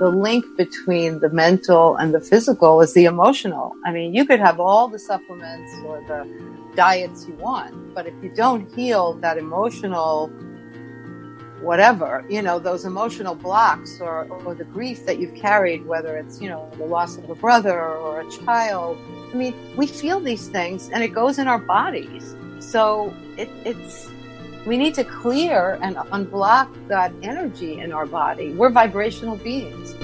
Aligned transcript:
the 0.00 0.08
link 0.08 0.46
between 0.56 1.20
the 1.20 1.28
mental 1.28 1.94
and 1.96 2.14
the 2.14 2.20
physical 2.20 2.80
is 2.80 2.94
the 2.94 3.04
emotional. 3.04 3.76
I 3.84 3.92
mean, 3.92 4.14
you 4.14 4.24
could 4.24 4.40
have 4.40 4.58
all 4.58 4.88
the 4.88 4.98
supplements 4.98 5.70
or 5.84 6.02
the 6.08 6.26
diets 6.74 7.28
you 7.28 7.34
want, 7.34 7.94
but 7.94 8.06
if 8.06 8.14
you 8.22 8.30
don't 8.30 8.74
heal 8.74 9.12
that 9.20 9.36
emotional 9.36 10.32
whatever, 11.60 12.24
you 12.30 12.40
know, 12.40 12.58
those 12.58 12.86
emotional 12.86 13.34
blocks 13.34 14.00
or, 14.00 14.24
or 14.46 14.54
the 14.54 14.64
grief 14.64 15.04
that 15.04 15.18
you've 15.18 15.34
carried, 15.34 15.84
whether 15.84 16.16
it's, 16.16 16.40
you 16.40 16.48
know, 16.48 16.70
the 16.78 16.86
loss 16.86 17.18
of 17.18 17.28
a 17.28 17.34
brother 17.34 17.78
or 17.78 18.22
a 18.22 18.30
child. 18.30 18.96
I 19.30 19.36
mean, 19.36 19.54
we 19.76 19.86
feel 19.86 20.20
these 20.20 20.48
things 20.48 20.88
and 20.88 21.04
it 21.04 21.08
goes 21.08 21.38
in 21.38 21.46
our 21.46 21.58
bodies. 21.58 22.34
So 22.60 23.14
it, 23.36 23.50
it's, 23.66 24.08
we 24.66 24.76
need 24.76 24.94
to 24.94 25.04
clear 25.04 25.78
and 25.82 25.96
unblock 25.96 26.68
that 26.88 27.12
energy 27.22 27.78
in 27.80 27.92
our 27.92 28.06
body. 28.06 28.52
We're 28.52 28.70
vibrational 28.70 29.36
beings. 29.36 29.94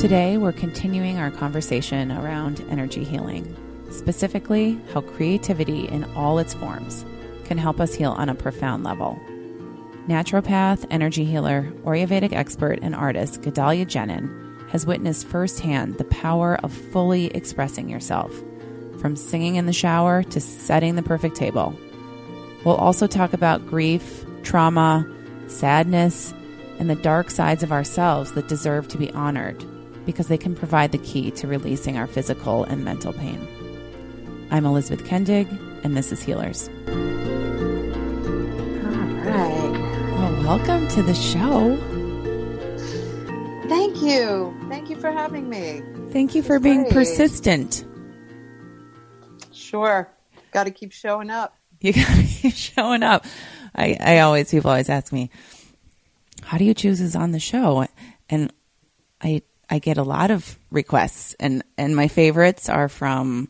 Today, 0.00 0.36
we're 0.36 0.52
continuing 0.52 1.18
our 1.18 1.30
conversation 1.30 2.12
around 2.12 2.64
energy 2.70 3.04
healing, 3.04 3.56
specifically 3.90 4.80
how 4.92 5.00
creativity 5.00 5.88
in 5.88 6.04
all 6.14 6.38
its 6.38 6.54
forms 6.54 7.04
can 7.44 7.58
help 7.58 7.80
us 7.80 7.94
heal 7.94 8.12
on 8.12 8.28
a 8.28 8.34
profound 8.34 8.84
level. 8.84 9.18
Naturopath, 10.08 10.84
energy 10.90 11.24
healer, 11.24 11.72
Ayurvedic 11.84 12.32
expert, 12.32 12.78
and 12.82 12.94
artist 12.94 13.42
Gedalia 13.42 13.86
Genin 13.86 14.68
has 14.70 14.86
witnessed 14.86 15.26
firsthand 15.26 15.98
the 15.98 16.04
power 16.04 16.56
of 16.64 16.72
fully 16.72 17.26
expressing 17.26 17.88
yourself, 17.88 18.32
from 18.98 19.14
singing 19.14 19.56
in 19.56 19.66
the 19.66 19.72
shower 19.72 20.22
to 20.24 20.40
setting 20.40 20.96
the 20.96 21.02
perfect 21.02 21.36
table. 21.36 21.76
We'll 22.64 22.76
also 22.76 23.06
talk 23.06 23.32
about 23.32 23.66
grief, 23.66 24.24
trauma, 24.44 25.06
sadness, 25.48 26.32
and 26.78 26.88
the 26.88 26.94
dark 26.94 27.30
sides 27.30 27.62
of 27.62 27.72
ourselves 27.72 28.32
that 28.32 28.48
deserve 28.48 28.88
to 28.88 28.98
be 28.98 29.10
honored 29.12 29.64
because 30.06 30.28
they 30.28 30.38
can 30.38 30.54
provide 30.54 30.92
the 30.92 30.98
key 30.98 31.30
to 31.32 31.46
releasing 31.46 31.96
our 31.96 32.06
physical 32.06 32.64
and 32.64 32.84
mental 32.84 33.12
pain. 33.12 33.48
I'm 34.50 34.66
Elizabeth 34.66 35.06
Kendig, 35.06 35.48
and 35.84 35.96
this 35.96 36.12
is 36.12 36.22
Healers. 36.22 36.68
All 36.88 36.94
right. 39.24 39.72
Well, 40.12 40.42
welcome 40.44 40.88
to 40.88 41.02
the 41.02 41.14
show. 41.14 41.76
Thank 43.68 44.02
you. 44.02 44.54
Thank 44.68 44.90
you 44.90 44.96
for 44.96 45.10
having 45.10 45.48
me. 45.48 45.82
Thank 46.10 46.34
you 46.34 46.42
for 46.42 46.60
being 46.60 46.82
great. 46.82 46.92
persistent. 46.92 47.84
Sure. 49.52 50.08
Got 50.52 50.64
to 50.64 50.70
keep 50.70 50.92
showing 50.92 51.30
up. 51.30 51.56
You 51.84 51.92
got 51.92 52.14
to 52.14 52.22
keep 52.22 52.54
showing 52.54 53.02
up. 53.02 53.26
I, 53.74 53.96
I 53.98 54.20
always, 54.20 54.52
people 54.52 54.70
always 54.70 54.88
ask 54.88 55.12
me, 55.12 55.30
how 56.44 56.56
do 56.56 56.64
you 56.64 56.74
choose 56.74 57.00
who's 57.00 57.16
on 57.16 57.32
the 57.32 57.40
show? 57.40 57.88
And 58.30 58.52
I, 59.20 59.42
I 59.68 59.80
get 59.80 59.98
a 59.98 60.04
lot 60.04 60.30
of 60.30 60.56
requests 60.70 61.34
and, 61.40 61.64
and 61.76 61.96
my 61.96 62.06
favorites 62.06 62.68
are 62.68 62.88
from 62.88 63.48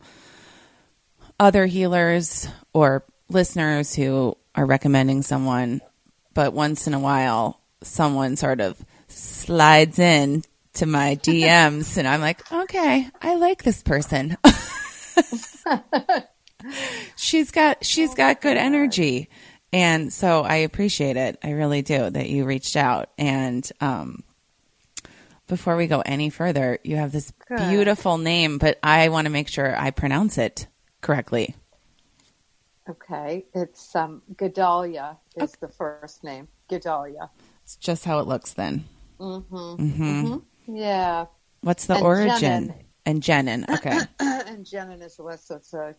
other 1.39 1.67
healers 1.67 2.47
or 2.73 3.03
listeners 3.29 3.93
who 3.93 4.35
are 4.55 4.65
recommending 4.65 5.21
someone, 5.21 5.81
but 6.33 6.53
once 6.53 6.87
in 6.87 6.95
a 6.95 6.99
while, 6.99 7.59
someone 7.83 8.35
sort 8.35 8.61
of 8.61 8.83
slides 9.09 9.99
in 9.99 10.43
to 10.73 10.87
my 10.87 11.15
DMs 11.21 11.97
and 11.97 12.07
I'm 12.07 12.21
like, 12.21 12.51
okay, 12.51 13.07
I 13.21 13.35
like 13.35 13.61
this 13.61 13.83
person. 13.83 14.37
she's 17.15 17.51
got 17.51 17.83
she's 17.85 18.13
got 18.15 18.41
good 18.41 18.57
energy 18.57 19.29
and 19.71 20.11
so 20.13 20.41
i 20.43 20.55
appreciate 20.57 21.17
it 21.17 21.37
i 21.43 21.51
really 21.51 21.81
do 21.81 22.09
that 22.09 22.29
you 22.29 22.45
reached 22.45 22.75
out 22.75 23.09
and 23.17 23.71
um 23.81 24.23
before 25.47 25.75
we 25.75 25.87
go 25.87 26.01
any 26.05 26.29
further 26.29 26.79
you 26.83 26.95
have 26.95 27.11
this 27.11 27.31
Good. 27.47 27.69
beautiful 27.69 28.17
name 28.17 28.57
but 28.57 28.77
i 28.83 29.09
want 29.09 29.25
to 29.25 29.31
make 29.31 29.47
sure 29.47 29.75
i 29.77 29.91
pronounce 29.91 30.37
it 30.37 30.67
correctly 31.01 31.55
Okay. 32.89 33.45
It's 33.53 33.95
um, 33.95 34.21
Gedalia 34.35 35.15
is 35.37 35.53
the 35.53 35.69
first 35.69 36.21
name. 36.21 36.49
Gedalia. 36.69 37.29
it's 37.63 37.77
just 37.77 38.03
how 38.03 38.19
it 38.19 38.27
looks 38.27 38.53
then 38.53 38.83
Mm-hmm. 39.21 40.37
Yeah. 40.67 41.27
what's 41.61 41.85
the 41.85 41.93
And 41.95 42.03
origin 42.03 42.35
Genin. 42.39 42.82
And 43.05 43.21
Genin. 43.21 43.67
okay 43.69 43.99
and 44.19 44.65
Genin 44.65 45.01
is 45.01 45.19
less, 45.19 45.45
so 45.45 45.55
it's 45.57 45.73
a 45.73 45.95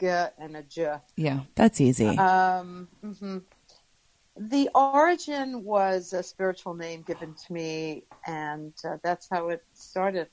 G 0.00 0.06
and 0.38 0.56
a 0.56 0.62
J. 0.62 0.96
yeah 1.16 1.40
that's 1.54 1.80
easy 1.80 2.16
Um, 2.18 2.88
mhm. 3.04 3.42
The 4.36 4.70
origin 4.74 5.64
was 5.64 6.12
a 6.12 6.22
spiritual 6.22 6.74
name 6.74 7.02
given 7.02 7.34
to 7.34 7.52
me, 7.52 8.04
and 8.24 8.72
uh, 8.84 8.98
that's 9.02 9.26
how 9.28 9.48
it 9.48 9.64
started. 9.74 10.28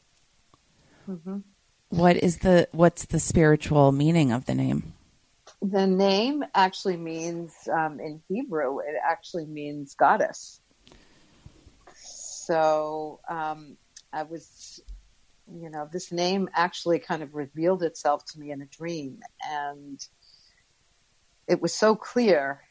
Mm-hmm. 1.10 1.38
what 1.90 2.18
is 2.18 2.40
the 2.40 2.68
what's 2.72 3.06
the 3.06 3.20
spiritual 3.20 3.92
meaning 3.92 4.32
of 4.32 4.46
the 4.46 4.56
name 4.56 4.94
The 5.62 5.88
name 5.88 6.44
actually 6.54 6.98
means, 6.98 7.54
um, 7.72 8.00
in 8.00 8.22
Hebrew, 8.28 8.80
it 8.80 8.96
actually 9.04 9.46
means 9.46 9.96
goddess. 9.96 10.60
So 11.94 13.20
um, 13.30 13.78
I 14.14 14.24
was, 14.24 14.82
you 15.48 15.70
know, 15.70 15.88
this 15.92 16.12
name 16.12 16.50
actually 16.54 17.00
kind 17.00 17.22
of 17.24 17.34
revealed 17.34 17.84
itself 17.84 18.24
to 18.26 18.40
me 18.40 18.52
in 18.52 18.62
a 18.62 18.66
dream, 18.66 19.20
and 19.48 20.00
it 21.48 21.62
was 21.62 21.74
so 21.74 21.96
clear. 21.96 22.62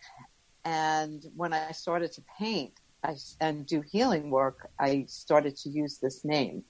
And 0.65 1.23
when 1.37 1.53
I 1.53 1.73
started 1.73 2.12
to 2.12 2.23
paint 2.39 2.73
I, 3.03 3.15
and 3.41 3.67
do 3.67 3.83
healing 3.83 4.31
work, 4.31 4.71
I 4.79 5.05
started 5.09 5.57
to 5.59 5.69
use 5.69 5.99
this 5.99 6.25
name 6.25 6.65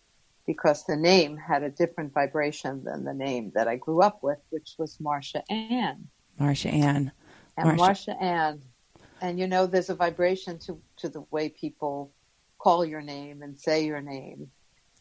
because 0.47 0.85
the 0.85 0.97
name 0.97 1.37
had 1.37 1.63
a 1.63 1.71
different 1.71 2.13
vibration 2.13 2.83
than 2.85 3.05
the 3.05 3.15
name 3.15 3.53
that 3.55 3.69
I 3.69 3.77
grew 3.77 4.03
up 4.03 4.23
with, 4.23 4.39
which 4.51 4.75
was 4.79 4.99
Marcia 5.01 5.43
Ann. 5.51 6.09
Marcia 6.39 6.69
Ann 6.69 7.13
And 7.57 7.67
Marcia- 7.67 7.79
Marcia, 7.79 8.23
Ann. 8.23 8.63
And 9.23 9.39
you 9.39 9.47
know, 9.47 9.67
there's 9.67 9.91
a 9.91 9.95
vibration 9.95 10.59
to, 10.67 10.81
to 10.99 11.09
the 11.09 11.23
way 11.31 11.49
people 11.49 12.13
call 12.59 12.85
your 12.85 13.01
name 13.01 13.43
and 13.43 13.59
say 13.59 13.85
your 13.87 14.03
name. 14.03 14.51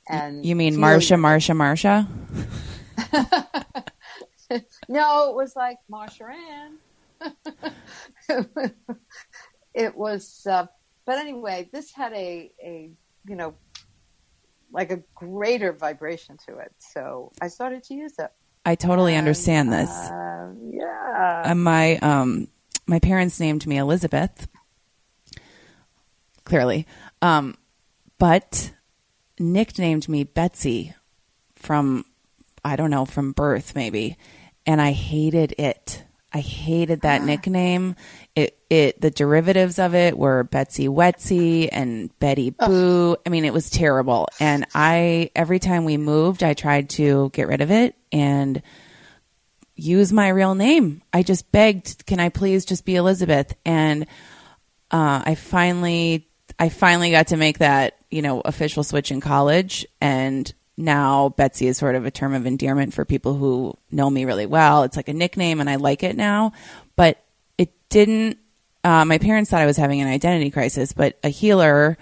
And 0.07 0.45
you 0.45 0.55
mean 0.55 0.79
Marcia 0.79 1.17
Marcia 1.17 1.53
Marcia 1.53 2.07
no, 4.87 5.29
it 5.29 5.35
was 5.35 5.55
like 5.55 5.77
Marsha 5.91 6.29
Ann. 6.29 6.77
it 9.73 9.95
was, 9.95 10.45
uh, 10.49 10.65
but 11.05 11.17
anyway, 11.17 11.69
this 11.71 11.93
had 11.93 12.13
a, 12.13 12.51
a, 12.63 12.91
you 13.27 13.35
know, 13.35 13.55
like 14.71 14.91
a 14.91 15.01
greater 15.15 15.71
vibration 15.71 16.37
to 16.47 16.57
it. 16.57 16.73
So 16.79 17.31
I 17.41 17.47
started 17.47 17.83
to 17.85 17.93
use 17.93 18.13
it. 18.19 18.31
I 18.65 18.75
totally 18.75 19.13
And, 19.13 19.19
understand 19.19 19.71
this 19.73 19.89
Uh, 19.89 20.53
yeah. 20.71 21.43
Uh, 21.45 21.55
my 21.55 21.97
um 21.97 22.47
my 22.87 22.99
parents 22.99 23.39
named 23.39 23.67
me 23.67 23.77
Elizabeth. 23.77 24.47
Clearly. 26.45 26.87
Um 27.21 27.55
but 28.17 28.71
nicknamed 29.51 30.07
me 30.07 30.23
Betsy 30.23 30.93
from 31.55 32.05
I 32.65 32.75
don't 32.75 32.89
know, 32.91 33.05
from 33.05 33.33
birth 33.33 33.75
maybe. 33.75 34.17
And 34.65 34.81
I 34.81 34.91
hated 34.91 35.55
it. 35.57 36.03
I 36.31 36.39
hated 36.39 37.01
that 37.01 37.23
nickname. 37.23 37.95
It 38.35 38.57
it 38.69 38.99
the 38.99 39.11
derivatives 39.11 39.77
of 39.77 39.93
it 39.93 40.17
were 40.17 40.43
Betsy 40.43 40.87
Wetsy 40.87 41.69
and 41.71 42.17
Betty 42.19 42.49
Boo. 42.49 43.17
I 43.25 43.29
mean, 43.29 43.45
it 43.45 43.53
was 43.53 43.69
terrible. 43.69 44.29
And 44.39 44.65
I 44.73 45.29
every 45.35 45.59
time 45.59 45.85
we 45.85 45.97
moved, 45.97 46.41
I 46.41 46.53
tried 46.55 46.89
to 46.91 47.29
get 47.33 47.47
rid 47.47 47.61
of 47.61 47.69
it 47.69 47.95
and 48.11 48.63
use 49.75 50.11
my 50.11 50.29
real 50.29 50.55
name. 50.55 51.01
I 51.11 51.23
just 51.23 51.51
begged, 51.51 52.05
can 52.05 52.19
I 52.19 52.29
please 52.29 52.65
just 52.65 52.85
be 52.85 52.95
Elizabeth? 52.95 53.55
And 53.65 54.03
uh, 54.91 55.23
I 55.25 55.35
finally, 55.35 56.27
I 56.59 56.69
finally 56.69 57.11
got 57.11 57.27
to 57.27 57.37
make 57.37 57.59
that, 57.59 57.97
you 58.11 58.21
know, 58.21 58.41
official 58.41 58.83
switch 58.83 59.11
in 59.11 59.21
college. 59.21 59.85
And 59.99 60.51
now 60.77 61.29
Betsy 61.29 61.67
is 61.67 61.77
sort 61.77 61.95
of 61.95 62.05
a 62.05 62.11
term 62.11 62.33
of 62.33 62.45
endearment 62.45 62.93
for 62.93 63.05
people 63.05 63.33
who 63.35 63.77
know 63.91 64.09
me 64.09 64.25
really 64.25 64.45
well. 64.45 64.83
It's 64.83 64.95
like 64.97 65.07
a 65.09 65.13
nickname 65.13 65.59
and 65.59 65.69
I 65.69 65.75
like 65.75 66.03
it 66.03 66.15
now, 66.15 66.53
but 66.95 67.23
it 67.57 67.71
didn't, 67.89 68.37
uh, 68.83 69.05
my 69.05 69.17
parents 69.17 69.49
thought 69.51 69.61
I 69.61 69.65
was 69.65 69.77
having 69.77 70.01
an 70.01 70.07
identity 70.07 70.49
crisis, 70.51 70.93
but 70.93 71.17
a 71.23 71.29
healer 71.29 71.97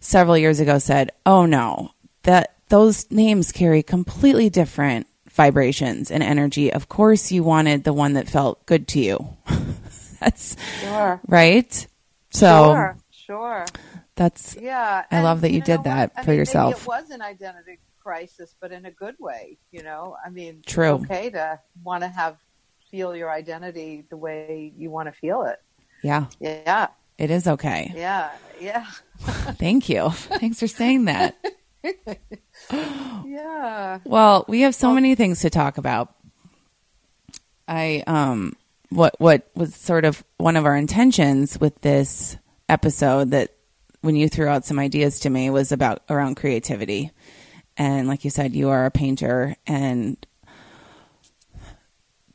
several 0.00 0.36
years 0.38 0.60
ago 0.60 0.78
said, 0.78 1.10
oh 1.26 1.46
no, 1.46 1.90
that 2.22 2.54
those 2.68 3.10
names 3.10 3.52
carry 3.52 3.82
completely 3.82 4.48
different 4.50 5.06
vibrations 5.30 6.10
and 6.10 6.22
energy. 6.22 6.72
Of 6.72 6.88
course, 6.88 7.30
you 7.32 7.42
wanted 7.42 7.84
the 7.84 7.92
one 7.92 8.14
that 8.14 8.28
felt 8.28 8.64
good 8.66 8.88
to 8.88 9.00
you. 9.00 9.36
that's 10.20 10.56
Sure. 10.80 11.20
right. 11.26 11.86
So 12.30 12.72
sure. 12.72 12.96
Sure. 13.10 13.64
That's 14.16 14.56
Yeah. 14.60 15.04
I 15.10 15.22
love 15.22 15.40
that 15.42 15.52
you 15.52 15.60
know 15.60 15.64
did 15.66 15.84
that 15.84 16.12
I 16.16 16.22
for 16.24 16.30
mean, 16.30 16.38
yourself. 16.38 16.82
It 16.82 16.86
was 16.86 17.10
an 17.10 17.22
identity 17.22 17.78
crisis, 18.02 18.54
but 18.60 18.70
in 18.72 18.84
a 18.86 18.90
good 18.90 19.16
way. 19.18 19.58
You 19.72 19.82
know, 19.82 20.16
I 20.24 20.30
mean, 20.30 20.58
it's 20.62 20.72
True. 20.72 20.90
okay 21.04 21.30
to 21.30 21.58
want 21.82 22.02
to 22.02 22.08
have 22.08 22.36
feel 22.90 23.16
your 23.16 23.30
identity 23.30 24.04
the 24.08 24.16
way 24.16 24.72
you 24.76 24.90
want 24.90 25.08
to 25.08 25.12
feel 25.12 25.42
it. 25.44 25.60
yeah, 26.02 26.26
Yeah. 26.38 26.88
it 27.18 27.30
is 27.30 27.48
okay. 27.48 27.92
Yeah. 27.94 28.30
Yeah. 28.60 28.86
Thank 29.58 29.88
you. 29.88 30.10
Thanks 30.10 30.60
for 30.60 30.66
saying 30.68 31.06
that. 31.06 31.34
yeah. 33.24 33.98
Well, 34.04 34.44
we 34.48 34.60
have 34.62 34.74
so 34.74 34.92
many 34.94 35.14
things 35.14 35.40
to 35.40 35.50
talk 35.50 35.78
about. 35.78 36.14
I 37.66 38.04
um 38.06 38.54
what 38.90 39.14
what 39.18 39.48
was 39.54 39.74
sort 39.74 40.04
of 40.04 40.22
one 40.36 40.56
of 40.56 40.66
our 40.66 40.76
intentions 40.76 41.58
with 41.58 41.80
this 41.80 42.36
episode 42.68 43.30
that 43.30 43.53
when 44.04 44.16
you 44.16 44.28
threw 44.28 44.46
out 44.46 44.66
some 44.66 44.78
ideas 44.78 45.20
to 45.20 45.30
me 45.30 45.48
was 45.48 45.72
about 45.72 46.02
around 46.10 46.34
creativity. 46.36 47.10
And 47.78 48.06
like 48.06 48.22
you 48.22 48.30
said, 48.30 48.54
you 48.54 48.68
are 48.68 48.84
a 48.84 48.90
painter 48.90 49.56
and 49.66 50.18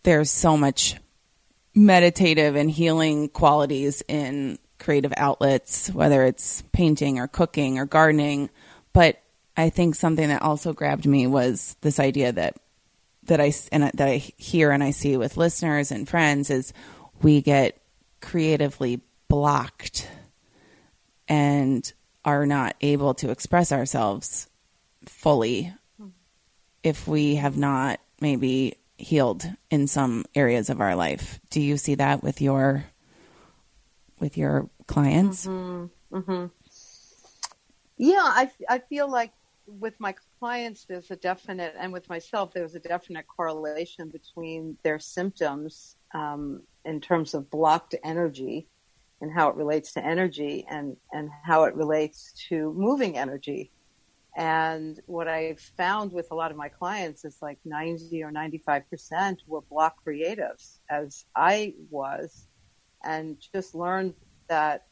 there's 0.02 0.32
so 0.32 0.58
much 0.58 0.96
meditative 1.76 2.56
and 2.56 2.72
healing 2.72 3.30
qualities 3.30 4.02
in 4.08 4.58
creative 4.80 5.14
outlets, 5.16 5.92
whether 5.92 6.24
it's 6.24 6.64
painting 6.72 7.20
or 7.20 7.28
cooking 7.28 7.78
or 7.78 7.86
gardening. 7.86 8.50
But 8.92 9.22
I 9.56 9.70
think 9.70 9.94
something 9.94 10.28
that 10.28 10.42
also 10.42 10.74
grabbed 10.74 11.06
me 11.06 11.28
was 11.28 11.78
this 11.82 12.00
idea 12.00 12.32
that 12.32 12.58
that 13.26 13.40
I 13.40 13.54
and 13.72 13.84
that 13.84 14.08
I 14.08 14.16
hear 14.38 14.72
and 14.72 14.84
I 14.84 14.90
see 14.90 15.18
with 15.18 15.38
listeners 15.38 15.92
and 15.92 16.10
friends 16.10 16.50
is 16.50 16.74
we 17.22 17.44
get 17.44 17.80
creatively 18.22 19.02
blocked 19.28 20.08
and 21.30 21.94
are 22.26 22.46
not 22.46 22.76
able 22.82 23.14
to 23.14 23.30
express 23.30 23.72
ourselves 23.72 24.50
fully 25.06 25.74
if 26.84 27.08
we 27.08 27.36
have 27.36 27.58
not 27.58 28.00
maybe 28.20 28.76
healed 28.98 29.46
in 29.70 29.88
some 29.88 30.26
areas 30.36 30.70
of 30.70 30.82
our 30.82 30.96
life. 30.96 31.40
Do 31.50 31.62
you 31.62 31.78
see 31.78 31.96
that 31.96 32.24
with 32.24 32.42
your 32.42 32.86
with 34.20 34.38
your 34.38 34.70
clients? 34.88 35.46
Mm-hmm. 35.46 36.18
Mm-hmm. 36.18 36.46
Yeah, 37.98 38.24
I 38.24 38.52
I 38.68 38.80
feel 38.80 39.10
like 39.10 39.32
with 39.68 40.00
my 40.00 40.16
clients 40.40 40.86
there's 40.86 41.12
a 41.12 41.16
definite 41.16 41.76
and 41.78 41.94
with 41.94 42.10
myself 42.10 42.52
there's 42.54 42.74
a 42.74 42.80
definite 42.80 43.28
correlation 43.28 44.10
between 44.10 44.76
their 44.84 44.98
symptoms 44.98 45.96
um, 46.14 46.64
in 46.86 47.00
terms 47.00 47.36
of 47.36 47.52
blocked 47.52 47.94
energy 48.04 48.68
and 49.22 49.32
how 49.32 49.50
it 49.50 49.56
relates 49.56 49.94
to 49.94 50.06
energy 50.06 50.66
and 50.70 50.96
and 51.14 51.30
how 51.44 51.64
it 51.64 51.76
relates 51.76 52.34
to 52.50 52.74
moving 52.74 53.18
energy. 53.18 53.72
And 54.38 55.00
what 55.08 55.28
I've 55.28 55.60
found 55.60 56.14
with 56.14 56.28
a 56.32 56.36
lot 56.36 56.52
of 56.52 56.58
my 56.58 56.70
clients 56.70 57.26
is 57.26 57.40
like 57.42 57.58
90 57.66 58.24
or 58.24 58.32
95% 58.32 59.38
were 59.48 59.62
block 59.62 59.98
creatives, 60.06 60.78
as 60.90 61.26
I 61.36 61.74
was, 61.90 62.48
and 63.04 63.38
just 63.54 63.76
learned 63.76 64.14
that 64.48 64.86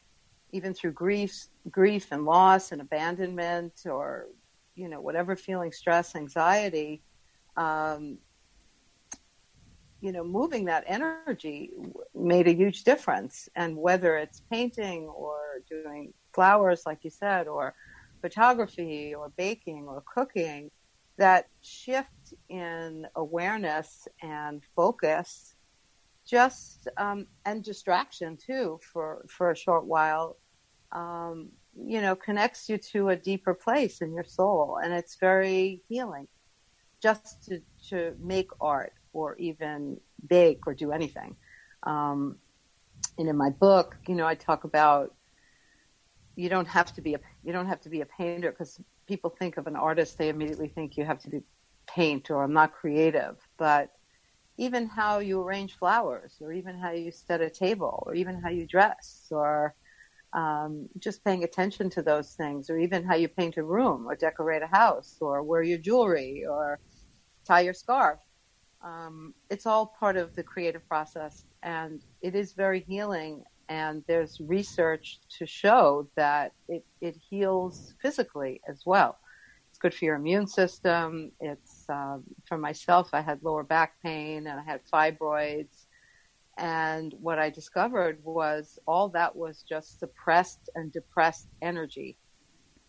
even 0.50 0.74
through 0.74 0.92
grief, 0.92 1.46
grief 1.70 2.08
and 2.10 2.24
loss 2.24 2.72
and 2.72 2.80
abandonment, 2.80 3.72
or 3.86 4.26
you 4.74 4.88
know 4.88 5.00
whatever 5.00 5.36
feeling, 5.36 5.72
stress, 5.72 6.14
anxiety, 6.14 7.02
um, 7.56 8.18
you 10.00 10.12
know, 10.12 10.24
moving 10.24 10.66
that 10.66 10.84
energy 10.86 11.70
made 12.14 12.46
a 12.46 12.54
huge 12.54 12.84
difference. 12.84 13.48
And 13.56 13.76
whether 13.76 14.16
it's 14.16 14.42
painting 14.50 15.04
or 15.08 15.38
doing 15.68 16.12
flowers, 16.34 16.82
like 16.86 17.00
you 17.02 17.10
said, 17.10 17.48
or 17.48 17.74
photography 18.20 19.14
or 19.14 19.32
baking 19.36 19.86
or 19.88 20.02
cooking, 20.14 20.70
that 21.18 21.46
shift 21.62 22.32
in 22.48 23.06
awareness 23.16 24.06
and 24.22 24.62
focus 24.76 25.56
just 26.28 26.88
um, 26.96 27.26
and 27.44 27.64
distraction 27.64 28.36
too 28.36 28.78
for 28.92 29.24
for 29.28 29.50
a 29.50 29.56
short 29.56 29.86
while 29.86 30.36
um, 30.92 31.48
you 31.74 32.00
know 32.00 32.14
connects 32.14 32.68
you 32.68 32.78
to 32.78 33.08
a 33.08 33.16
deeper 33.16 33.54
place 33.54 34.00
in 34.00 34.12
your 34.12 34.24
soul 34.24 34.78
and 34.82 34.92
it's 34.92 35.16
very 35.20 35.82
healing 35.88 36.28
just 37.02 37.44
to 37.44 37.60
to 37.88 38.14
make 38.20 38.50
art 38.60 38.92
or 39.12 39.36
even 39.36 39.98
bake 40.26 40.66
or 40.66 40.74
do 40.74 40.92
anything. 40.92 41.36
Um, 41.84 42.38
and 43.18 43.28
in 43.28 43.36
my 43.36 43.50
book 43.50 43.96
you 44.08 44.14
know 44.14 44.26
i 44.26 44.34
talk 44.34 44.64
about 44.64 45.14
you 46.38 46.48
don't 46.48 46.68
have 46.68 46.92
to 46.94 47.00
be 47.00 47.14
a 47.14 47.20
you 47.42 47.52
don't 47.52 47.66
have 47.66 47.80
to 47.80 47.88
be 47.88 48.00
a 48.00 48.06
painter 48.06 48.50
because 48.50 48.80
people 49.08 49.30
think 49.30 49.56
of 49.56 49.66
an 49.66 49.74
artist 49.74 50.18
they 50.18 50.28
immediately 50.28 50.68
think 50.68 50.96
you 50.96 51.04
have 51.04 51.18
to 51.20 51.28
be 51.28 51.40
paint 51.88 52.30
or 52.30 52.44
I'm 52.44 52.52
not 52.52 52.72
creative. 52.72 53.36
But 53.58 53.90
even 54.56 54.86
how 54.88 55.18
you 55.18 55.40
arrange 55.40 55.76
flowers 55.76 56.36
or 56.40 56.52
even 56.52 56.78
how 56.78 56.92
you 56.92 57.10
set 57.10 57.40
a 57.40 57.50
table 57.50 58.02
or 58.06 58.14
even 58.14 58.40
how 58.40 58.50
you 58.50 58.66
dress 58.66 59.26
or 59.30 59.74
um, 60.32 60.88
just 60.98 61.24
paying 61.24 61.42
attention 61.42 61.90
to 61.90 62.02
those 62.02 62.32
things 62.34 62.68
or 62.68 62.78
even 62.78 63.04
how 63.04 63.14
you 63.14 63.28
paint 63.28 63.56
a 63.56 63.62
room 63.62 64.06
or 64.06 64.14
decorate 64.14 64.62
a 64.62 64.66
house 64.66 65.16
or 65.20 65.42
wear 65.42 65.62
your 65.62 65.78
jewelry 65.78 66.44
or 66.48 66.78
tie 67.46 67.60
your 67.60 67.74
scarf 67.74 68.18
um, 68.84 69.34
it's 69.50 69.66
all 69.66 69.92
part 69.98 70.16
of 70.16 70.34
the 70.34 70.42
creative 70.42 70.86
process 70.88 71.44
and 71.62 72.02
it 72.22 72.34
is 72.34 72.52
very 72.52 72.80
healing 72.80 73.42
and 73.68 74.02
there's 74.08 74.38
research 74.40 75.20
to 75.38 75.46
show 75.46 76.08
that 76.16 76.52
it, 76.68 76.84
it 77.00 77.16
heals 77.28 77.94
physically 78.00 78.60
as 78.68 78.82
well. 78.86 79.18
It's 79.70 79.78
good 79.78 79.94
for 79.94 80.06
your 80.06 80.16
immune 80.16 80.46
system. 80.46 81.32
It's 81.40 81.84
um, 81.88 82.24
for 82.46 82.56
myself. 82.56 83.10
I 83.12 83.20
had 83.20 83.42
lower 83.42 83.62
back 83.62 83.94
pain 84.02 84.46
and 84.46 84.58
I 84.58 84.62
had 84.64 84.80
fibroids, 84.92 85.86
and 86.58 87.14
what 87.20 87.38
I 87.38 87.50
discovered 87.50 88.18
was 88.24 88.78
all 88.86 89.08
that 89.10 89.36
was 89.36 89.64
just 89.68 90.00
suppressed 90.00 90.68
and 90.74 90.92
depressed 90.92 91.48
energy. 91.62 92.18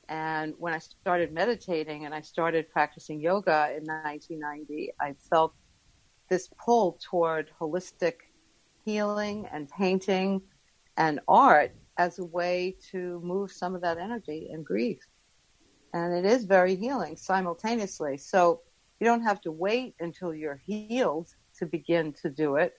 And 0.07 0.56
when 0.57 0.74
I 0.74 0.80
started 0.80 1.31
meditating 1.31 2.06
and 2.06 2.15
I 2.15 2.21
started 2.21 2.71
practicing 2.71 3.21
yoga 3.21 3.75
in 3.77 3.83
1990, 3.83 4.94
I 5.00 5.13
felt 5.30 5.53
this 6.29 6.49
pull 6.63 6.99
toward 7.03 7.51
holistic 7.59 8.13
healing 8.85 9.47
and 9.51 9.69
painting 9.69 10.41
and 10.97 11.19
art 11.27 11.71
as 11.97 12.19
a 12.19 12.25
way 12.25 12.75
to 12.91 13.19
move 13.23 13.51
some 13.51 13.75
of 13.75 13.81
that 13.81 13.97
energy 13.97 14.49
and 14.51 14.65
grief. 14.65 14.99
And 15.93 16.13
it 16.13 16.25
is 16.25 16.45
very 16.45 16.75
healing 16.75 17.17
simultaneously. 17.17 18.17
So 18.17 18.61
you 18.99 19.05
don't 19.05 19.23
have 19.23 19.41
to 19.41 19.51
wait 19.51 19.95
until 19.99 20.33
you're 20.33 20.61
healed 20.65 21.29
to 21.57 21.65
begin 21.65 22.13
to 22.21 22.29
do 22.29 22.55
it, 22.55 22.73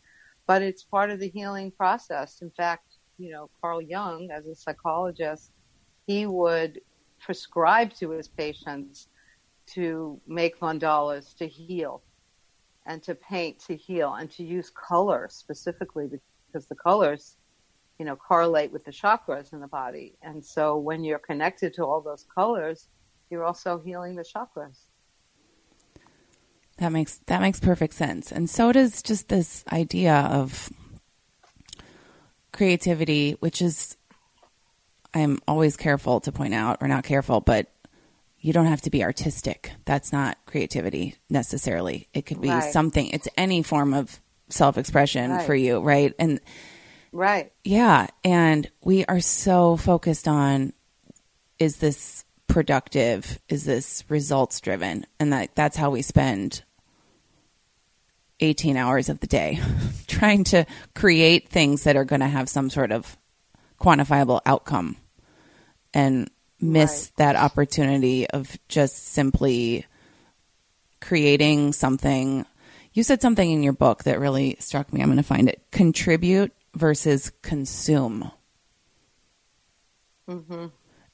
but 0.46 0.62
it's 0.62 0.84
part 0.84 1.10
of 1.10 1.20
the 1.20 1.28
healing 1.28 1.70
process. 1.70 2.40
In 2.40 2.50
fact, 2.50 2.96
you 3.18 3.32
know, 3.32 3.50
Carl 3.60 3.82
Jung, 3.82 4.30
as 4.32 4.46
a 4.46 4.54
psychologist, 4.54 5.52
he 6.06 6.26
would 6.26 6.80
prescribe 7.18 7.92
to 7.94 8.10
his 8.10 8.28
patients 8.28 9.08
to 9.74 10.20
make 10.26 10.58
mandalas 10.60 11.36
to 11.36 11.46
heal 11.46 12.02
and 12.90 13.02
to 13.04 13.14
paint 13.14 13.58
to 13.60 13.76
heal 13.76 14.14
and 14.14 14.30
to 14.32 14.42
use 14.42 14.70
color 14.70 15.28
specifically 15.30 16.08
because 16.46 16.66
the 16.66 16.74
colors 16.74 17.36
you 18.00 18.06
know, 18.06 18.16
correlate 18.16 18.72
with 18.72 18.82
the 18.86 18.90
chakras 18.90 19.52
in 19.52 19.60
the 19.60 19.66
body. 19.66 20.14
And 20.22 20.42
so 20.42 20.78
when 20.78 21.04
you're 21.04 21.18
connected 21.18 21.74
to 21.74 21.84
all 21.84 22.00
those 22.00 22.24
colors, 22.34 22.88
you're 23.28 23.44
also 23.44 23.78
healing 23.78 24.16
the 24.16 24.24
chakras. 24.24 24.78
That 26.78 26.92
makes 26.92 27.18
that 27.26 27.42
makes 27.42 27.60
perfect 27.60 27.92
sense. 27.92 28.32
And 28.32 28.48
so 28.48 28.72
does 28.72 29.02
just 29.02 29.28
this 29.28 29.64
idea 29.70 30.14
of 30.14 30.70
creativity, 32.54 33.32
which 33.32 33.60
is 33.60 33.98
I'm 35.12 35.38
always 35.46 35.76
careful 35.76 36.20
to 36.20 36.32
point 36.32 36.54
out 36.54 36.78
or 36.80 36.88
not 36.88 37.04
careful, 37.04 37.42
but 37.42 37.70
you 38.40 38.52
don't 38.52 38.66
have 38.66 38.80
to 38.82 38.90
be 38.90 39.04
artistic. 39.04 39.72
That's 39.84 40.12
not 40.12 40.38
creativity 40.46 41.16
necessarily. 41.28 42.08
It 42.14 42.26
could 42.26 42.40
be 42.40 42.48
right. 42.48 42.72
something. 42.72 43.08
It's 43.08 43.28
any 43.36 43.62
form 43.62 43.92
of 43.94 44.20
self-expression 44.48 45.30
right. 45.30 45.46
for 45.46 45.54
you, 45.54 45.80
right? 45.80 46.14
And 46.18 46.40
Right. 47.12 47.52
Yeah. 47.64 48.06
And 48.24 48.70
we 48.82 49.04
are 49.04 49.20
so 49.20 49.76
focused 49.76 50.28
on 50.28 50.72
is 51.58 51.76
this 51.78 52.24
productive? 52.46 53.38
Is 53.48 53.64
this 53.64 54.04
results 54.08 54.60
driven? 54.60 55.06
And 55.18 55.32
that 55.32 55.54
that's 55.54 55.76
how 55.76 55.90
we 55.90 56.02
spend 56.02 56.62
18 58.40 58.76
hours 58.76 59.08
of 59.08 59.20
the 59.20 59.26
day 59.26 59.60
trying 60.06 60.44
to 60.44 60.64
create 60.94 61.48
things 61.48 61.84
that 61.84 61.96
are 61.96 62.04
going 62.04 62.20
to 62.20 62.28
have 62.28 62.48
some 62.48 62.70
sort 62.70 62.92
of 62.92 63.16
quantifiable 63.80 64.40
outcome 64.46 64.96
and 65.92 66.30
miss 66.60 67.10
right. 67.10 67.16
that 67.16 67.36
opportunity 67.36 68.28
of 68.28 68.56
just 68.68 69.08
simply 69.08 69.86
creating 71.00 71.72
something. 71.72 72.44
You 72.92 73.02
said 73.02 73.22
something 73.22 73.50
in 73.50 73.62
your 73.62 73.72
book 73.72 74.04
that 74.04 74.20
really 74.20 74.56
struck 74.58 74.92
me. 74.92 75.00
I'm 75.00 75.08
going 75.08 75.16
to 75.16 75.22
find 75.22 75.48
it. 75.48 75.62
Contribute 75.70 76.52
versus 76.74 77.32
consume. 77.42 78.30
Mm-hmm. 80.28 80.66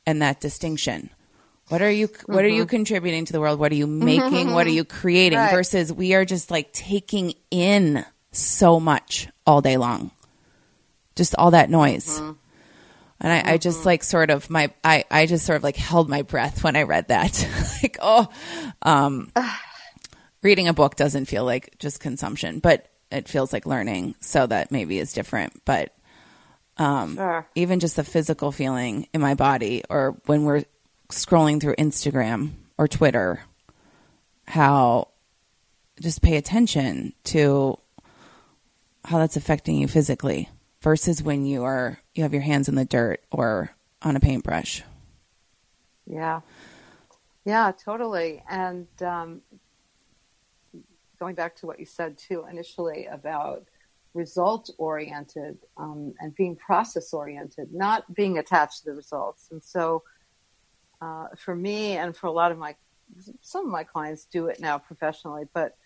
And 0.06 0.22
that 0.22 0.40
distinction. 0.40 1.10
What 1.68 1.82
are 1.82 1.90
you 1.90 2.06
what 2.06 2.16
mm-hmm. 2.18 2.38
are 2.38 2.46
you 2.46 2.62
mm-hmm. 2.62 2.70
contributing 2.70 3.24
to 3.24 3.32
the 3.32 3.40
world? 3.40 3.58
What 3.58 3.72
are 3.72 3.76
you 3.76 3.88
making? 3.88 4.52
What 4.52 4.66
are 4.66 4.70
you 4.70 4.84
creating? 4.84 5.38
Right. 5.38 5.50
Versus 5.50 5.92
we 5.92 6.14
are 6.14 6.24
just 6.24 6.50
like 6.50 6.72
taking 6.72 7.34
in 7.50 8.04
so 8.30 8.78
much 8.78 9.28
all 9.46 9.60
day 9.60 9.76
long. 9.76 10.12
Just 11.16 11.34
all 11.36 11.50
that 11.52 11.70
noise. 11.70 12.20
Mm-hmm. 12.20 12.32
And 13.20 13.32
I, 13.32 13.52
I 13.54 13.56
just 13.58 13.86
like 13.86 14.04
sort 14.04 14.30
of 14.30 14.50
my 14.50 14.72
I, 14.84 15.04
I 15.10 15.26
just 15.26 15.46
sort 15.46 15.56
of 15.56 15.62
like 15.62 15.76
held 15.76 16.08
my 16.08 16.22
breath 16.22 16.62
when 16.62 16.76
I 16.76 16.82
read 16.82 17.08
that. 17.08 17.48
like, 17.82 17.98
oh 18.00 18.28
um 18.82 19.32
reading 20.42 20.68
a 20.68 20.74
book 20.74 20.96
doesn't 20.96 21.24
feel 21.26 21.44
like 21.44 21.78
just 21.78 22.00
consumption, 22.00 22.58
but 22.58 22.88
it 23.10 23.28
feels 23.28 23.52
like 23.52 23.66
learning. 23.66 24.14
So 24.20 24.46
that 24.46 24.70
maybe 24.70 24.98
is 24.98 25.12
different. 25.12 25.64
But 25.64 25.94
um 26.76 27.16
Sure. 27.16 27.46
even 27.54 27.80
just 27.80 27.96
the 27.96 28.04
physical 28.04 28.52
feeling 28.52 29.08
in 29.14 29.20
my 29.20 29.34
body 29.34 29.82
or 29.88 30.16
when 30.26 30.44
we're 30.44 30.64
scrolling 31.08 31.60
through 31.60 31.76
Instagram 31.76 32.50
or 32.76 32.86
Twitter, 32.86 33.40
how 34.46 35.08
just 36.00 36.20
pay 36.20 36.36
attention 36.36 37.14
to 37.24 37.78
how 39.04 39.18
that's 39.18 39.36
affecting 39.36 39.76
you 39.76 39.88
physically 39.88 40.50
versus 40.86 41.20
when 41.20 41.44
you 41.44 41.64
are 41.64 41.98
you 42.14 42.22
have 42.22 42.32
your 42.32 42.42
hands 42.42 42.68
in 42.68 42.76
the 42.76 42.84
dirt 42.84 43.20
or 43.32 43.74
on 44.02 44.14
a 44.14 44.20
paintbrush. 44.20 44.84
Yeah. 46.06 46.42
Yeah, 47.44 47.72
totally. 47.72 48.44
And 48.48 48.86
um, 49.02 49.40
going 51.18 51.34
back 51.34 51.56
to 51.56 51.66
what 51.66 51.80
you 51.80 51.86
said 51.86 52.16
too 52.16 52.44
initially 52.48 53.06
about 53.06 53.64
result 54.14 54.70
oriented 54.78 55.58
um, 55.76 56.14
and 56.20 56.32
being 56.36 56.54
process 56.54 57.12
oriented, 57.12 57.74
not 57.74 58.14
being 58.14 58.38
attached 58.38 58.84
to 58.84 58.90
the 58.90 58.94
results. 58.94 59.48
And 59.50 59.60
so 59.64 60.04
uh, 61.02 61.26
for 61.36 61.56
me 61.56 61.96
and 61.96 62.16
for 62.16 62.28
a 62.28 62.32
lot 62.32 62.52
of 62.52 62.58
my, 62.58 62.76
some 63.40 63.66
of 63.66 63.72
my 63.72 63.82
clients 63.82 64.24
do 64.26 64.46
it 64.46 64.60
now 64.60 64.78
professionally, 64.78 65.46
but 65.52 65.76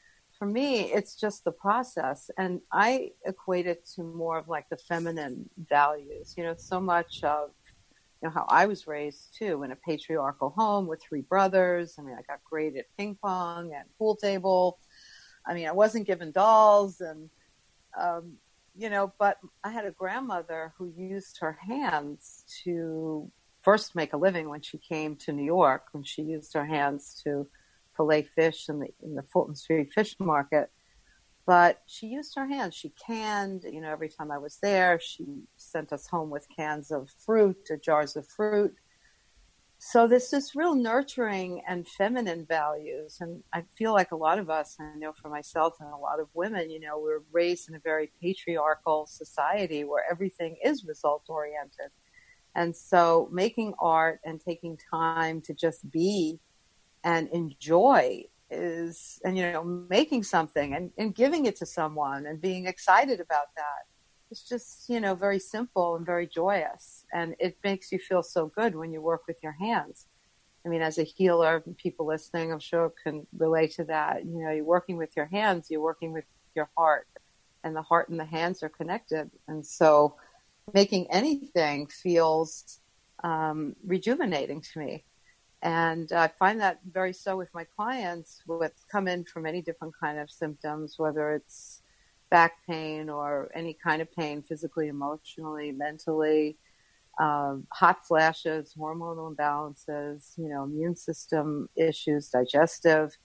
for 0.41 0.47
me, 0.47 0.91
it's 0.91 1.17
just 1.17 1.45
the 1.45 1.53
process. 1.53 2.31
And 2.39 2.63
I 2.73 3.11
equate 3.27 3.67
it 3.67 3.87
to 3.95 4.03
more 4.03 4.39
of 4.39 4.49
like 4.49 4.71
the 4.71 4.79
feminine 4.79 5.51
values. 5.69 6.35
You 6.35 6.45
know, 6.45 6.55
so 6.57 6.81
much 6.81 7.23
of 7.23 7.51
you 8.23 8.29
know 8.29 8.31
how 8.31 8.47
I 8.49 8.65
was 8.65 8.87
raised 8.87 9.37
too 9.39 9.63
in 9.65 9.71
a 9.71 9.77
patriarchal 9.77 10.49
home 10.57 10.87
with 10.87 11.03
three 11.03 11.21
brothers. 11.21 11.97
I 11.99 12.03
mean, 12.03 12.17
I 12.19 12.23
got 12.23 12.43
great 12.43 12.75
at 12.79 12.87
ping 12.97 13.19
pong 13.23 13.75
and 13.75 13.85
pool 13.99 14.17
table. 14.17 14.79
I 15.47 15.53
mean, 15.53 15.69
I 15.69 15.73
wasn't 15.73 16.07
given 16.07 16.33
dolls 16.33 17.03
and 17.03 17.29
um, 18.01 18.39
you 18.75 18.89
know, 18.89 19.13
but 19.19 19.37
I 19.63 19.71
had 19.71 19.85
a 19.85 19.91
grandmother 19.91 20.73
who 20.79 20.91
used 20.97 21.37
her 21.41 21.59
hands 21.61 22.45
to 22.65 23.31
first 23.61 23.95
make 23.95 24.15
a 24.15 24.17
living 24.17 24.49
when 24.49 24.63
she 24.63 24.79
came 24.79 25.17
to 25.17 25.33
New 25.33 25.45
York. 25.45 25.89
When 25.93 26.05
she 26.05 26.23
used 26.23 26.55
her 26.55 26.65
hands 26.65 27.21
to 27.25 27.47
fillet 28.01 28.29
fish 28.35 28.69
in 28.69 28.79
the 28.79 28.89
in 29.03 29.15
the 29.15 29.23
Fulton 29.23 29.55
Street 29.55 29.93
Fish 29.93 30.17
Market, 30.19 30.71
but 31.47 31.83
she 31.87 32.07
used 32.07 32.35
her 32.37 32.47
hands. 32.47 32.75
She 32.75 32.93
canned, 33.07 33.65
you 33.65 33.81
know, 33.81 33.91
every 33.91 34.09
time 34.09 34.31
I 34.31 34.39
was 34.39 34.59
there, 34.63 34.99
she 35.03 35.27
sent 35.57 35.93
us 35.93 36.07
home 36.07 36.31
with 36.31 36.47
cans 36.57 36.91
of 36.91 37.11
fruit 37.25 37.59
or 37.71 37.77
jars 37.77 38.17
of 38.17 38.27
fruit. 38.27 38.75
So 39.83 40.07
this 40.07 40.33
real 40.55 40.75
nurturing 40.75 41.63
and 41.67 41.89
feminine 41.89 42.45
values. 42.47 43.17
And 43.21 43.43
I 43.53 43.65
feel 43.77 43.93
like 43.95 44.13
a 44.13 44.17
lot 44.17 44.39
of 44.39 44.51
us, 44.51 44.77
and 44.79 44.89
I 44.95 44.99
know 44.99 45.13
for 45.13 45.31
myself 45.31 45.75
and 45.81 45.89
a 45.89 45.97
lot 45.97 46.21
of 46.21 46.29
women, 46.35 46.71
you 46.71 46.81
know, 46.81 46.99
we're 46.99 47.23
raised 47.33 47.69
in 47.69 47.75
a 47.75 47.81
very 47.81 48.13
patriarchal 48.21 49.07
society 49.07 49.85
where 49.85 50.05
everything 50.11 50.57
is 50.63 50.85
result 50.85 51.25
oriented. 51.29 51.91
And 52.55 52.77
so 52.77 53.29
making 53.33 53.75
art 53.81 54.21
and 54.25 54.39
taking 54.39 54.79
time 54.91 55.41
to 55.43 55.55
just 55.55 55.91
be 55.91 56.39
and 57.05 57.29
enjoy 57.29 58.25
is, 58.51 59.21
and, 59.25 59.37
you 59.39 59.51
know, 59.53 59.63
making 59.89 60.25
something 60.25 60.75
and, 60.75 60.91
and 60.99 61.15
giving 61.15 61.47
it 61.47 61.57
to 61.57 61.67
someone 61.67 62.27
and 62.27 62.41
being 62.41 62.67
excited 62.67 63.21
about 63.21 63.47
that. 63.57 63.87
It's 64.31 64.49
just 64.49 64.89
you 64.89 65.01
know 65.01 65.15
very 65.15 65.41
simple 65.41 65.97
and 65.97 66.07
very 66.07 66.27
joyous. 66.27 67.05
And 67.13 67.35
it 67.41 67.59
makes 67.65 67.91
you 67.91 67.99
feel 67.99 68.23
so 68.23 68.47
good 68.47 68.77
when 68.77 68.93
you 68.93 69.01
work 69.01 69.23
with 69.27 69.39
your 69.43 69.57
hands. 69.59 70.07
I 70.65 70.69
mean 70.69 70.83
as 70.83 70.99
a 70.99 71.03
healer 71.03 71.65
people 71.79 72.07
listening 72.07 72.53
i'm 72.53 72.61
sure 72.61 72.93
can 73.03 73.27
relate 73.37 73.73
to 73.73 73.85
that. 73.85 74.25
You 74.25 74.45
know 74.45 74.53
you're 74.53 74.65
working 74.65 74.97
with 74.97 75.17
your 75.17 75.27
hands 75.27 75.69
you're 75.69 75.81
working 75.81 76.13
with 76.13 76.25
your 76.55 76.71
heart 76.77 77.09
and 77.65 77.75
the 77.75 77.83
heart 77.83 78.09
and 78.09 78.21
the 78.21 78.25
hands 78.25 78.63
are 78.63 78.69
connected. 78.69 79.31
And 79.49 79.67
so 79.67 80.17
making 80.73 81.11
anything 81.11 81.89
feels 81.89 82.79
um, 83.25 83.75
rejuvenating 83.85 84.61
to 84.61 84.79
me 84.79 85.05
and 85.63 86.13
i 86.13 86.27
find 86.27 86.61
that 86.61 86.79
very 86.91 87.13
so 87.13 87.37
with 87.37 87.53
my 87.55 87.65
clients 87.77 88.43
with 88.47 88.73
come 88.91 89.07
in 89.07 89.25
from 89.25 89.43
many 89.43 89.61
different 89.61 89.93
kind 90.01 90.19
of 90.19 90.31
symptoms 90.31 90.95
whether 90.99 91.33
it's 91.33 91.83
back 92.31 92.65
pain 92.67 93.11
or 93.11 93.51
any 93.55 93.75
kind 93.75 94.01
of 94.01 94.11
pain, 94.13 94.43
physically, 94.43 94.89
emotionally, 94.89 95.73
mentally, 95.73 96.57
um, 97.19 97.67
hot 97.73 98.07
flashes, 98.07 98.75
hormonal 98.79 99.35
imbalances, 99.35 100.39
you 100.39 100.49
know, 100.49 100.65
immune 100.65 100.97
system 100.97 101.69
issues, 101.77 102.29
digestive, 102.29 103.17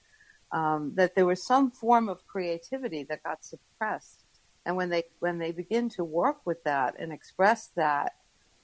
um, 0.51 0.91
that 0.95 1.15
there 1.15 1.25
was 1.25 1.45
some 1.45 1.71
form 1.71 2.09
of 2.09 2.25
creativity 2.27 3.03
that 3.03 3.23
got 3.23 3.45
suppressed. 3.45 4.23
And 4.65 4.75
when 4.75 4.89
they 4.89 5.03
when 5.19 5.37
they 5.37 5.51
begin 5.51 5.89
to 5.89 6.03
work 6.03 6.37
with 6.45 6.63
that 6.63 6.95
and 6.99 7.13
express 7.13 7.69
that, 7.75 8.13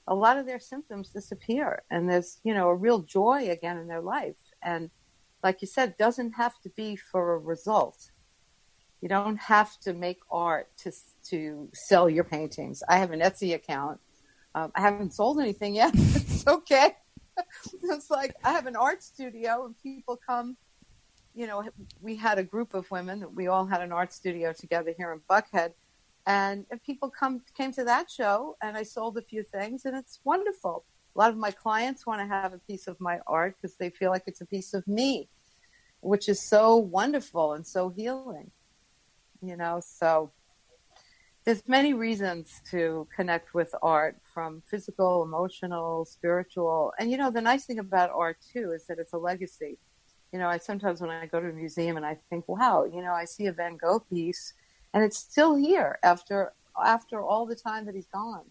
a 0.07 0.15
lot 0.15 0.37
of 0.37 0.45
their 0.45 0.59
symptoms 0.59 1.09
disappear, 1.09 1.83
and 1.89 2.09
there's 2.09 2.39
you 2.43 2.53
know 2.53 2.69
a 2.69 2.75
real 2.75 2.99
joy 2.99 3.49
again 3.49 3.77
in 3.77 3.87
their 3.87 4.01
life. 4.01 4.35
And 4.63 4.89
like 5.43 5.61
you 5.61 5.67
said, 5.67 5.97
doesn't 5.97 6.33
have 6.33 6.59
to 6.61 6.69
be 6.69 6.95
for 6.95 7.33
a 7.33 7.37
result 7.37 8.11
you 9.01 9.09
don't 9.09 9.37
have 9.37 9.79
to 9.79 9.93
make 9.93 10.19
art 10.29 10.69
to 10.77 10.91
to 11.29 11.69
sell 11.73 12.09
your 12.09 12.23
paintings. 12.23 12.83
I 12.87 12.97
have 12.97 13.11
an 13.11 13.19
Etsy 13.19 13.53
account. 13.55 13.99
Um, 14.53 14.71
I 14.75 14.81
haven't 14.81 15.13
sold 15.13 15.39
anything 15.39 15.75
yet. 15.75 15.91
it's 15.95 16.47
okay. 16.47 16.95
it's 17.83 18.11
like 18.11 18.35
I 18.43 18.51
have 18.51 18.67
an 18.67 18.75
art 18.75 19.03
studio, 19.03 19.65
and 19.65 19.75
people 19.81 20.17
come. 20.25 20.55
You 21.33 21.47
know, 21.47 21.63
we 22.01 22.15
had 22.15 22.37
a 22.37 22.43
group 22.43 22.73
of 22.73 22.89
women. 22.91 23.21
That 23.21 23.33
we 23.33 23.47
all 23.47 23.65
had 23.65 23.81
an 23.81 23.91
art 23.91 24.13
studio 24.13 24.53
together 24.53 24.93
here 24.95 25.11
in 25.11 25.21
Buckhead, 25.29 25.73
and, 26.25 26.65
and 26.71 26.81
people 26.83 27.09
come 27.09 27.41
came 27.57 27.71
to 27.73 27.83
that 27.85 28.09
show, 28.09 28.55
and 28.61 28.77
I 28.77 28.83
sold 28.83 29.17
a 29.17 29.21
few 29.21 29.43
things, 29.43 29.85
and 29.85 29.95
it's 29.95 30.19
wonderful. 30.23 30.85
A 31.15 31.19
lot 31.19 31.31
of 31.31 31.37
my 31.37 31.51
clients 31.51 32.05
want 32.05 32.21
to 32.21 32.27
have 32.27 32.53
a 32.53 32.59
piece 32.59 32.87
of 32.87 32.99
my 32.99 33.19
art 33.27 33.55
because 33.61 33.75
they 33.77 33.89
feel 33.89 34.11
like 34.11 34.23
it's 34.27 34.41
a 34.41 34.45
piece 34.45 34.73
of 34.73 34.87
me, 34.87 35.29
which 35.99 36.29
is 36.29 36.41
so 36.41 36.77
wonderful 36.77 37.53
and 37.53 37.67
so 37.67 37.89
healing 37.89 38.51
you 39.41 39.57
know? 39.57 39.81
So 39.83 40.31
there's 41.45 41.67
many 41.67 41.93
reasons 41.93 42.61
to 42.69 43.07
connect 43.15 43.53
with 43.53 43.73
art 43.81 44.17
from 44.33 44.61
physical 44.69 45.23
emotional 45.23 46.05
spiritual. 46.05 46.93
And 46.99 47.09
you 47.11 47.17
know 47.17 47.31
the 47.31 47.41
nice 47.41 47.65
thing 47.65 47.79
about 47.79 48.11
art 48.11 48.37
too 48.53 48.71
is 48.71 48.85
that 48.87 48.99
it's 48.99 49.13
a 49.13 49.17
legacy. 49.17 49.77
You 50.31 50.39
know 50.39 50.47
i 50.47 50.57
sometimes 50.59 51.01
when 51.01 51.09
i 51.09 51.25
go 51.25 51.41
to 51.41 51.49
a 51.49 51.51
museum 51.51 51.97
and 51.97 52.05
i 52.05 52.17
think 52.29 52.47
wow 52.47 52.85
you 52.85 53.01
know 53.01 53.11
i 53.11 53.25
see 53.25 53.47
a 53.47 53.51
van 53.51 53.75
gogh 53.75 53.99
piece 54.09 54.53
and 54.93 55.03
it's 55.03 55.17
still 55.17 55.55
here 55.55 55.97
after 56.03 56.53
after 56.83 57.21
all 57.21 57.45
the 57.45 57.55
time 57.55 57.85
that 57.85 57.95
he's 57.95 58.07
gone 58.07 58.45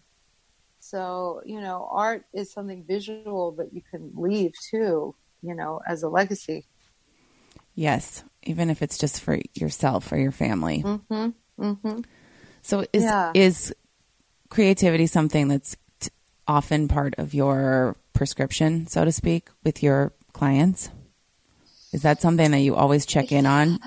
so 0.79 1.41
you 1.45 1.61
know 1.61 1.87
art 1.91 2.25
is 2.33 2.51
something 2.51 2.83
visual 2.87 3.51
that 3.51 3.73
you 3.73 3.81
can 3.89 4.11
leave 4.15 4.53
too 4.69 5.15
you 5.41 5.53
know 5.55 5.81
as 5.87 6.03
a 6.03 6.09
legacy 6.09 6.65
Yes, 7.73 8.23
even 8.43 8.69
if 8.69 8.81
it's 8.81 8.97
just 8.97 9.21
for 9.21 9.39
yourself 9.53 10.11
or 10.11 10.17
your 10.17 10.31
family. 10.31 10.83
mm-hmm. 10.83 11.29
Mm-hmm. 11.59 11.99
So 12.61 12.85
is 12.91 13.03
Yeah. 13.03 13.31
is 13.33 13.73
creativity 14.49 15.07
something 15.07 15.47
that's 15.47 15.77
t- 15.99 16.09
often 16.47 16.87
part 16.87 17.15
of 17.17 17.33
your 17.33 17.95
prescription, 18.13 18.87
so 18.87 19.05
to 19.05 19.11
speak, 19.11 19.49
with 19.63 19.81
your 19.81 20.11
clients? 20.33 20.89
Is 21.93 22.01
that 22.03 22.21
something 22.21 22.51
that 22.51 22.59
you 22.59 22.75
always 22.75 23.05
check 23.05 23.31
in 23.31 23.45
on? 23.45 23.79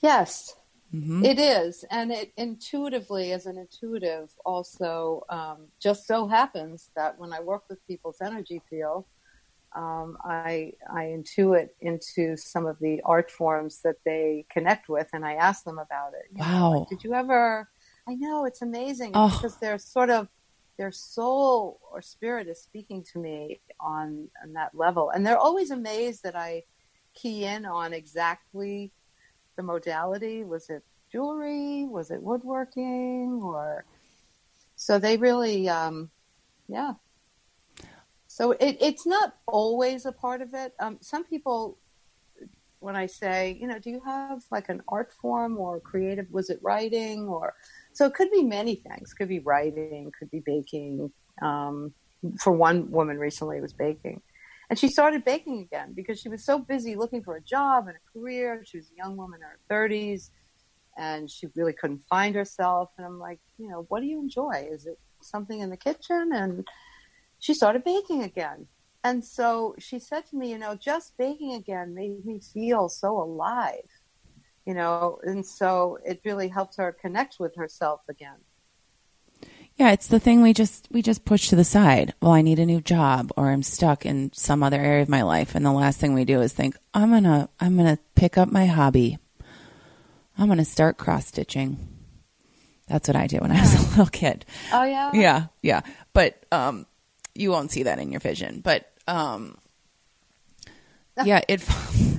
Yes, 0.00 0.54
Mhm. 0.92 1.24
it 1.24 1.38
is. 1.38 1.84
And 1.90 2.12
it 2.12 2.32
intuitively, 2.36 3.32
as 3.32 3.46
an 3.46 3.58
intuitive, 3.58 4.30
also 4.44 5.22
um, 5.30 5.68
just 5.80 6.06
so 6.06 6.26
happens 6.28 6.90
that 6.96 7.18
when 7.18 7.32
I 7.32 7.40
work 7.40 7.64
with 7.68 7.84
people's 7.86 8.18
energy 8.22 8.62
field, 8.70 9.06
um, 9.76 10.16
I, 10.24 10.72
I 10.90 11.04
intuit 11.16 11.68
into 11.80 12.36
some 12.36 12.66
of 12.66 12.78
the 12.80 13.00
art 13.04 13.30
forms 13.30 13.80
that 13.84 13.96
they 14.04 14.46
connect 14.50 14.88
with 14.88 15.08
and 15.12 15.26
I 15.26 15.34
ask 15.34 15.64
them 15.64 15.78
about 15.78 16.14
it. 16.14 16.26
You 16.34 16.46
know, 16.46 16.46
Wow. 16.46 16.70
like, 16.70 16.88
Did 16.88 17.04
you 17.04 17.14
ever? 17.14 17.68
I 18.08 18.14
know 18.14 18.44
it's 18.46 18.62
amazing 18.62 19.12
Oh. 19.14 19.28
because 19.28 19.58
they're 19.58 19.78
sort 19.78 20.10
of 20.10 20.28
their 20.78 20.92
soul 20.92 21.80
or 21.92 22.00
spirit 22.00 22.48
is 22.48 22.62
speaking 22.62 23.04
to 23.12 23.18
me 23.18 23.60
on, 23.80 24.30
on 24.42 24.54
that 24.54 24.74
level. 24.74 25.10
And 25.10 25.26
they're 25.26 25.38
always 25.38 25.70
amazed 25.70 26.22
that 26.22 26.36
I 26.36 26.64
key 27.14 27.44
in 27.44 27.66
on 27.66 27.92
exactly 27.92 28.92
the 29.58 29.62
modality. 29.62 30.44
Was 30.44 30.70
it 30.70 30.82
jewelry? 31.12 31.84
Was 31.84 32.10
it 32.10 32.22
woodworking? 32.22 33.40
Or 33.44 33.84
so 34.76 34.98
they 34.98 35.18
really, 35.18 35.68
um, 35.68 36.10
yeah. 36.68 36.94
So 38.28 38.52
it, 38.52 38.78
it's 38.80 39.04
not 39.04 39.34
always 39.46 40.06
a 40.06 40.12
part 40.12 40.40
of 40.40 40.54
it. 40.54 40.72
Um, 40.78 40.96
some 41.00 41.24
people, 41.24 41.76
when 42.78 42.94
I 42.94 43.06
say, 43.06 43.58
you 43.60 43.66
know, 43.66 43.80
do 43.80 43.90
you 43.90 44.00
have 44.06 44.44
like 44.50 44.68
an 44.68 44.80
art 44.88 45.12
form 45.12 45.58
or 45.58 45.80
creative? 45.80 46.26
Was 46.30 46.48
it 46.48 46.60
writing 46.62 47.26
or 47.26 47.54
So 47.92 48.06
it 48.06 48.14
could 48.14 48.30
be 48.30 48.44
many 48.44 48.76
things. 48.76 49.12
Could 49.12 49.28
be 49.28 49.40
writing, 49.40 50.12
could 50.16 50.30
be 50.30 50.40
baking. 50.40 51.10
Um, 51.42 51.92
for 52.40 52.52
one 52.52 52.90
woman 52.90 53.18
recently, 53.18 53.58
it 53.58 53.62
was 53.62 53.72
baking. 53.72 54.22
And 54.70 54.78
she 54.78 54.88
started 54.88 55.24
baking 55.24 55.60
again 55.60 55.92
because 55.94 56.20
she 56.20 56.28
was 56.28 56.44
so 56.44 56.58
busy 56.58 56.94
looking 56.94 57.22
for 57.22 57.36
a 57.36 57.40
job 57.40 57.86
and 57.86 57.96
a 57.96 58.18
career. 58.18 58.62
She 58.66 58.76
was 58.76 58.90
a 58.90 58.96
young 58.96 59.16
woman 59.16 59.40
in 59.40 59.46
her 59.48 59.58
30s 59.70 60.30
and 60.98 61.30
she 61.30 61.46
really 61.54 61.72
couldn't 61.72 62.02
find 62.10 62.34
herself. 62.34 62.90
And 62.98 63.06
I'm 63.06 63.18
like, 63.18 63.40
you 63.56 63.68
know, 63.68 63.86
what 63.88 64.00
do 64.00 64.06
you 64.06 64.20
enjoy? 64.20 64.68
Is 64.70 64.86
it 64.86 64.98
something 65.22 65.60
in 65.60 65.70
the 65.70 65.76
kitchen? 65.76 66.30
And 66.34 66.66
she 67.38 67.54
started 67.54 67.84
baking 67.84 68.24
again. 68.24 68.66
And 69.04 69.24
so 69.24 69.74
she 69.78 69.98
said 69.98 70.26
to 70.26 70.36
me, 70.36 70.50
you 70.50 70.58
know, 70.58 70.74
just 70.74 71.16
baking 71.16 71.54
again 71.54 71.94
made 71.94 72.24
me 72.26 72.40
feel 72.40 72.88
so 72.88 73.16
alive, 73.16 73.88
you 74.66 74.74
know, 74.74 75.18
and 75.22 75.46
so 75.46 75.98
it 76.04 76.20
really 76.24 76.48
helped 76.48 76.76
her 76.76 76.96
connect 77.00 77.36
with 77.38 77.54
herself 77.56 78.00
again. 78.10 78.38
Yeah, 79.78 79.92
it's 79.92 80.08
the 80.08 80.18
thing 80.18 80.42
we 80.42 80.52
just 80.52 80.88
we 80.90 81.02
just 81.02 81.24
push 81.24 81.48
to 81.50 81.56
the 81.56 81.64
side. 81.64 82.12
Well, 82.20 82.32
I 82.32 82.42
need 82.42 82.58
a 82.58 82.66
new 82.66 82.80
job 82.80 83.30
or 83.36 83.48
I'm 83.50 83.62
stuck 83.62 84.04
in 84.04 84.32
some 84.34 84.62
other 84.64 84.80
area 84.80 85.02
of 85.02 85.08
my 85.08 85.22
life 85.22 85.54
and 85.54 85.64
the 85.64 85.70
last 85.72 86.00
thing 86.00 86.14
we 86.14 86.24
do 86.24 86.40
is 86.40 86.52
think, 86.52 86.76
I'm 86.94 87.10
going 87.10 87.22
to 87.24 87.48
I'm 87.60 87.76
going 87.76 87.94
to 87.96 88.02
pick 88.16 88.36
up 88.36 88.50
my 88.50 88.66
hobby. 88.66 89.18
I'm 90.36 90.46
going 90.46 90.58
to 90.58 90.64
start 90.64 90.98
cross 90.98 91.26
stitching. 91.28 91.78
That's 92.88 93.06
what 93.08 93.16
I 93.16 93.26
did 93.28 93.40
when 93.40 93.52
I 93.52 93.60
was 93.60 93.74
a 93.74 93.88
little 93.90 94.06
kid. 94.06 94.44
Oh 94.72 94.82
yeah. 94.82 95.10
Yeah, 95.14 95.46
yeah. 95.62 95.80
But 96.12 96.44
um 96.50 96.84
you 97.36 97.50
won't 97.52 97.70
see 97.70 97.84
that 97.84 98.00
in 98.00 98.10
your 98.10 98.20
vision, 98.20 98.60
but 98.60 98.90
um 99.06 99.58
yeah, 101.24 101.40
it 101.46 101.64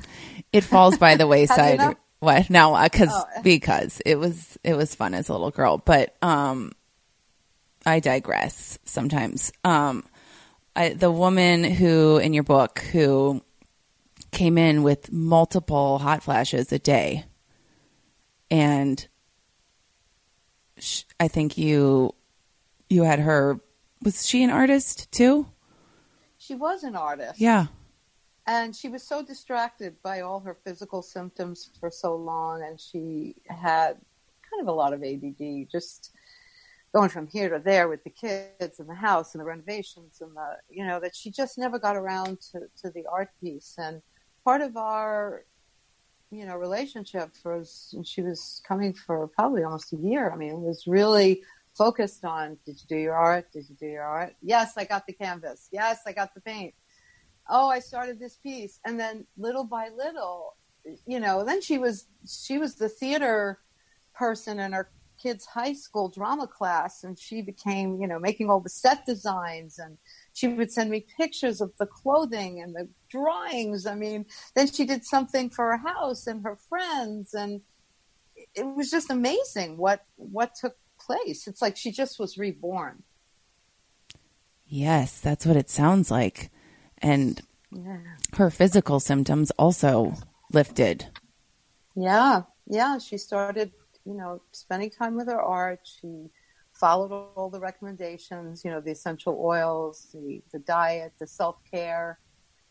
it 0.53 0.63
falls 0.63 0.97
by 0.97 1.15
the 1.17 1.27
wayside. 1.27 1.97
What? 2.19 2.49
No, 2.49 2.73
cuz 2.89 3.09
Oh. 3.11 3.25
because 3.43 4.01
it 4.05 4.15
was 4.15 4.57
it 4.63 4.75
was 4.75 4.95
fun 4.95 5.13
as 5.13 5.27
a 5.27 5.33
little 5.33 5.51
girl, 5.51 5.77
but 5.77 6.15
um 6.23 6.71
I 7.85 7.99
digress 7.99 8.77
sometimes. 8.83 9.51
Um, 9.63 10.05
I, 10.75 10.89
the 10.93 11.11
woman 11.11 11.63
who 11.63 12.17
in 12.17 12.33
your 12.33 12.43
book 12.43 12.79
who 12.79 13.41
came 14.31 14.57
in 14.57 14.83
with 14.83 15.11
multiple 15.11 15.97
hot 15.97 16.23
flashes 16.23 16.71
a 16.71 16.79
day, 16.79 17.25
and 18.51 19.07
sh- 20.77 21.03
I 21.19 21.27
think 21.27 21.57
you 21.57 22.13
you 22.89 23.03
had 23.03 23.19
her. 23.19 23.59
Was 24.03 24.27
she 24.27 24.43
an 24.43 24.49
artist 24.49 25.11
too? 25.11 25.47
She 26.37 26.55
was 26.55 26.83
an 26.83 26.95
artist. 26.95 27.39
Yeah. 27.39 27.67
And 28.47 28.75
she 28.75 28.89
was 28.89 29.03
so 29.03 29.21
distracted 29.21 30.01
by 30.01 30.21
all 30.21 30.39
her 30.39 30.55
physical 30.63 31.03
symptoms 31.03 31.69
for 31.79 31.91
so 31.91 32.15
long, 32.15 32.63
and 32.63 32.79
she 32.79 33.35
had 33.45 33.97
kind 34.49 34.61
of 34.61 34.67
a 34.67 34.71
lot 34.71 34.93
of 34.93 35.03
ADD, 35.03 35.67
just 35.71 36.11
going 36.93 37.09
from 37.09 37.27
here 37.27 37.49
to 37.49 37.59
there 37.59 37.87
with 37.87 38.03
the 38.03 38.09
kids 38.09 38.79
and 38.79 38.89
the 38.89 38.95
house 38.95 39.33
and 39.33 39.41
the 39.41 39.45
renovations 39.45 40.21
and 40.21 40.35
the, 40.35 40.57
you 40.69 40.85
know, 40.85 40.99
that 40.99 41.15
she 41.15 41.29
just 41.31 41.57
never 41.57 41.77
got 41.77 41.95
around 41.95 42.39
to, 42.51 42.61
to 42.81 42.89
the 42.89 43.05
art 43.11 43.29
piece. 43.41 43.75
And 43.77 44.01
part 44.43 44.61
of 44.61 44.75
our, 44.75 45.45
you 46.31 46.45
know, 46.45 46.55
relationship 46.55 47.31
was, 47.43 47.93
and 47.95 48.05
she 48.05 48.21
was 48.21 48.61
coming 48.67 48.93
for 48.93 49.27
probably 49.27 49.63
almost 49.63 49.93
a 49.93 49.97
year. 49.97 50.31
I 50.31 50.35
mean, 50.35 50.51
it 50.51 50.59
was 50.59 50.85
really 50.87 51.43
focused 51.77 52.25
on, 52.25 52.57
did 52.65 52.79
you 52.81 52.87
do 52.87 52.97
your 52.97 53.15
art? 53.15 53.51
Did 53.51 53.69
you 53.69 53.75
do 53.75 53.87
your 53.87 54.03
art? 54.03 54.35
Yes, 54.41 54.73
I 54.77 54.85
got 54.85 55.05
the 55.05 55.13
canvas. 55.13 55.69
Yes, 55.71 56.01
I 56.07 56.11
got 56.11 56.33
the 56.33 56.41
paint 56.41 56.73
oh, 57.49 57.69
I 57.69 57.79
started 57.79 58.19
this 58.19 58.37
piece. 58.37 58.79
And 58.85 58.99
then 58.99 59.25
little 59.37 59.63
by 59.63 59.89
little, 59.89 60.55
you 61.05 61.19
know, 61.19 61.43
then 61.43 61.61
she 61.61 61.77
was, 61.77 62.05
she 62.27 62.57
was 62.57 62.75
the 62.75 62.89
theater 62.89 63.59
person 64.13 64.59
in 64.59 64.71
her 64.73 64.89
kids' 65.21 65.45
high 65.45 65.73
school 65.73 66.09
drama 66.09 66.47
class. 66.47 67.03
And 67.03 67.17
she 67.19 67.41
became, 67.41 67.99
you 68.01 68.07
know, 68.07 68.19
making 68.19 68.49
all 68.49 68.59
the 68.59 68.69
set 68.69 69.05
designs 69.05 69.79
and 69.79 69.97
she 70.33 70.47
would 70.47 70.71
send 70.71 70.89
me 70.89 71.05
pictures 71.17 71.59
of 71.61 71.71
the 71.77 71.85
clothing 71.85 72.61
and 72.61 72.73
the 72.73 72.87
drawings. 73.09 73.85
I 73.85 73.95
mean, 73.95 74.25
then 74.55 74.67
she 74.67 74.85
did 74.85 75.03
something 75.05 75.49
for 75.49 75.65
her 75.71 75.77
house 75.77 76.27
and 76.27 76.43
her 76.43 76.55
friends. 76.55 77.33
And 77.33 77.61
it 78.55 78.63
was 78.63 78.89
just 78.89 79.09
amazing 79.09 79.77
what, 79.77 80.05
what 80.15 80.55
took 80.55 80.77
place. 80.99 81.47
It's 81.47 81.61
like 81.61 81.75
she 81.77 81.91
just 81.91 82.19
was 82.19 82.37
reborn. 82.37 83.03
Yes, 84.67 85.19
that's 85.19 85.45
what 85.45 85.57
it 85.57 85.69
sounds 85.69 86.11
like. 86.11 86.51
And 86.99 87.41
Yeah. 87.71 87.97
her 88.33 88.49
physical 88.49 88.99
symptoms 88.99 89.51
also 89.51 90.13
lifted. 90.53 91.07
Yeah, 91.95 92.43
yeah. 92.67 92.97
She 92.99 93.17
started, 93.17 93.71
you 94.05 94.13
know, 94.13 94.41
spending 94.51 94.89
time 94.89 95.15
with 95.15 95.27
her 95.27 95.41
art. 95.41 95.81
She 95.83 96.29
followed 96.73 97.11
all 97.11 97.49
the 97.49 97.59
recommendations, 97.59 98.63
you 98.63 98.71
know, 98.71 98.81
the 98.81 98.91
essential 98.91 99.39
oils, 99.43 100.07
the, 100.13 100.41
the 100.51 100.59
diet, 100.59 101.13
the 101.19 101.27
self 101.27 101.57
care, 101.69 102.19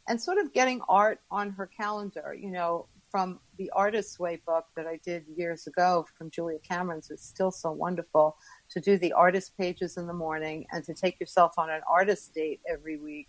and 0.08 0.20
sort 0.20 0.38
of 0.38 0.52
getting 0.52 0.80
art 0.88 1.20
on 1.30 1.50
her 1.50 1.66
calendar, 1.66 2.36
you 2.38 2.50
know, 2.50 2.86
from 3.10 3.40
the 3.56 3.70
Artist's 3.74 4.18
Way 4.18 4.40
book 4.46 4.66
that 4.76 4.86
I 4.86 4.98
did 5.04 5.24
years 5.36 5.66
ago 5.66 6.06
from 6.16 6.30
Julia 6.30 6.58
Cameron's. 6.58 7.10
It's 7.10 7.26
still 7.26 7.50
so 7.50 7.72
wonderful 7.72 8.36
to 8.70 8.80
do 8.80 8.98
the 8.98 9.12
artist 9.12 9.56
pages 9.56 9.96
in 9.96 10.06
the 10.06 10.12
morning 10.12 10.66
and 10.72 10.84
to 10.84 10.94
take 10.94 11.18
yourself 11.18 11.52
on 11.58 11.70
an 11.70 11.80
artist 11.88 12.34
date 12.34 12.60
every 12.70 12.98
week 12.98 13.28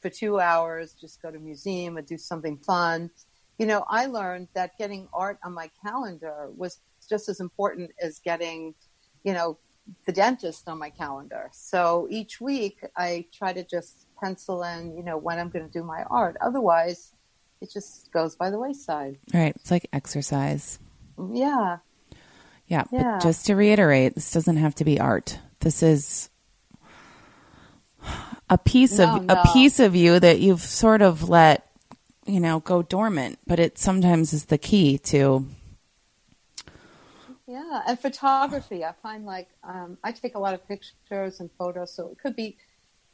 for 0.00 0.10
two 0.10 0.38
hours, 0.38 0.94
just 1.00 1.22
go 1.22 1.30
to 1.30 1.38
a 1.38 1.40
museum 1.40 1.96
and 1.96 2.06
do 2.06 2.18
something 2.18 2.58
fun. 2.58 3.10
You 3.58 3.66
know, 3.66 3.84
I 3.88 4.06
learned 4.06 4.48
that 4.54 4.72
getting 4.78 5.08
art 5.14 5.38
on 5.42 5.54
my 5.54 5.70
calendar 5.84 6.50
was 6.54 6.80
just 7.06 7.28
as 7.28 7.40
important 7.40 7.90
as 8.02 8.18
getting, 8.18 8.74
you 9.24 9.32
know, 9.32 9.58
the 10.04 10.12
dentist 10.12 10.68
on 10.68 10.78
my 10.78 10.90
calendar. 10.90 11.48
So 11.52 12.08
each 12.10 12.40
week 12.40 12.80
I 12.96 13.26
try 13.32 13.52
to 13.52 13.62
just 13.64 14.06
pencil 14.20 14.62
in, 14.64 14.96
you 14.96 15.02
know, 15.02 15.16
when 15.16 15.38
I'm 15.38 15.48
going 15.48 15.64
to 15.66 15.72
do 15.72 15.84
my 15.84 16.02
art. 16.10 16.36
Otherwise, 16.40 17.12
it 17.60 17.70
just 17.72 18.10
goes 18.12 18.34
by 18.36 18.50
the 18.50 18.58
wayside. 18.58 19.18
Right. 19.32 19.54
It's 19.56 19.70
like 19.70 19.86
exercise. 19.92 20.78
Yeah. 21.32 21.78
Yeah, 22.66 22.82
Yeah. 22.90 23.12
But 23.18 23.22
just 23.22 23.46
to 23.46 23.54
reiterate, 23.54 24.16
this 24.16 24.32
doesn't 24.32 24.56
have 24.56 24.74
to 24.76 24.84
be 24.84 24.98
art. 24.98 25.38
This 25.60 25.82
is 25.84 26.30
a 28.50 28.58
piece 28.58 28.98
No, 28.98 29.16
of 29.16 29.24
no. 29.24 29.34
a 29.34 29.52
piece 29.52 29.78
of 29.80 29.94
you 29.94 30.18
that 30.18 30.40
you've 30.40 30.60
sort 30.60 31.00
of 31.02 31.28
let, 31.28 31.70
you 32.26 32.40
know, 32.40 32.60
go 32.60 32.82
dormant, 32.82 33.38
but 33.46 33.60
it 33.60 33.78
sometimes 33.78 34.32
is 34.32 34.46
the 34.46 34.58
key 34.58 34.98
to 34.98 35.46
Yeah, 37.56 37.82
and 37.88 37.98
photography. 37.98 38.84
I 38.84 38.92
find 39.02 39.24
like 39.24 39.48
um, 39.64 39.96
I 40.04 40.12
take 40.12 40.34
a 40.34 40.38
lot 40.38 40.52
of 40.52 40.66
pictures 40.68 41.40
and 41.40 41.50
photos, 41.58 41.90
so 41.94 42.10
it 42.10 42.18
could 42.18 42.36
be, 42.36 42.58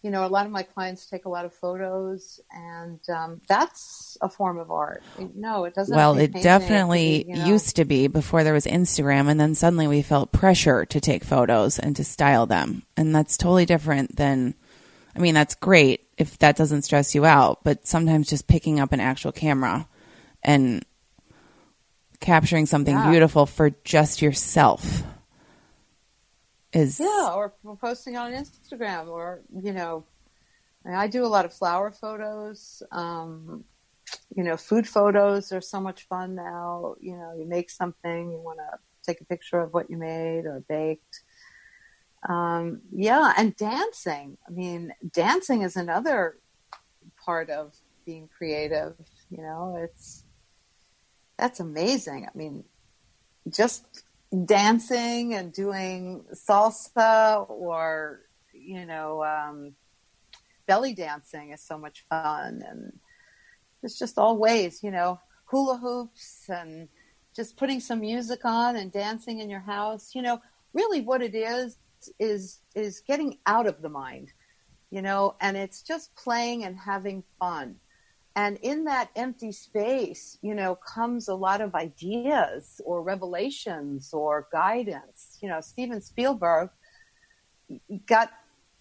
you 0.02 0.10
know, 0.10 0.26
a 0.26 0.28
lot 0.28 0.46
of 0.46 0.52
my 0.52 0.64
clients 0.64 1.06
take 1.06 1.26
a 1.26 1.28
lot 1.28 1.44
of 1.44 1.54
photos, 1.54 2.40
and 2.50 2.98
um, 3.08 3.40
that's 3.46 4.18
a 4.20 4.28
form 4.28 4.58
of 4.58 4.72
art. 4.72 5.04
No, 5.36 5.64
it 5.64 5.74
doesn't. 5.74 5.94
well, 5.94 6.18
it 6.18 6.32
definitely 6.32 7.24
you 7.28 7.36
know- 7.36 7.46
used 7.46 7.76
to 7.76 7.84
be 7.84 8.08
before 8.08 8.42
there 8.42 8.52
was 8.52 8.66
Instagram 8.66 9.30
and 9.30 9.38
then 9.38 9.54
suddenly 9.54 9.86
we 9.86 10.02
felt 10.02 10.32
pressure 10.32 10.84
to 10.86 11.00
take 11.00 11.22
photos 11.22 11.78
and 11.78 11.94
to 11.94 12.02
style 12.02 12.46
them. 12.46 12.82
And 12.96 13.14
that's 13.14 13.36
totally 13.36 13.64
different 13.64 14.16
than 14.16 14.54
I 15.14 15.20
mean, 15.20 15.34
that's 15.34 15.54
great 15.54 16.08
if 16.18 16.38
that 16.38 16.56
doesn't 16.56 16.82
stress 16.82 17.14
you 17.14 17.24
out, 17.24 17.62
but 17.62 17.86
sometimes 17.86 18.28
just 18.28 18.48
picking 18.48 18.80
up 18.80 18.92
an 18.92 19.00
actual 19.00 19.30
camera 19.30 19.86
and 20.42 20.84
capturing 22.22 22.64
something 22.64 22.96
Yeah. 22.96 23.10
beautiful 23.10 23.44
for 23.44 23.70
just 23.84 24.22
yourself 24.22 25.02
is 26.72 26.98
Yeah, 26.98 27.34
or 27.34 27.52
posting 27.80 28.16
on 28.16 28.32
Instagram, 28.32 29.08
or 29.08 29.42
you 29.62 29.72
know, 29.72 30.04
I 30.86 31.06
do 31.08 31.24
a 31.24 31.28
lot 31.28 31.44
of 31.44 31.52
flower 31.52 31.90
photos. 31.90 32.82
Um, 32.90 33.64
you 34.34 34.42
know, 34.42 34.56
food 34.56 34.88
photos 34.88 35.52
are 35.52 35.60
so 35.60 35.80
much 35.80 36.06
fun 36.08 36.34
now. 36.34 36.94
You 37.00 37.16
know, 37.16 37.34
you 37.38 37.44
make 37.46 37.68
something, 37.70 38.30
you 38.30 38.38
want 38.38 38.58
to 38.58 38.78
take 39.02 39.20
a 39.20 39.24
picture 39.24 39.60
of 39.60 39.74
what 39.74 39.90
you 39.90 39.96
made 39.96 40.46
or 40.46 40.64
baked. 40.68 41.22
Um, 42.28 42.82
yeah, 42.92 43.34
and 43.36 43.54
dancing. 43.56 44.38
I 44.46 44.50
mean, 44.50 44.94
dancing 45.12 45.62
is 45.62 45.76
another 45.76 46.38
part 47.24 47.50
of 47.50 47.74
being 48.06 48.28
creative. 48.28 48.94
You 49.30 49.42
know, 49.42 49.76
it's 49.78 50.21
that's 51.42 51.58
amazing. 51.58 52.24
I 52.24 52.38
mean, 52.38 52.62
just 53.50 54.04
dancing 54.44 55.34
and 55.34 55.52
doing 55.52 56.24
salsa 56.32 57.50
or 57.50 58.20
you 58.52 58.86
know 58.86 59.24
um, 59.24 59.74
belly 60.68 60.94
dancing 60.94 61.50
is 61.50 61.60
so 61.60 61.76
much 61.76 62.04
fun. 62.08 62.62
And 62.64 62.92
it's 63.82 63.98
just 63.98 64.18
all 64.18 64.36
ways 64.36 64.84
you 64.84 64.92
know 64.92 65.18
hula 65.46 65.78
hoops 65.78 66.48
and 66.48 66.88
just 67.34 67.56
putting 67.56 67.80
some 67.80 68.00
music 68.00 68.44
on 68.44 68.76
and 68.76 68.92
dancing 68.92 69.40
in 69.40 69.50
your 69.50 69.66
house. 69.76 70.14
You 70.14 70.22
know 70.22 70.40
really 70.72 71.00
what 71.00 71.22
it 71.22 71.34
is 71.34 71.76
is 72.20 72.60
is 72.76 73.00
getting 73.00 73.38
out 73.46 73.66
of 73.66 73.82
the 73.82 73.88
mind 73.88 74.32
you 74.90 75.02
know 75.02 75.36
and 75.40 75.56
it's 75.56 75.82
just 75.82 76.14
playing 76.16 76.64
and 76.64 76.76
having 76.76 77.22
fun 77.38 77.76
and 78.34 78.58
in 78.62 78.84
that 78.84 79.10
empty 79.14 79.52
space, 79.52 80.38
you 80.40 80.54
know, 80.54 80.74
comes 80.74 81.28
a 81.28 81.34
lot 81.34 81.60
of 81.60 81.74
ideas 81.74 82.80
or 82.84 83.02
revelations 83.02 84.12
or 84.14 84.48
guidance. 84.50 85.38
You 85.42 85.50
know, 85.50 85.60
Steven 85.60 86.00
Spielberg 86.00 86.70
got 88.06 88.30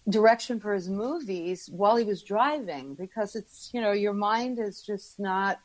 direction 0.08 0.58
for 0.58 0.74
his 0.74 0.88
movies 0.88 1.68
while 1.70 1.96
he 1.96 2.04
was 2.04 2.22
driving 2.22 2.94
because 2.94 3.36
it's, 3.36 3.70
you 3.74 3.80
know, 3.80 3.92
your 3.92 4.14
mind 4.14 4.58
is 4.58 4.82
just 4.82 5.20
not 5.20 5.58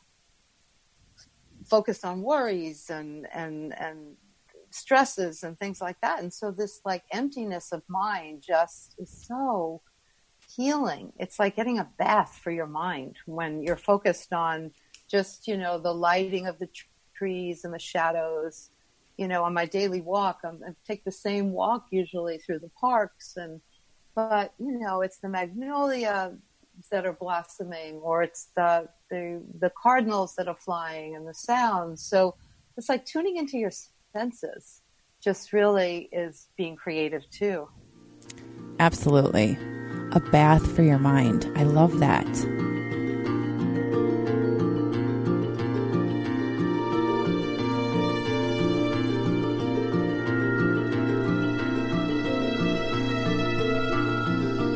focused 1.64 2.04
on 2.04 2.20
worries 2.20 2.90
and, 2.90 3.26
and, 3.32 3.78
and 3.78 4.16
stresses 4.70 5.44
and 5.44 5.58
things 5.58 5.80
like 5.80 6.00
that. 6.02 6.20
And 6.20 6.32
so 6.32 6.50
this 6.50 6.82
like 6.84 7.04
emptiness 7.10 7.72
of 7.72 7.82
mind 7.88 8.42
just 8.46 8.94
is 8.98 9.26
so 9.26 9.80
healing. 10.58 11.12
It's 11.18 11.38
like 11.38 11.54
getting 11.54 11.78
a 11.78 11.88
bath 11.98 12.40
for 12.42 12.50
your 12.50 12.66
mind 12.66 13.16
when 13.26 13.62
you're 13.62 13.76
focused 13.76 14.32
on 14.32 14.72
just, 15.08 15.46
you 15.46 15.56
know, 15.56 15.78
the 15.78 15.94
lighting 15.94 16.48
of 16.48 16.58
the 16.58 16.68
trees 17.16 17.64
and 17.64 17.72
the 17.72 17.78
shadows. 17.78 18.70
You 19.16 19.28
know, 19.28 19.44
on 19.44 19.54
my 19.54 19.66
daily 19.66 20.00
walk, 20.00 20.40
I'm, 20.44 20.60
I 20.66 20.72
take 20.84 21.04
the 21.04 21.12
same 21.12 21.52
walk 21.52 21.86
usually 21.92 22.38
through 22.38 22.58
the 22.58 22.70
parks 22.80 23.36
and, 23.36 23.60
but, 24.16 24.52
you 24.58 24.78
know, 24.80 25.00
it's 25.00 25.18
the 25.18 25.28
magnolia 25.28 26.36
that 26.90 27.06
are 27.06 27.12
blossoming 27.12 27.94
or 27.96 28.24
it's 28.24 28.48
the, 28.56 28.88
the, 29.10 29.40
the 29.60 29.70
cardinals 29.80 30.34
that 30.36 30.48
are 30.48 30.56
flying 30.56 31.14
and 31.14 31.26
the 31.26 31.34
sounds. 31.34 32.04
So 32.04 32.34
it's 32.76 32.88
like 32.88 33.04
tuning 33.04 33.36
into 33.36 33.58
your 33.58 33.72
senses 34.12 34.82
just 35.22 35.52
really 35.52 36.08
is 36.12 36.48
being 36.56 36.74
creative 36.74 37.28
too. 37.30 37.68
Absolutely. 38.80 39.56
A 40.12 40.20
bath 40.20 40.74
for 40.74 40.82
your 40.82 40.98
mind. 40.98 41.50
I 41.56 41.64
love 41.64 41.98
that. 42.00 42.26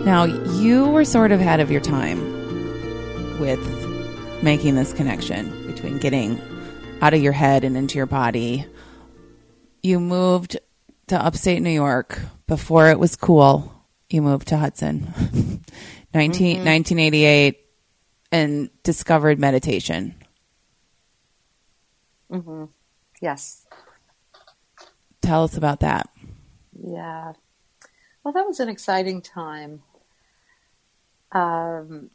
Now, 0.05 0.25
you 0.25 0.89
were 0.89 1.05
sort 1.05 1.33
of 1.33 1.41
ahead 1.41 1.61
of 1.61 1.71
your 1.71 1.81
time 1.81 2.21
with 3.41 3.61
making 4.43 4.75
this 4.75 4.93
connection 4.93 5.67
between 5.67 5.99
getting 5.99 6.41
out 7.01 7.15
of 7.15 7.23
your 7.23 7.33
head 7.33 7.65
and 7.65 7.77
into 7.77 7.97
your 7.97 8.07
body. 8.07 8.67
You 9.83 10.01
moved 10.01 10.59
to 11.07 11.17
upstate 11.17 11.63
New 11.63 11.71
York 11.71 12.21
before 12.47 12.91
it 12.91 12.99
was 12.99 13.17
cool. 13.17 13.72
You 14.13 14.21
moved 14.21 14.49
to 14.49 14.59
Hudson, 14.59 15.05
19, 16.15 16.57
mm-hmm. 16.57 16.67
1988, 16.67 17.67
and 18.31 18.69
discovered 18.83 19.39
meditation. 19.39 20.15
Mm-hmm. 22.31 22.65
Yes. 23.23 23.67
Tell 25.23 25.45
us 25.45 25.57
about 25.57 25.81
that. 25.81 26.11
Yeah. 26.79 27.33
Well, 28.23 28.35
that 28.35 28.47
was 28.47 28.61
an 28.61 28.69
exciting 28.69 29.23
time. 29.23 29.83
Um, 31.33 32.11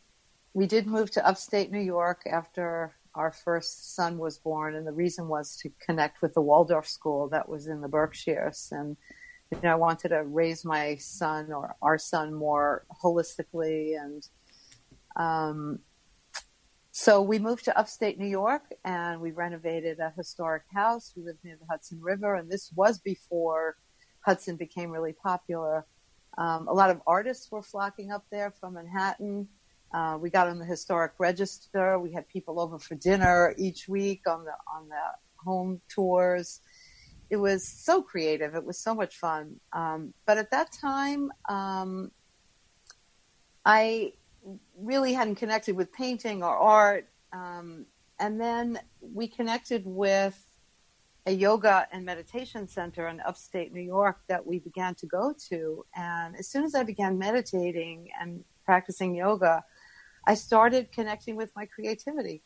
we 0.54 0.68
did 0.68 0.86
move 0.86 1.10
to 1.12 1.28
upstate 1.28 1.72
New 1.72 1.80
York 1.80 2.22
after 2.32 2.96
our 3.16 3.32
first 3.32 3.96
son 3.96 4.20
was 4.20 4.38
born, 4.38 4.76
and 4.76 4.86
the 4.86 4.92
reason 4.92 5.28
was 5.28 5.58
to 5.58 5.72
connect 5.84 6.22
with 6.22 6.36
the 6.36 6.42
Waldorf 6.42 6.88
school 6.88 7.28
that 7.30 7.50
was 7.50 7.66
in 7.66 7.82
the 7.82 7.88
Berkshires. 7.88 8.70
And 8.72 8.98
you 9.52 9.60
know, 9.64 9.72
I 9.72 9.76
wanted 9.76 10.10
to 10.10 10.24
raise 10.24 10.66
my 10.66 10.96
son 10.98 11.52
or 11.52 11.76
our 11.82 11.98
son 11.98 12.34
more 12.34 12.86
holistically, 13.04 14.00
and 14.00 14.28
um, 15.16 15.80
so 16.92 17.22
we 17.22 17.40
moved 17.40 17.66
to 17.66 17.78
upstate 17.78 18.20
New 18.20 18.28
York, 18.28 18.64
and 18.84 19.22
we 19.22 19.32
renovated 19.32 20.00
a 20.00 20.12
historic 20.18 20.64
house. 20.74 21.14
We 21.16 21.24
lived 21.24 21.40
near 21.44 21.58
the 21.60 21.68
Hudson 21.70 22.00
River, 22.02 22.36
and 22.36 22.50
this 22.50 22.72
was 22.76 23.00
before 23.00 23.78
Hudson 24.26 24.56
became 24.56 24.90
really 24.92 25.14
popular. 25.14 25.86
Um, 26.38 26.68
a 26.68 26.74
lot 26.74 26.90
of 26.90 27.02
artists 27.08 27.52
were 27.52 27.64
flocking 27.64 28.12
up 28.12 28.26
there 28.32 28.52
from 28.52 28.74
Manhattan. 28.74 29.48
Uh, 29.94 30.18
we 30.20 30.30
got 30.30 30.48
on 30.48 30.60
the 30.60 30.66
historic 30.66 31.14
register. 31.18 31.98
We 31.98 32.12
had 32.12 32.28
people 32.28 32.60
over 32.60 32.78
for 32.78 32.96
dinner 32.96 33.56
each 33.58 33.88
week 33.88 34.22
on 34.28 34.44
the 34.44 34.52
on 34.76 34.90
the 34.90 35.44
home 35.44 35.82
tours. 35.90 36.62
It 37.30 37.38
was 37.38 37.68
so 37.68 38.02
creative. 38.02 38.56
It 38.56 38.64
was 38.64 38.78
so 38.78 38.96
much 38.96 39.18
fun. 39.18 39.60
Um, 39.74 40.14
but 40.26 40.38
at 40.38 40.52
that 40.52 40.72
time, 40.72 41.32
um, 41.50 42.12
I 43.66 44.14
really 44.80 45.14
hadn't 45.14 45.36
connected 45.36 45.76
with 45.76 45.92
painting 45.92 46.42
or 46.44 46.56
art. 46.56 47.10
Um, 47.34 47.86
and 48.20 48.40
then 48.40 48.80
we 49.02 49.28
connected 49.28 49.84
with 49.86 50.42
a 51.26 51.32
yoga 51.32 51.86
and 51.92 52.06
meditation 52.06 52.68
center 52.68 53.10
in 53.10 53.20
upstate 53.20 53.74
New 53.74 53.82
York 53.82 54.20
that 54.28 54.48
we 54.48 54.60
began 54.60 54.96
to 54.96 55.06
go 55.06 55.34
to. 55.50 55.86
And 55.94 56.38
as 56.38 56.48
soon 56.48 56.64
as 56.64 56.74
I 56.74 56.84
began 56.84 57.20
meditating 57.20 58.10
and 58.20 58.46
practicing 58.66 59.14
yoga, 59.14 59.64
I 60.26 60.36
started 60.36 60.92
connecting 60.94 61.36
with 61.36 61.52
my 61.54 61.66
creativity. 61.66 62.42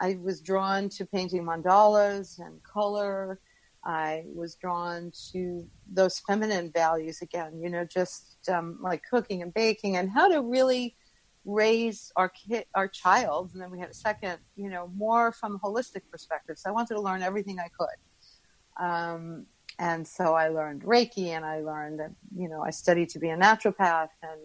I 0.00 0.18
was 0.22 0.40
drawn 0.40 0.88
to 0.90 1.04
painting 1.04 1.44
mandalas 1.44 2.38
and 2.38 2.62
color. 2.62 3.38
I 3.84 4.24
was 4.32 4.54
drawn 4.54 5.12
to 5.32 5.66
those 5.92 6.20
feminine 6.20 6.70
values 6.72 7.20
again, 7.20 7.60
you 7.60 7.68
know, 7.68 7.84
just 7.84 8.38
um, 8.48 8.78
like 8.80 9.02
cooking 9.08 9.42
and 9.42 9.52
baking 9.52 9.96
and 9.96 10.10
how 10.10 10.28
to 10.28 10.40
really 10.40 10.96
raise 11.44 12.12
our 12.14 12.28
kid, 12.28 12.66
our 12.74 12.86
child. 12.86 13.50
And 13.52 13.60
then 13.60 13.70
we 13.70 13.80
had 13.80 13.90
a 13.90 13.94
second, 13.94 14.38
you 14.54 14.70
know, 14.70 14.90
more 14.94 15.32
from 15.32 15.56
a 15.56 15.58
holistic 15.58 16.02
perspective. 16.10 16.58
So 16.58 16.70
I 16.70 16.72
wanted 16.72 16.94
to 16.94 17.00
learn 17.00 17.22
everything 17.22 17.58
I 17.58 17.68
could. 17.76 18.84
Um, 18.84 19.46
and 19.78 20.06
so 20.06 20.34
I 20.34 20.48
learned 20.48 20.82
Reiki 20.82 21.28
and 21.28 21.44
I 21.44 21.60
learned 21.60 21.98
that, 21.98 22.12
you 22.36 22.48
know, 22.48 22.62
I 22.62 22.70
studied 22.70 23.08
to 23.10 23.18
be 23.18 23.30
a 23.30 23.36
naturopath 23.36 24.10
and 24.22 24.40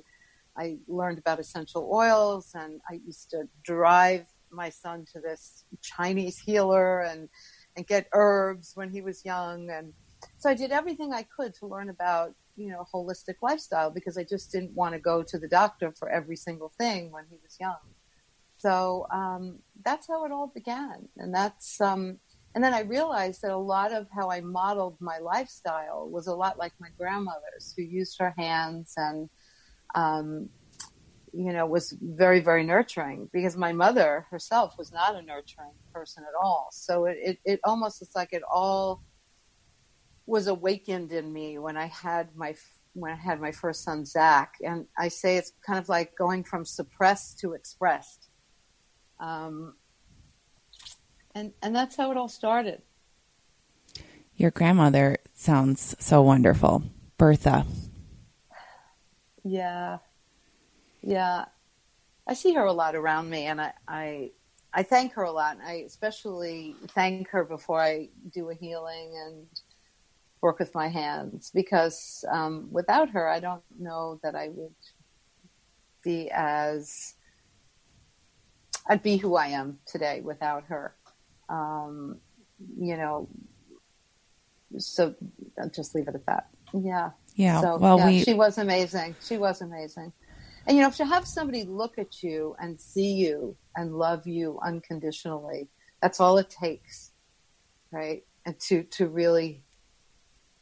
I 0.58 0.78
learned 0.88 1.19
about 1.19 1.39
essential 1.39 1.88
oils 1.93 2.52
and 2.56 2.82
I 2.89 3.00
used 3.06 3.30
to 3.32 3.43
drive 3.63 4.26
my 4.52 4.69
son 4.69 5.06
to 5.13 5.19
this 5.19 5.65
Chinese 5.84 6.39
healer 6.39 7.02
and, 7.02 7.30
and 7.77 7.87
get 7.87 8.07
herbs 8.13 8.71
when 8.75 8.89
he 8.89 9.01
was 9.01 9.23
young. 9.23 9.69
And 9.69 9.93
so 10.37 10.49
I 10.49 10.55
did 10.55 10.71
everything 10.71 11.13
I 11.13 11.23
could 11.23 11.53
to 11.55 11.67
learn 11.67 11.89
about, 11.89 12.33
you 12.55 12.69
know, 12.71 12.85
holistic 12.93 13.35
lifestyle 13.41 13.91
because 13.91 14.17
I 14.17 14.23
just 14.23 14.51
didn't 14.51 14.73
want 14.73 14.93
to 14.93 14.99
go 14.99 15.23
to 15.23 15.37
the 15.37 15.47
doctor 15.47 15.93
for 15.97 16.09
every 16.09 16.35
single 16.35 16.73
thing 16.77 17.11
when 17.11 17.25
he 17.29 17.37
was 17.43 17.55
young. 17.59 17.77
So 18.57 19.05
um, 19.13 19.59
that's 19.85 20.07
how 20.07 20.25
it 20.25 20.31
all 20.31 20.51
began. 20.53 21.07
And 21.17 21.33
that's, 21.33 21.79
um, 21.79 22.17
and 22.55 22.63
then 22.63 22.73
I 22.73 22.81
realized 22.81 23.43
that 23.43 23.51
a 23.51 23.57
lot 23.57 23.93
of 23.93 24.07
how 24.11 24.31
I 24.31 24.41
modeled 24.41 24.97
my 24.99 25.19
lifestyle 25.19 26.09
was 26.09 26.25
a 26.25 26.33
lot 26.33 26.57
like 26.57 26.73
my 26.79 26.89
grandmother's, 26.97 27.75
who 27.77 27.83
used 27.83 28.17
her 28.19 28.33
hands 28.35 28.93
and, 28.97 29.29
um, 29.93 30.49
you 31.33 31.53
know, 31.53 31.65
was 31.65 31.95
very, 32.01 32.39
very 32.39 32.63
nurturing 32.63 33.29
because 33.33 33.55
my 33.55 33.73
mother 33.73 34.25
herself 34.29 34.75
was 34.77 34.91
not 34.91 35.15
a 35.15 35.21
nurturing 35.21 35.73
person 35.93 36.23
at 36.23 36.33
all. 36.41 36.69
So 36.71 37.05
it, 37.05 37.17
it, 37.21 37.39
it 37.45 37.59
almost, 37.63 38.01
it's 38.01 38.15
like 38.15 38.33
it 38.33 38.43
all 38.51 39.03
was 40.25 40.47
awakened 40.47 41.11
in 41.11 41.31
me 41.31 41.57
when 41.57 41.77
I 41.77 41.87
had 41.87 42.35
my, 42.35 42.55
when 42.93 43.11
I 43.11 43.15
had 43.15 43.39
my 43.39 43.51
first 43.51 43.83
son, 43.83 44.05
Zach. 44.05 44.55
And 44.61 44.85
I 44.97 45.07
say 45.09 45.37
it's 45.37 45.51
kind 45.65 45.79
of 45.79 45.89
like 45.89 46.15
going 46.17 46.43
from 46.43 46.65
suppressed 46.65 47.39
to 47.39 47.53
expressed. 47.53 48.29
Um, 49.19 49.75
and 51.37 51.53
and 51.61 51.75
that's 51.75 51.95
how 51.95 52.11
it 52.11 52.17
all 52.17 52.27
started. 52.27 52.81
Your 54.35 54.51
grandmother 54.51 55.17
sounds 55.33 55.95
so 55.99 56.21
wonderful, 56.21 56.83
Bertha. 57.17 57.65
Yeah, 59.43 59.99
yeah. 61.08 61.46
I 62.28 62.34
see 62.34 62.54
her 62.54 62.65
a 62.65 62.74
lot 62.74 62.96
around 62.96 63.30
me, 63.30 63.46
and 63.46 63.62
I, 63.62 63.74
I, 63.88 64.32
I 64.74 64.84
thank 64.84 65.13
her 65.13 65.24
a 65.24 65.32
lot. 65.32 65.58
And 65.58 65.65
I 65.65 65.84
especially 65.86 66.76
thank 66.89 67.30
her 67.30 67.46
before 67.46 67.82
I 67.82 68.10
do 68.34 68.50
a 68.50 68.54
healing 68.54 69.13
and 69.26 69.48
work 70.41 70.60
with 70.60 70.76
my 70.76 70.88
hands 70.88 71.52
because 71.54 72.26
um, 72.30 72.67
without 72.72 73.10
her, 73.12 73.28
I 73.28 73.39
don't 73.39 73.63
know 73.80 74.20
that 74.24 74.36
I 74.36 74.50
would 74.50 74.76
be 76.04 76.30
as 76.32 77.15
I'd 78.88 79.04
be 79.04 79.17
who 79.17 79.36
I 79.36 79.48
am 79.48 79.80
today 79.86 80.22
without 80.22 80.65
her 80.65 80.93
um, 81.50 82.20
you 82.80 82.98
know, 82.98 83.30
so 84.78 85.15
I'll 85.60 85.70
just 85.70 85.96
leave 85.96 86.08
it 86.08 86.15
at 86.15 86.26
that. 86.26 86.48
Yeah. 86.74 87.12
Yeah. 87.36 87.62
So, 87.62 87.78
well, 87.78 87.98
yeah, 88.00 88.08
we... 88.08 88.24
she 88.24 88.34
was 88.34 88.58
amazing. 88.58 89.15
She 89.22 89.38
was 89.38 89.62
amazing. 89.62 90.12
And 90.67 90.75
you 90.77 90.84
know, 90.84 90.91
to 90.91 91.06
have 91.06 91.25
somebody 91.25 91.63
look 91.63 91.97
at 91.97 92.21
you 92.21 92.56
and 92.60 92.80
see 92.80 93.13
you 93.13 93.56
and 93.75 93.95
love 93.95 94.27
you 94.27 94.60
unconditionally, 94.63 95.69
that's 96.01 96.19
all 96.19 96.38
it 96.38 96.49
takes, 96.49 97.12
right? 97.91 98.23
And 98.45 98.60
to 98.67 98.84
to 98.84 99.08
really 99.08 99.63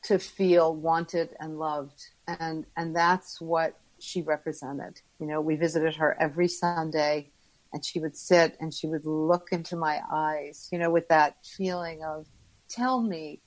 to 0.03 0.19
feel 0.19 0.75
wanted 0.75 1.31
and 1.39 1.57
loved, 1.57 2.05
and 2.27 2.65
and 2.77 2.95
that's 2.95 3.41
what 3.41 3.79
she 3.99 4.21
represented. 4.21 5.01
You 5.19 5.25
know, 5.25 5.41
we 5.41 5.55
visited 5.55 5.95
her 5.95 6.15
every 6.19 6.47
Sunday 6.47 7.31
and 7.73 7.83
she 7.83 7.99
would 7.99 8.15
sit 8.15 8.55
and 8.61 8.73
she 8.73 8.87
would 8.87 9.05
look 9.05 9.49
into 9.51 9.75
my 9.75 9.99
eyes, 10.11 10.69
you 10.71 10.79
know, 10.79 10.89
with 10.89 11.07
that 11.09 11.35
feeling 11.43 12.03
of, 12.03 12.25
tell 12.69 13.01
me, 13.01 13.41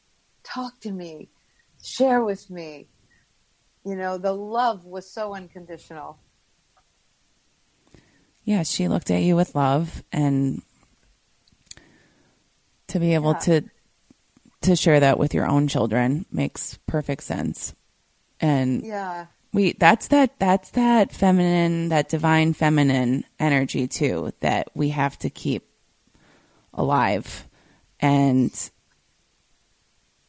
talk 0.45 0.79
to 0.81 0.91
me, 0.91 1.31
share 1.83 2.23
with 2.23 2.51
me. 2.51 2.89
You 3.87 3.97
know, 3.97 4.19
the 4.19 4.35
love 4.35 4.85
was 4.85 5.11
so 5.11 5.35
unconditional. 5.35 6.19
Yeah, 8.49 8.63
she 8.63 8.89
looked 8.89 9.11
at 9.11 9.21
you 9.21 9.37
with 9.37 9.55
love 9.55 10.03
and 10.11 10.63
to 12.87 12.99
be 12.99 13.13
able 13.13 13.33
yeah. 13.33 13.39
to 13.41 13.65
to 14.63 14.75
share 14.75 15.01
that 15.01 15.19
with 15.19 15.35
your 15.35 15.47
own 15.47 15.69
children 15.69 16.25
makes 16.33 16.79
perfect 16.87 17.25
sense. 17.25 17.75
And 18.41 18.87
yeah. 18.87 19.27
We 19.53 19.73
that's 19.75 20.09
that 20.09 20.39
that's 20.39 20.71
that 20.71 21.13
feminine, 21.13 21.91
that 21.91 22.09
divine 22.09 22.55
feminine 22.55 23.25
energy 23.39 23.87
too 23.87 24.33
that 24.41 24.71
we 24.73 24.89
have 24.89 25.19
to 25.19 25.29
keep 25.29 25.69
alive. 26.73 27.47
And 28.01 28.51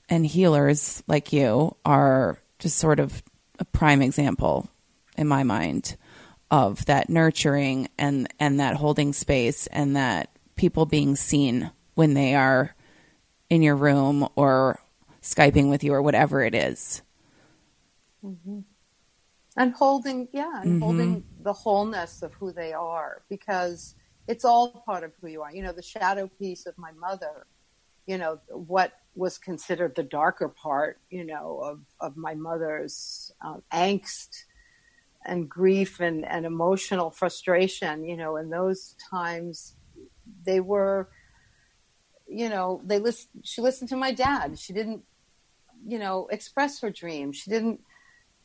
and 0.09 0.25
healers 0.25 1.01
like 1.07 1.31
you 1.31 1.73
are 1.85 2.37
just 2.59 2.79
sort 2.79 2.99
of 2.99 3.23
a 3.59 3.63
prime 3.63 4.01
example 4.01 4.69
in 5.15 5.25
my 5.25 5.43
mind 5.43 5.95
of 6.51 6.85
that 6.85 7.09
nurturing 7.09 7.87
and 7.97 8.27
and 8.39 8.59
that 8.59 8.75
holding 8.75 9.13
space 9.13 9.67
and 9.67 9.95
that 9.95 10.29
people 10.55 10.85
being 10.85 11.15
seen 11.15 11.71
when 11.93 12.13
they 12.13 12.35
are 12.35 12.75
in 13.49 13.61
your 13.61 13.75
room 13.75 14.27
or 14.35 14.79
skyping 15.21 15.69
with 15.69 15.83
you 15.83 15.93
or 15.93 16.01
whatever 16.01 16.43
it 16.43 16.55
is. 16.55 17.01
Mm-hmm. 18.25 18.59
and 19.55 19.73
holding 19.73 20.27
yeah 20.33 20.61
and 20.61 20.71
mm-hmm. 20.71 20.81
holding 20.81 21.23
the 21.41 21.53
wholeness 21.53 22.21
of 22.21 22.33
who 22.33 22.51
they 22.51 22.73
are 22.73 23.21
because 23.29 23.95
it's 24.27 24.43
all 24.43 24.83
part 24.85 25.05
of 25.05 25.13
who 25.21 25.27
you 25.27 25.41
are 25.41 25.55
you 25.55 25.63
know 25.63 25.71
the 25.71 25.81
shadow 25.81 26.29
piece 26.37 26.65
of 26.65 26.77
my 26.77 26.91
mother 26.91 27.47
you 28.07 28.17
know 28.17 28.37
what 28.49 28.91
was 29.15 29.37
considered 29.37 29.95
the 29.95 30.03
darker 30.03 30.49
part 30.49 30.99
you 31.09 31.23
know 31.23 31.61
of, 31.63 31.79
of 32.01 32.17
my 32.17 32.35
mother's 32.35 33.31
uh, 33.41 33.55
angst 33.71 34.43
and 35.25 35.49
grief 35.49 35.99
and, 35.99 36.25
and 36.25 36.45
emotional 36.45 37.11
frustration, 37.11 38.03
you 38.03 38.17
know, 38.17 38.37
in 38.37 38.49
those 38.49 38.95
times 39.09 39.75
they 40.45 40.59
were, 40.59 41.09
you 42.27 42.49
know, 42.49 42.81
they 42.85 42.99
list, 42.99 43.29
she 43.43 43.61
listened 43.61 43.89
to 43.89 43.97
my 43.97 44.11
dad. 44.11 44.57
She 44.57 44.73
didn't, 44.73 45.03
you 45.85 45.99
know, 45.99 46.27
express 46.31 46.81
her 46.81 46.89
dream. 46.89 47.31
She 47.31 47.49
didn't, 47.49 47.81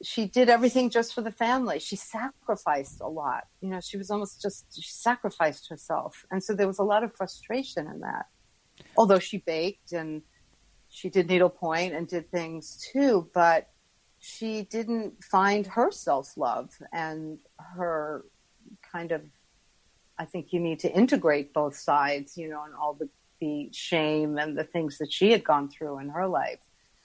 she 0.03 0.27
did 0.27 0.49
everything 0.49 0.91
just 0.91 1.15
for 1.15 1.23
the 1.23 1.31
family. 1.31 1.79
She 1.79 1.97
sacrificed 1.97 3.01
a 3.01 3.09
lot. 3.09 3.45
You 3.61 3.71
know, 3.71 3.81
she 3.81 3.97
was 3.97 4.11
almost 4.11 4.43
just, 4.43 4.67
she 4.75 4.91
sacrificed 4.91 5.69
herself. 5.69 6.25
And 6.31 6.43
so 6.43 6.55
there 6.55 6.67
was 6.67 6.79
a 6.79 6.85
lot 6.85 7.05
of 7.05 7.15
frustration 7.15 7.87
in 7.87 8.01
that. 8.01 8.27
Although 8.97 9.21
she 9.21 9.39
baked 9.39 9.93
and 9.93 10.23
she 10.89 11.09
did 11.09 11.29
needlepoint 11.29 11.95
and 11.95 12.09
did 12.09 12.31
things 12.31 12.85
too, 12.93 13.29
but 13.33 13.69
she 14.25 14.63
didn't 14.63 15.23
find 15.23 15.67
her 15.67 15.91
self 15.91 16.37
love 16.39 16.71
and 16.93 17.39
her 17.59 18.25
kind 18.91 19.13
of 19.13 19.21
I 20.19 20.25
think 20.25 20.53
you 20.53 20.61
need 20.61 20.79
to 20.81 20.93
integrate 20.93 21.53
both 21.53 21.77
sides, 21.77 22.39
you 22.39 22.49
know, 22.49 22.63
and 22.65 22.73
all 22.75 22.95
the, 22.95 23.09
the 23.41 23.69
shame 23.73 24.39
and 24.39 24.57
the 24.57 24.65
things 24.65 24.97
that 24.99 25.13
she 25.13 25.33
had 25.33 25.43
gone 25.43 25.69
through 25.69 25.99
in 25.99 26.09
her 26.11 26.27
life. 26.27 26.61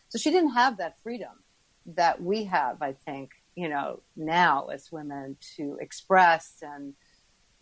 So 0.10 0.20
she 0.20 0.30
didn't 0.30 0.52
have 0.52 0.78
that 0.78 0.98
freedom 1.02 1.44
that 1.88 2.22
we 2.22 2.44
have, 2.46 2.82
I 2.84 2.94
think, 2.94 3.32
you 3.56 3.68
know, 3.68 4.02
now 4.16 4.68
as 4.68 4.92
women 4.92 5.38
to 5.58 5.78
express 5.82 6.58
and 6.62 6.94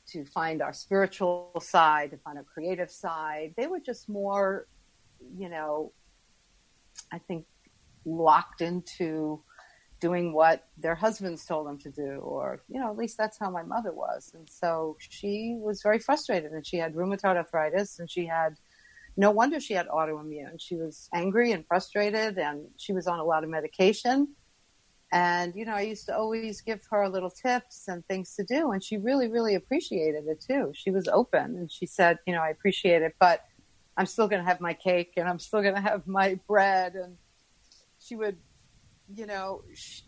to 0.08 0.26
find 0.26 0.62
our 0.62 0.74
spiritual 0.74 1.54
side, 1.62 2.12
to 2.12 2.18
find 2.18 2.38
our 2.38 2.44
creative 2.44 2.92
side. 2.92 3.54
They 3.56 3.68
were 3.68 3.80
just 3.80 4.10
more, 4.10 4.68
you 5.38 5.48
know, 5.48 5.94
I 7.12 7.20
think 7.20 7.46
locked 8.06 8.62
into 8.62 9.42
doing 10.00 10.34
what 10.34 10.68
their 10.78 10.96
husbands 10.96 11.46
told 11.46 11.68
them 11.68 11.78
to 11.80 11.90
do, 11.90 12.20
or, 12.20 12.62
you 12.70 12.80
know, 12.80 12.90
at 12.90 12.98
least 12.98 13.18
that's 13.18 13.40
how 13.40 13.50
my 13.50 13.64
mother 13.64 13.92
was. 13.92 14.32
And 14.36 14.48
so 14.50 14.96
she 15.00 15.58
was 15.60 15.82
very 15.82 16.00
frustrated 16.00 16.52
and 16.52 16.66
she 16.66 16.78
had 16.78 16.94
rheumatoid 16.94 17.36
arthritis 17.36 18.00
and 18.00 18.10
she 18.10 18.26
had, 18.26 18.58
no 19.18 19.32
wonder 19.32 19.60
she 19.60 19.74
had 19.74 19.88
autoimmune. 19.88 20.60
She 20.60 20.76
was 20.76 21.10
angry 21.14 21.52
and 21.52 21.66
frustrated 21.66 22.38
and 22.38 22.68
she 22.78 22.94
was 22.94 23.08
on 23.08 23.20
a 23.20 23.24
lot 23.24 23.44
of 23.44 23.50
medication. 23.50 24.28
And, 25.12 25.56
you 25.56 25.66
know, 25.66 25.74
I 25.74 25.82
used 25.82 26.06
to 26.08 26.16
always 26.16 26.62
give 26.62 26.82
her 26.92 27.10
little 27.10 27.32
tips 27.32 27.88
and 27.88 28.06
things 28.06 28.36
to 28.36 28.44
do. 28.44 28.72
And 28.72 28.84
she 28.84 28.98
really, 28.98 29.30
really 29.30 29.56
appreciated 29.56 30.28
it 30.28 30.42
too. 30.42 30.72
She 30.76 30.92
was 30.92 31.08
open 31.08 31.56
and 31.58 31.72
she 31.72 31.86
said, 31.88 32.20
you 32.28 32.34
know, 32.34 32.42
I 32.42 32.50
appreciate 32.50 33.02
it, 33.02 33.16
but 33.20 33.46
I'm 33.96 34.06
still 34.06 34.28
going 34.28 34.44
to 34.44 34.48
have 34.48 34.62
my 34.62 34.74
cake 34.74 35.14
and 35.18 35.28
I'm 35.28 35.40
still 35.40 35.62
going 35.62 35.76
to 35.76 35.82
have 35.82 36.06
my 36.06 36.40
bread. 36.48 36.94
And 36.94 37.18
she 38.00 38.16
would 38.16 38.38
you 39.14 39.26
know, 39.26 39.64
she, 39.74 40.04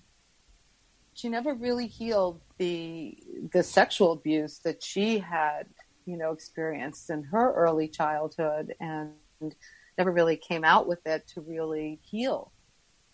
she 1.14 1.30
never 1.30 1.54
really 1.54 1.88
healed 1.88 2.42
the 2.58 3.18
the 3.52 3.64
sexual 3.64 4.14
abuse 4.14 4.60
that 4.60 4.82
she 4.84 5.20
had, 5.20 5.68
you 6.06 6.18
know, 6.18 6.32
experienced 6.32 7.10
in 7.10 7.24
her 7.24 7.54
early 7.54 7.88
childhood, 7.88 8.74
and 8.80 9.14
never 9.98 10.12
really 10.12 10.38
came 10.38 10.64
out 10.64 10.88
with 10.88 11.06
it 11.06 11.28
to 11.28 11.42
really 11.42 12.00
heal 12.04 12.52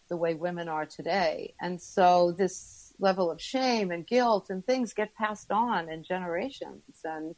the 0.10 0.18
way 0.18 0.36
women 0.36 0.68
are 0.68 0.86
today. 0.86 1.56
And 1.62 1.82
so 1.82 2.32
this 2.32 2.94
level 3.00 3.32
of 3.32 3.42
shame 3.42 3.92
and 3.92 4.06
guilt 4.06 4.48
and 4.50 4.64
things 4.66 4.94
get 4.94 5.16
passed 5.16 5.52
on 5.52 5.90
in 5.90 6.04
generations 6.04 6.84
and 7.04 7.36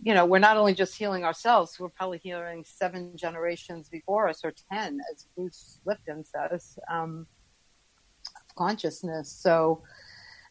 you 0.00 0.14
know, 0.14 0.24
we're 0.24 0.38
not 0.38 0.56
only 0.56 0.74
just 0.74 0.96
healing 0.96 1.24
ourselves, 1.24 1.78
we're 1.78 1.88
probably 1.88 2.18
healing 2.18 2.64
seven 2.64 3.16
generations 3.16 3.88
before 3.88 4.28
us, 4.28 4.44
or 4.44 4.52
10, 4.72 5.00
as 5.12 5.26
Bruce 5.36 5.80
Lipton 5.84 6.24
says, 6.24 6.78
um, 6.90 7.26
consciousness. 8.56 9.30
So, 9.30 9.82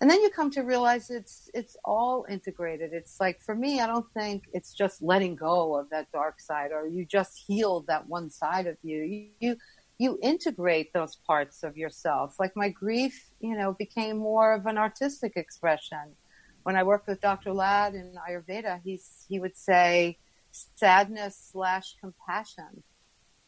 and 0.02 0.10
then 0.10 0.22
you 0.22 0.30
come 0.30 0.52
to 0.52 0.62
realize 0.62 1.10
it's, 1.10 1.50
it's 1.54 1.78
all 1.86 2.26
integrated. 2.30 2.92
It's 2.94 3.20
like, 3.20 3.42
for 3.42 3.56
me, 3.56 3.80
I 3.80 3.88
don't 3.88 4.06
think 4.14 4.44
it's 4.54 4.74
just 4.74 5.02
letting 5.02 5.36
go 5.36 5.76
of 5.76 5.90
that 5.92 6.12
dark 6.12 6.42
side 6.42 6.72
or 6.72 6.88
you 6.88 7.06
just 7.06 7.42
heal 7.48 7.86
that 7.88 8.08
one 8.08 8.30
side 8.30 8.68
of 8.68 8.78
you. 8.84 9.02
You, 9.02 9.28
you, 9.40 9.56
you 9.98 10.20
integrate 10.22 10.94
those 10.94 11.16
parts 11.16 11.64
of 11.64 11.78
yourself. 11.78 12.36
Like 12.40 12.56
my 12.56 12.70
grief, 12.70 13.30
you 13.40 13.58
know, 13.58 13.76
became 13.80 14.18
more 14.18 14.54
of 14.54 14.66
an 14.66 14.78
artistic 14.78 15.34
expression 15.36 16.16
when 16.68 16.76
I 16.76 16.84
worked 16.84 17.08
with 17.08 17.22
Dr. 17.22 17.54
Lad 17.54 17.96
in 17.96 18.14
Ayurveda, 18.30 18.82
he's, 18.84 19.26
he 19.30 19.40
would 19.40 19.56
say 19.56 20.18
sadness 20.52 21.52
slash 21.54 21.96
compassion. 22.02 22.84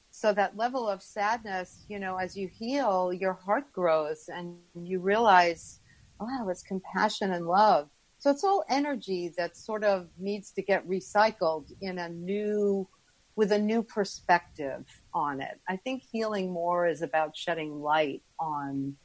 So 0.09 0.31
that 0.31 0.55
level 0.55 0.87
of 0.87 1.03
sadness, 1.03 1.83
you 1.89 1.99
know, 1.99 2.15
as 2.15 2.37
you 2.37 2.47
heal, 2.47 3.11
your 3.11 3.33
heart 3.33 3.73
grows 3.73 4.29
and 4.33 4.55
you 4.73 5.01
realize, 5.01 5.81
wow, 6.17 6.47
it's 6.47 6.63
compassion 6.63 7.33
and 7.33 7.45
love. 7.45 7.89
So 8.19 8.31
it's 8.31 8.45
all 8.45 8.63
energy 8.69 9.33
that 9.35 9.57
sort 9.57 9.83
of 9.83 10.07
needs 10.17 10.51
to 10.51 10.61
get 10.61 10.87
recycled 10.87 11.73
in 11.81 11.99
a 11.99 12.07
new, 12.07 12.87
with 13.35 13.51
a 13.51 13.59
new 13.59 13.83
perspective 13.83 14.85
on 15.13 15.41
it. 15.41 15.59
I 15.67 15.75
think 15.75 16.03
healing 16.09 16.53
more 16.53 16.87
is 16.87 17.01
about 17.01 17.35
shedding 17.35 17.81
light 17.81 18.23
on 18.39 18.95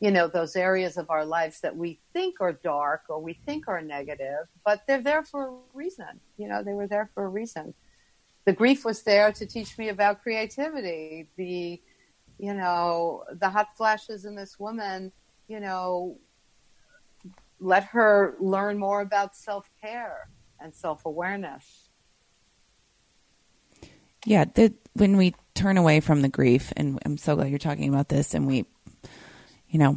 you 0.00 0.10
know, 0.12 0.28
those 0.28 0.54
areas 0.54 0.96
of 0.96 1.10
our 1.10 1.24
lives 1.24 1.60
that 1.60 1.76
we 1.76 1.98
think 2.12 2.40
are 2.40 2.52
dark 2.52 3.02
or 3.08 3.20
we 3.20 3.34
think 3.34 3.66
are 3.66 3.82
negative, 3.82 4.46
but 4.64 4.82
they're 4.86 5.02
there 5.02 5.24
for 5.24 5.48
a 5.48 5.52
reason. 5.74 6.20
You 6.36 6.48
know, 6.48 6.62
they 6.62 6.72
were 6.72 6.86
there 6.86 7.10
for 7.14 7.24
a 7.24 7.28
reason. 7.28 7.74
The 8.44 8.52
grief 8.52 8.84
was 8.84 9.02
there 9.02 9.32
to 9.32 9.44
teach 9.44 9.76
me 9.76 9.88
about 9.88 10.22
creativity. 10.22 11.26
The, 11.36 11.80
you 12.38 12.54
know, 12.54 13.24
the 13.32 13.50
hot 13.50 13.76
flashes 13.76 14.24
in 14.24 14.36
this 14.36 14.58
woman, 14.58 15.12
you 15.48 15.58
know, 15.58 16.16
let 17.60 17.84
her 17.84 18.36
learn 18.38 18.78
more 18.78 19.00
about 19.00 19.34
self 19.34 19.68
care 19.80 20.28
and 20.60 20.72
self 20.72 21.04
awareness. 21.04 21.88
Yeah, 24.24 24.44
the, 24.44 24.72
when 24.94 25.16
we 25.16 25.34
turn 25.54 25.76
away 25.76 26.00
from 26.00 26.22
the 26.22 26.28
grief, 26.28 26.72
and 26.76 27.00
I'm 27.04 27.16
so 27.16 27.34
glad 27.34 27.50
you're 27.50 27.58
talking 27.58 27.88
about 27.88 28.08
this, 28.08 28.34
and 28.34 28.46
we 28.46 28.66
you 29.68 29.78
know, 29.78 29.96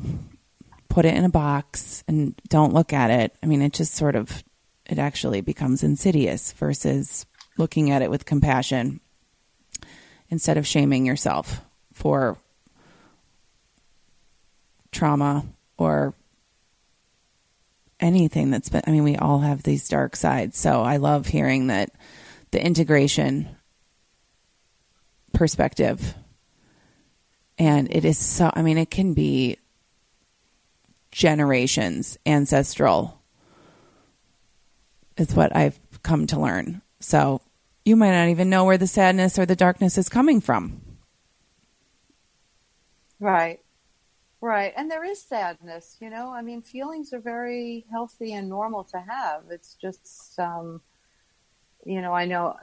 put 0.90 1.06
it 1.06 1.16
in 1.16 1.24
a 1.24 1.30
box 1.30 2.04
and 2.08 2.36
don't 2.50 2.74
look 2.74 2.94
at 2.94 3.12
it. 3.12 3.36
I 3.42 3.46
mean, 3.46 3.62
it 3.62 3.74
just 3.74 3.94
sort 3.94 4.16
of, 4.16 4.44
it 4.86 5.00
actually 5.00 5.42
becomes 5.42 5.84
insidious 5.84 6.52
versus 6.54 7.26
looking 7.58 7.92
at 7.92 8.02
it 8.02 8.10
with 8.10 8.26
compassion 8.26 9.00
instead 10.30 10.58
of 10.58 10.68
shaming 10.68 11.06
yourself 11.06 11.62
for 11.94 12.38
trauma 14.92 15.46
or 15.78 16.14
anything 18.00 18.50
that's 18.50 18.70
been, 18.70 18.82
I 18.86 18.92
mean, 18.92 19.04
we 19.04 19.16
all 19.16 19.40
have 19.40 19.64
these 19.64 19.88
dark 19.88 20.16
sides. 20.16 20.58
So 20.58 20.82
I 20.82 20.98
love 20.98 21.28
hearing 21.28 21.68
that 21.68 21.92
the 22.52 22.64
integration 22.64 23.48
perspective 25.34 26.16
and 27.62 27.88
it 27.96 28.04
is 28.04 28.18
so 28.18 28.50
i 28.56 28.62
mean 28.62 28.78
it 28.78 28.90
can 28.90 29.14
be 29.14 29.58
generations 31.12 32.18
ancestral 32.26 33.22
is 35.18 35.36
what 35.36 35.56
I've 35.56 35.80
come 36.04 36.28
to 36.28 36.40
learn. 36.40 36.82
So 37.00 37.42
you 37.86 37.96
might 37.96 38.12
not 38.12 38.30
even 38.30 38.50
know 38.50 38.66
where 38.66 38.78
the 38.78 38.88
sadness 38.88 39.40
or 39.40 39.46
the 39.46 39.56
darkness 39.56 39.98
is 39.98 40.10
coming 40.10 40.42
from. 40.42 40.82
Right. 43.20 43.60
Right. 44.42 44.74
And 44.76 44.90
there 44.90 45.04
is 45.04 45.22
sadness, 45.22 45.98
you 46.00 46.10
know. 46.10 46.32
I 46.32 46.42
mean, 46.42 46.62
feelings 46.64 47.14
are 47.14 47.20
very 47.20 47.86
healthy 47.92 48.34
and 48.34 48.50
normal 48.50 48.84
to 48.86 49.00
have. 49.00 49.44
It's 49.52 49.76
just, 49.76 50.40
um, 50.40 50.82
you 51.86 52.02
know, 52.02 52.14
I 52.14 52.26
know 52.26 52.56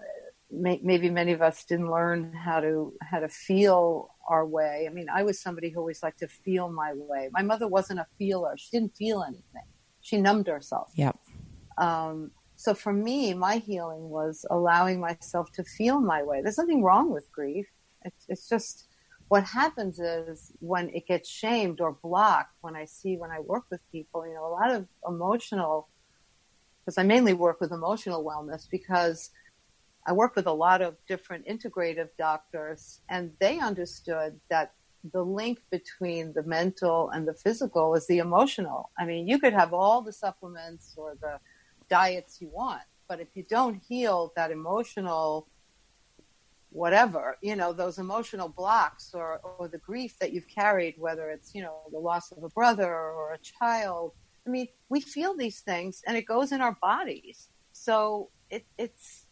may, 0.50 0.80
maybe 0.82 1.10
many 1.10 1.32
of 1.32 1.42
us 1.42 1.64
didn't 1.64 1.90
learn 1.90 2.32
how 2.32 2.60
to 2.60 2.92
how 3.02 3.20
to 3.20 3.28
feel 3.28 4.10
our 4.28 4.46
way. 4.46 4.86
I 4.88 4.92
mean, 4.92 5.06
I 5.12 5.22
was 5.22 5.40
somebody 5.40 5.70
who 5.70 5.80
always 5.80 6.02
liked 6.02 6.20
to 6.20 6.28
feel 6.28 6.70
my 6.70 6.92
way. 6.94 7.28
My 7.32 7.42
mother 7.42 7.68
wasn't 7.68 8.00
a 8.00 8.06
feeler; 8.18 8.54
she 8.56 8.68
didn't 8.72 8.96
feel 8.96 9.22
anything. 9.22 9.68
She 10.00 10.20
numbed 10.20 10.46
herself. 10.46 10.92
Yep. 10.94 11.16
Um, 11.76 12.30
so 12.56 12.74
for 12.74 12.92
me, 12.92 13.34
my 13.34 13.58
healing 13.58 14.08
was 14.08 14.44
allowing 14.50 15.00
myself 15.00 15.52
to 15.52 15.64
feel 15.64 16.00
my 16.00 16.22
way. 16.22 16.40
There's 16.42 16.58
nothing 16.58 16.82
wrong 16.82 17.12
with 17.12 17.30
grief. 17.30 17.66
It's, 18.04 18.24
it's 18.28 18.48
just 18.48 18.88
what 19.28 19.44
happens 19.44 20.00
is 20.00 20.52
when 20.60 20.88
it 20.90 21.06
gets 21.06 21.28
shamed 21.28 21.80
or 21.80 21.92
blocked. 22.02 22.54
When 22.62 22.74
I 22.74 22.86
see 22.86 23.16
when 23.16 23.30
I 23.30 23.40
work 23.40 23.64
with 23.70 23.80
people, 23.92 24.26
you 24.26 24.34
know, 24.34 24.46
a 24.46 24.54
lot 24.54 24.74
of 24.74 24.88
emotional 25.06 25.88
because 26.84 26.98
I 26.98 27.02
mainly 27.02 27.34
work 27.34 27.60
with 27.60 27.70
emotional 27.70 28.24
wellness 28.24 28.66
because 28.70 29.30
I 30.08 30.12
work 30.12 30.34
with 30.36 30.46
a 30.46 30.52
lot 30.52 30.80
of 30.80 30.96
different 31.06 31.46
integrative 31.46 32.08
doctors, 32.16 33.02
and 33.10 33.30
they 33.40 33.58
understood 33.58 34.40
that 34.48 34.72
the 35.12 35.22
link 35.22 35.58
between 35.70 36.32
the 36.32 36.42
mental 36.44 37.10
and 37.10 37.28
the 37.28 37.34
physical 37.34 37.94
is 37.94 38.06
the 38.06 38.16
emotional. 38.16 38.88
I 38.98 39.04
mean, 39.04 39.28
you 39.28 39.38
could 39.38 39.52
have 39.52 39.74
all 39.74 40.00
the 40.00 40.12
supplements 40.12 40.94
or 40.96 41.14
the 41.20 41.38
diets 41.90 42.40
you 42.40 42.48
want, 42.48 42.80
but 43.06 43.20
if 43.20 43.28
you 43.34 43.44
don't 43.50 43.82
heal 43.86 44.32
that 44.34 44.50
emotional 44.50 45.46
whatever, 46.70 47.36
you 47.42 47.56
know, 47.56 47.72
those 47.72 47.98
emotional 47.98 48.48
blocks 48.48 49.12
or, 49.14 49.40
or 49.58 49.68
the 49.68 49.78
grief 49.78 50.18
that 50.18 50.32
you've 50.32 50.48
carried, 50.48 50.94
whether 50.98 51.30
it's, 51.30 51.54
you 51.54 51.62
know, 51.62 51.80
the 51.92 51.98
loss 51.98 52.30
of 52.32 52.42
a 52.42 52.48
brother 52.50 52.94
or 52.94 53.32
a 53.32 53.38
child. 53.38 54.12
I 54.46 54.50
mean, 54.50 54.68
we 54.88 55.00
feel 55.00 55.34
these 55.34 55.60
things 55.60 56.02
and 56.06 56.16
it 56.16 56.26
goes 56.26 56.52
in 56.52 56.60
our 56.60 56.76
bodies. 56.80 57.48
So 57.72 58.28
it, 58.50 58.66
it's, 58.76 59.27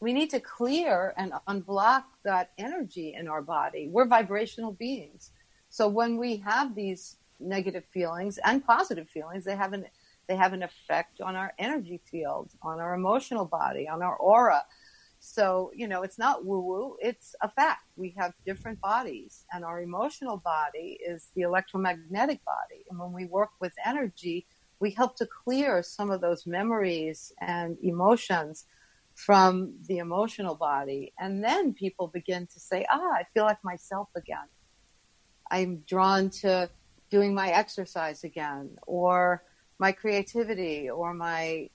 we 0.00 0.12
need 0.12 0.30
to 0.30 0.40
clear 0.40 1.12
and 1.16 1.32
unblock 1.48 2.04
that 2.24 2.50
energy 2.58 3.14
in 3.16 3.28
our 3.28 3.42
body. 3.42 3.88
We're 3.90 4.06
vibrational 4.06 4.72
beings. 4.72 5.30
So 5.68 5.88
when 5.88 6.16
we 6.16 6.38
have 6.38 6.74
these 6.74 7.16
negative 7.38 7.84
feelings 7.92 8.38
and 8.44 8.64
positive 8.64 9.08
feelings, 9.08 9.44
they 9.44 9.56
have 9.56 9.72
an 9.72 9.86
they 10.28 10.36
have 10.36 10.52
an 10.52 10.62
effect 10.62 11.20
on 11.20 11.34
our 11.34 11.52
energy 11.58 12.00
field, 12.08 12.52
on 12.62 12.78
our 12.78 12.94
emotional 12.94 13.44
body, 13.44 13.88
on 13.88 14.00
our 14.00 14.14
aura. 14.16 14.62
So, 15.18 15.72
you 15.74 15.88
know, 15.88 16.02
it's 16.02 16.18
not 16.20 16.44
woo 16.44 16.60
woo, 16.60 16.96
it's 17.00 17.34
a 17.42 17.50
fact. 17.50 17.82
We 17.96 18.14
have 18.16 18.32
different 18.46 18.80
bodies, 18.80 19.44
and 19.52 19.64
our 19.64 19.82
emotional 19.82 20.36
body 20.36 20.98
is 21.04 21.30
the 21.34 21.42
electromagnetic 21.42 22.44
body. 22.44 22.84
And 22.88 22.98
when 22.98 23.12
we 23.12 23.26
work 23.26 23.50
with 23.60 23.72
energy, 23.84 24.46
we 24.78 24.92
help 24.92 25.16
to 25.16 25.26
clear 25.26 25.82
some 25.82 26.10
of 26.10 26.20
those 26.20 26.46
memories 26.46 27.32
and 27.40 27.76
emotions 27.82 28.66
from 29.24 29.74
the 29.86 29.98
emotional 29.98 30.54
body. 30.54 31.12
And 31.18 31.44
then 31.44 31.74
people 31.74 32.08
begin 32.08 32.46
to 32.46 32.60
say, 32.60 32.86
ah, 32.90 33.12
I 33.12 33.24
feel 33.34 33.44
like 33.44 33.62
myself 33.62 34.08
again. 34.16 34.48
I'm 35.50 35.82
drawn 35.86 36.30
to 36.42 36.70
doing 37.10 37.34
my 37.34 37.50
exercise 37.50 38.24
again, 38.24 38.76
or 38.86 39.42
my 39.78 39.92
creativity, 39.92 40.88
or 40.88 41.12
my 41.12 41.68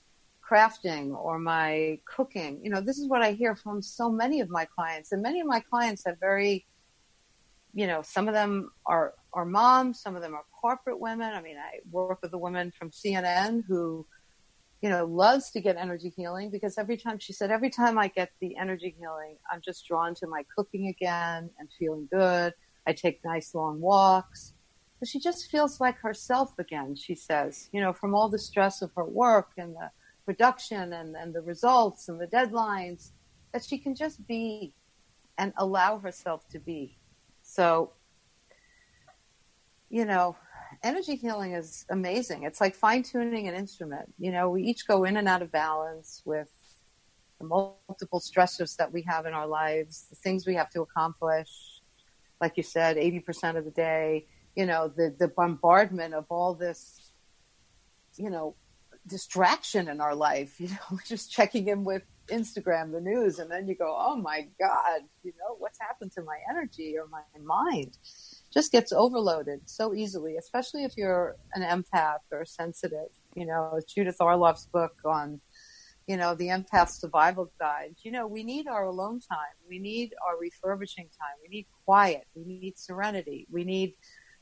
crafting, 0.48 1.14
or 1.14 1.38
my 1.38 1.98
cooking. 2.04 2.60
You 2.62 2.70
know, 2.70 2.80
this 2.80 2.98
is 2.98 3.08
what 3.08 3.22
I 3.22 3.32
hear 3.32 3.54
from 3.54 3.82
so 3.82 4.10
many 4.10 4.40
of 4.40 4.48
my 4.48 4.64
clients. 4.64 5.12
And 5.12 5.22
many 5.22 5.40
of 5.40 5.46
my 5.46 5.60
clients 5.60 6.04
have 6.06 6.18
very, 6.18 6.66
you 7.74 7.86
know, 7.86 8.00
some 8.02 8.28
of 8.28 8.34
them 8.34 8.70
are, 8.86 9.12
are 9.34 9.44
moms, 9.44 10.00
some 10.00 10.16
of 10.16 10.22
them 10.22 10.34
are 10.34 10.44
corporate 10.58 10.98
women. 10.98 11.32
I 11.32 11.42
mean, 11.42 11.58
I 11.58 11.80
work 11.90 12.22
with 12.22 12.32
a 12.32 12.38
woman 12.38 12.72
from 12.76 12.90
CNN 12.90 13.62
who 13.68 14.06
you 14.86 14.92
know, 14.92 15.04
loves 15.04 15.50
to 15.50 15.60
get 15.60 15.76
energy 15.76 16.12
healing 16.16 16.48
because 16.48 16.78
every 16.78 16.96
time 16.96 17.18
she 17.18 17.32
said, 17.32 17.50
every 17.50 17.70
time 17.70 17.98
I 17.98 18.06
get 18.06 18.30
the 18.40 18.56
energy 18.56 18.94
healing, 18.96 19.36
I'm 19.50 19.60
just 19.60 19.84
drawn 19.84 20.14
to 20.14 20.28
my 20.28 20.44
cooking 20.56 20.86
again 20.86 21.50
and 21.58 21.68
feeling 21.76 22.06
good. 22.08 22.54
I 22.86 22.92
take 22.92 23.18
nice 23.24 23.52
long 23.52 23.80
walks. 23.80 24.54
But 25.00 25.08
she 25.08 25.18
just 25.18 25.50
feels 25.50 25.80
like 25.80 25.98
herself 25.98 26.56
again, 26.60 26.94
she 26.94 27.16
says, 27.16 27.68
you 27.72 27.80
know, 27.80 27.92
from 27.92 28.14
all 28.14 28.28
the 28.28 28.38
stress 28.38 28.80
of 28.80 28.92
her 28.94 29.04
work 29.04 29.48
and 29.58 29.74
the 29.74 29.90
production 30.24 30.92
and, 30.92 31.16
and 31.16 31.34
the 31.34 31.42
results 31.42 32.08
and 32.08 32.20
the 32.20 32.28
deadlines, 32.28 33.10
that 33.52 33.64
she 33.64 33.78
can 33.78 33.96
just 33.96 34.24
be 34.28 34.72
and 35.36 35.52
allow 35.56 35.98
herself 35.98 36.48
to 36.50 36.60
be. 36.60 36.96
So, 37.42 37.90
you 39.90 40.04
know, 40.04 40.36
energy 40.82 41.16
healing 41.16 41.52
is 41.52 41.84
amazing. 41.90 42.44
It's 42.44 42.60
like 42.60 42.74
fine 42.74 43.02
tuning 43.02 43.48
an 43.48 43.54
instrument. 43.54 44.12
You 44.18 44.32
know, 44.32 44.50
we 44.50 44.62
each 44.62 44.86
go 44.86 45.04
in 45.04 45.16
and 45.16 45.28
out 45.28 45.42
of 45.42 45.52
balance 45.52 46.22
with 46.24 46.50
the 47.38 47.46
multiple 47.46 48.20
stressors 48.20 48.76
that 48.76 48.92
we 48.92 49.02
have 49.02 49.26
in 49.26 49.34
our 49.34 49.46
lives, 49.46 50.06
the 50.08 50.16
things 50.16 50.46
we 50.46 50.54
have 50.54 50.70
to 50.70 50.82
accomplish. 50.82 51.50
Like 52.40 52.56
you 52.56 52.62
said, 52.62 52.96
80% 52.96 53.56
of 53.56 53.64
the 53.64 53.70
day, 53.70 54.26
you 54.54 54.66
know, 54.66 54.88
the, 54.88 55.14
the 55.18 55.28
bombardment 55.28 56.14
of 56.14 56.26
all 56.30 56.54
this, 56.54 57.12
you 58.16 58.30
know, 58.30 58.56
distraction 59.06 59.88
in 59.88 60.00
our 60.00 60.14
life, 60.14 60.60
you 60.60 60.68
know, 60.68 60.98
just 61.06 61.30
checking 61.30 61.68
in 61.68 61.84
with 61.84 62.02
Instagram, 62.28 62.92
the 62.92 63.00
news, 63.00 63.38
and 63.38 63.50
then 63.50 63.68
you 63.68 63.74
go, 63.74 63.96
oh 63.98 64.16
my 64.16 64.48
God, 64.58 65.02
you 65.22 65.32
know, 65.38 65.56
what's 65.58 65.78
happened 65.80 66.12
to 66.12 66.22
my 66.22 66.38
energy 66.50 66.96
or 66.98 67.06
my 67.08 67.20
mind? 67.42 67.96
Just 68.56 68.72
gets 68.72 68.90
overloaded 68.90 69.60
so 69.66 69.94
easily, 69.94 70.36
especially 70.38 70.82
if 70.82 70.96
you're 70.96 71.36
an 71.52 71.62
empath 71.62 72.20
or 72.32 72.46
sensitive. 72.46 73.10
You 73.34 73.44
know, 73.44 73.78
Judith 73.86 74.16
Orloff's 74.18 74.66
book 74.72 74.94
on, 75.04 75.42
you 76.06 76.16
know, 76.16 76.34
the 76.34 76.48
empath 76.48 76.88
survival 76.88 77.52
guide. 77.60 77.96
You 78.02 78.12
know, 78.12 78.26
we 78.26 78.42
need 78.44 78.66
our 78.66 78.84
alone 78.84 79.20
time. 79.20 79.56
We 79.68 79.78
need 79.78 80.14
our 80.26 80.38
refurbishing 80.40 81.04
time. 81.20 81.36
We 81.42 81.54
need 81.54 81.66
quiet. 81.84 82.24
We 82.34 82.44
need 82.46 82.78
serenity. 82.78 83.46
We 83.50 83.64
need 83.64 83.92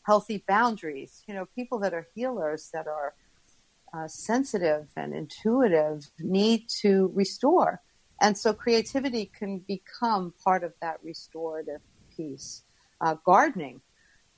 healthy 0.07 0.45
boundaries. 0.47 1.25
You 1.27 1.35
know, 1.35 1.47
people 1.57 1.81
that 1.81 1.93
are 1.93 2.07
healers, 2.15 2.71
that 2.73 2.87
are 2.87 3.15
uh, 3.93 4.07
sensitive 4.07 4.87
and 4.97 5.13
intuitive, 5.13 6.09
need 6.21 6.69
to 6.83 7.11
restore. 7.15 7.81
And 8.21 8.39
so 8.39 8.53
creativity 8.53 9.33
can 9.37 9.59
become 9.67 10.35
part 10.45 10.63
of 10.63 10.73
that 10.81 10.99
restorative 11.03 11.81
piece. 12.17 12.63
Uh, 13.01 13.17
gardening 13.27 13.81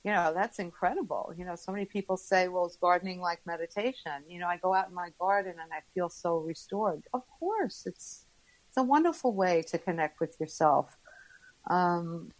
you 0.07 0.13
know, 0.13 0.31
that's 0.33 0.57
incredible. 0.59 1.33
You 1.37 1.43
know, 1.43 1.55
so 1.55 1.73
many 1.73 1.83
people 1.83 2.15
say, 2.15 2.47
well, 2.47 2.65
is 2.65 2.77
gardening 2.79 3.19
like 3.19 3.41
meditation? 3.45 4.13
You 4.25 4.39
know, 4.39 4.47
I 4.47 4.55
go 4.55 4.73
out 4.73 4.87
in 4.87 4.93
my 4.93 5.09
garden 5.19 5.55
and 5.61 5.69
I 5.73 5.81
feel 5.93 6.07
so 6.07 6.37
restored. 6.37 7.03
Of 7.13 7.23
course, 7.41 7.83
it's, 7.85 8.23
it's 8.69 8.77
a 8.77 8.83
wonderful 8.83 9.33
way 9.33 9.63
to 9.63 9.77
connect 9.77 10.21
with 10.21 10.39
yourself. 10.39 10.95
Um, 11.69 12.31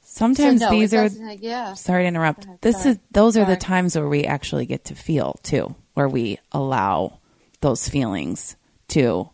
Sometimes 0.00 0.60
so 0.60 0.70
no, 0.70 0.72
these 0.72 0.92
are, 0.92 1.06
yeah. 1.36 1.74
sorry 1.74 2.02
to 2.02 2.08
interrupt. 2.08 2.46
Ahead, 2.46 2.58
this 2.62 2.82
sorry. 2.82 2.90
is, 2.94 2.98
those 3.12 3.36
are 3.36 3.44
the 3.44 3.54
times 3.54 3.94
where 3.94 4.08
we 4.08 4.24
actually 4.24 4.66
get 4.66 4.86
to 4.86 4.96
feel 4.96 5.36
too, 5.44 5.76
where 5.94 6.08
we 6.08 6.40
allow 6.50 7.20
those 7.60 7.88
feelings 7.88 8.56
to 8.88 9.30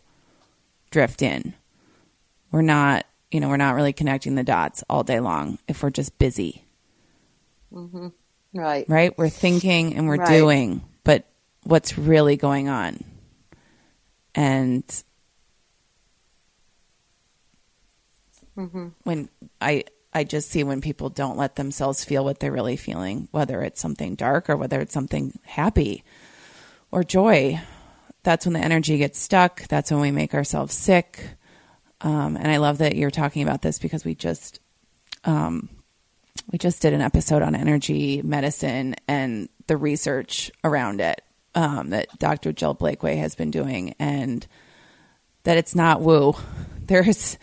drift 0.91 1.23
in. 1.23 1.55
We're 2.51 2.61
not, 2.61 3.07
you 3.31 3.39
know, 3.39 3.49
we're 3.49 3.57
not 3.57 3.73
really 3.73 3.91
connecting 3.91 4.35
the 4.35 4.43
dots 4.43 4.83
all 4.87 5.03
day 5.03 5.19
long 5.19 5.57
if 5.67 5.81
we're 5.81 5.89
just 5.89 6.19
busy. 6.19 6.64
Mm-hmm. 7.75 8.07
Right. 8.53 8.87
right? 8.87 9.17
We're 9.17 9.29
thinking 9.29 9.95
and 9.95 10.07
we're 10.07 10.17
Right. 10.17 10.27
doing, 10.29 10.83
but 11.03 11.25
what's 11.63 11.97
really 11.97 12.37
going 12.37 12.69
on? 12.69 13.03
And 14.33 14.83
Mm-hmm. 18.57 18.87
when 19.03 19.29
I 19.61 19.83
I 20.13 20.23
just 20.23 20.49
see 20.49 20.63
when 20.63 20.79
people 20.79 21.09
don't 21.09 21.37
let 21.37 21.57
themselves 21.57 22.05
feel 22.05 22.23
what 22.23 22.39
they're 22.39 22.51
really 22.51 22.77
feeling, 22.77 23.27
whether 23.31 23.61
it's 23.61 23.81
something 23.81 24.15
dark 24.15 24.49
or 24.49 24.55
whether 24.55 24.79
it's 24.79 24.93
something 24.93 25.37
happy 25.43 26.03
or 26.91 27.03
joy, 27.03 27.59
that's 28.23 28.45
when 28.45 28.53
the 28.53 28.59
energy 28.59 28.97
gets 28.97 29.19
stuck. 29.19 29.67
That's 29.67 29.91
when 29.91 29.99
we 29.99 30.11
make 30.11 30.33
ourselves 30.33 30.73
sick. 30.73 31.31
Um, 31.99 32.37
and 32.37 32.49
I 32.49 32.57
love 32.57 32.77
that 32.77 32.95
you're 32.95 33.11
talking 33.11 33.43
about 33.43 33.61
this 33.61 33.77
because 33.77 34.05
we 34.05 34.15
just 34.15 34.61
um, 35.25 35.67
we 36.51 36.57
just 36.57 36.81
did 36.81 36.93
an 36.93 37.01
episode 37.01 37.41
on 37.41 37.55
energy 37.55 38.21
medicine 38.21 38.95
and 39.07 39.49
the 39.67 39.77
research 39.77 40.51
around 40.63 41.01
it 41.01 41.21
um, 41.55 41.89
that 41.91 42.19
Dr. 42.19 42.51
Jill 42.51 42.75
Blakeway 42.75 43.17
has 43.17 43.35
been 43.35 43.51
doing, 43.51 43.95
and 43.99 44.45
that 45.43 45.57
it's 45.57 45.75
not 45.75 46.01
woo. 46.01 46.35
There's 46.81 47.37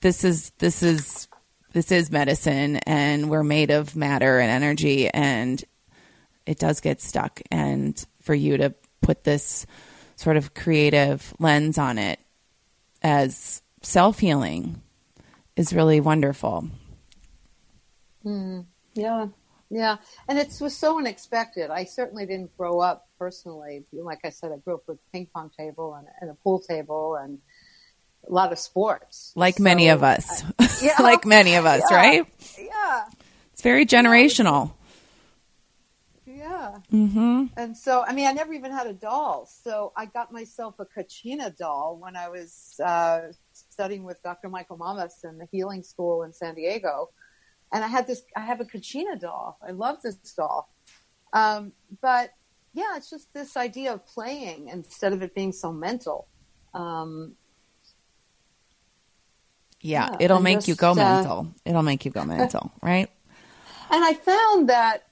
this 0.00 0.24
is 0.24 0.50
this 0.58 0.82
is 0.82 1.28
this 1.72 1.92
is 1.92 2.10
medicine, 2.10 2.76
and 2.78 3.28
we're 3.28 3.44
made 3.44 3.70
of 3.70 3.96
matter 3.96 4.38
and 4.38 4.50
energy, 4.50 5.08
and 5.08 5.62
it 6.46 6.58
does 6.58 6.80
get 6.80 7.02
stuck. 7.02 7.42
And 7.50 8.02
for 8.22 8.34
you 8.34 8.56
to 8.56 8.74
put 9.02 9.24
this 9.24 9.66
sort 10.14 10.36
of 10.36 10.54
creative 10.54 11.34
lens 11.38 11.76
on 11.76 11.98
it 11.98 12.18
as 13.02 13.60
self 13.82 14.18
healing 14.18 14.80
is 15.56 15.74
really 15.74 16.00
wonderful. 16.00 16.68
Mm, 18.26 18.66
yeah, 18.94 19.28
yeah, 19.70 19.96
and 20.28 20.38
it 20.38 20.52
was 20.60 20.76
so 20.76 20.98
unexpected. 20.98 21.70
I 21.70 21.84
certainly 21.84 22.26
didn't 22.26 22.56
grow 22.56 22.80
up 22.80 23.08
personally. 23.18 23.84
Like 23.92 24.20
I 24.24 24.30
said, 24.30 24.52
I 24.52 24.56
grew 24.58 24.74
up 24.74 24.82
with 24.86 24.98
a 24.98 25.12
ping 25.12 25.28
pong 25.32 25.50
table 25.56 25.94
and, 25.94 26.08
and 26.20 26.30
a 26.30 26.34
pool 26.34 26.60
table 26.60 27.16
and 27.16 27.38
a 28.26 28.32
lot 28.32 28.52
of 28.52 28.58
sports. 28.58 29.32
Like 29.36 29.58
so, 29.58 29.62
many 29.62 29.88
of 29.88 30.02
us. 30.02 30.44
I, 30.58 30.68
yeah, 30.82 30.96
like 31.02 31.24
many 31.24 31.54
of 31.54 31.66
us, 31.66 31.82
yeah, 31.90 31.96
right? 31.96 32.26
Yeah. 32.58 33.04
It's 33.52 33.62
very 33.62 33.86
generational. 33.86 34.72
Yeah. 36.26 36.78
Mm-hmm. 36.92 37.44
And 37.56 37.76
so, 37.76 38.04
I 38.06 38.12
mean, 38.12 38.26
I 38.26 38.32
never 38.32 38.52
even 38.52 38.70
had 38.70 38.86
a 38.86 38.92
doll. 38.92 39.48
So 39.64 39.92
I 39.96 40.06
got 40.06 40.32
myself 40.32 40.74
a 40.78 40.84
Kachina 40.84 41.56
doll 41.56 41.98
when 42.00 42.16
I 42.16 42.28
was 42.28 42.78
uh, 42.84 43.32
studying 43.52 44.04
with 44.04 44.22
Dr. 44.22 44.48
Michael 44.48 44.76
Mamas 44.76 45.24
in 45.24 45.38
the 45.38 45.46
healing 45.50 45.82
school 45.82 46.22
in 46.22 46.32
San 46.32 46.54
Diego. 46.54 47.10
And 47.72 47.84
I 47.84 47.88
had 47.88 48.06
this, 48.06 48.22
I 48.36 48.40
have 48.40 48.60
a 48.60 48.64
Kachina 48.64 49.18
doll. 49.18 49.58
I 49.66 49.72
love 49.72 50.02
this 50.02 50.16
doll. 50.36 50.72
Um, 51.32 51.72
but 52.00 52.30
yeah, 52.72 52.96
it's 52.96 53.10
just 53.10 53.32
this 53.34 53.56
idea 53.56 53.92
of 53.92 54.06
playing 54.06 54.68
instead 54.68 55.12
of 55.12 55.22
it 55.22 55.34
being 55.34 55.52
so 55.52 55.72
mental. 55.72 56.28
Um, 56.74 57.34
yeah, 59.80 60.10
yeah, 60.10 60.16
it'll 60.20 60.40
make 60.40 60.58
just, 60.58 60.68
you 60.68 60.74
go 60.74 60.92
uh, 60.92 60.94
mental. 60.94 61.54
It'll 61.64 61.82
make 61.82 62.04
you 62.04 62.10
go 62.10 62.24
mental, 62.36 62.72
right? 62.82 63.10
And 63.90 64.04
I 64.04 64.14
found 64.14 64.68
that 64.68 65.06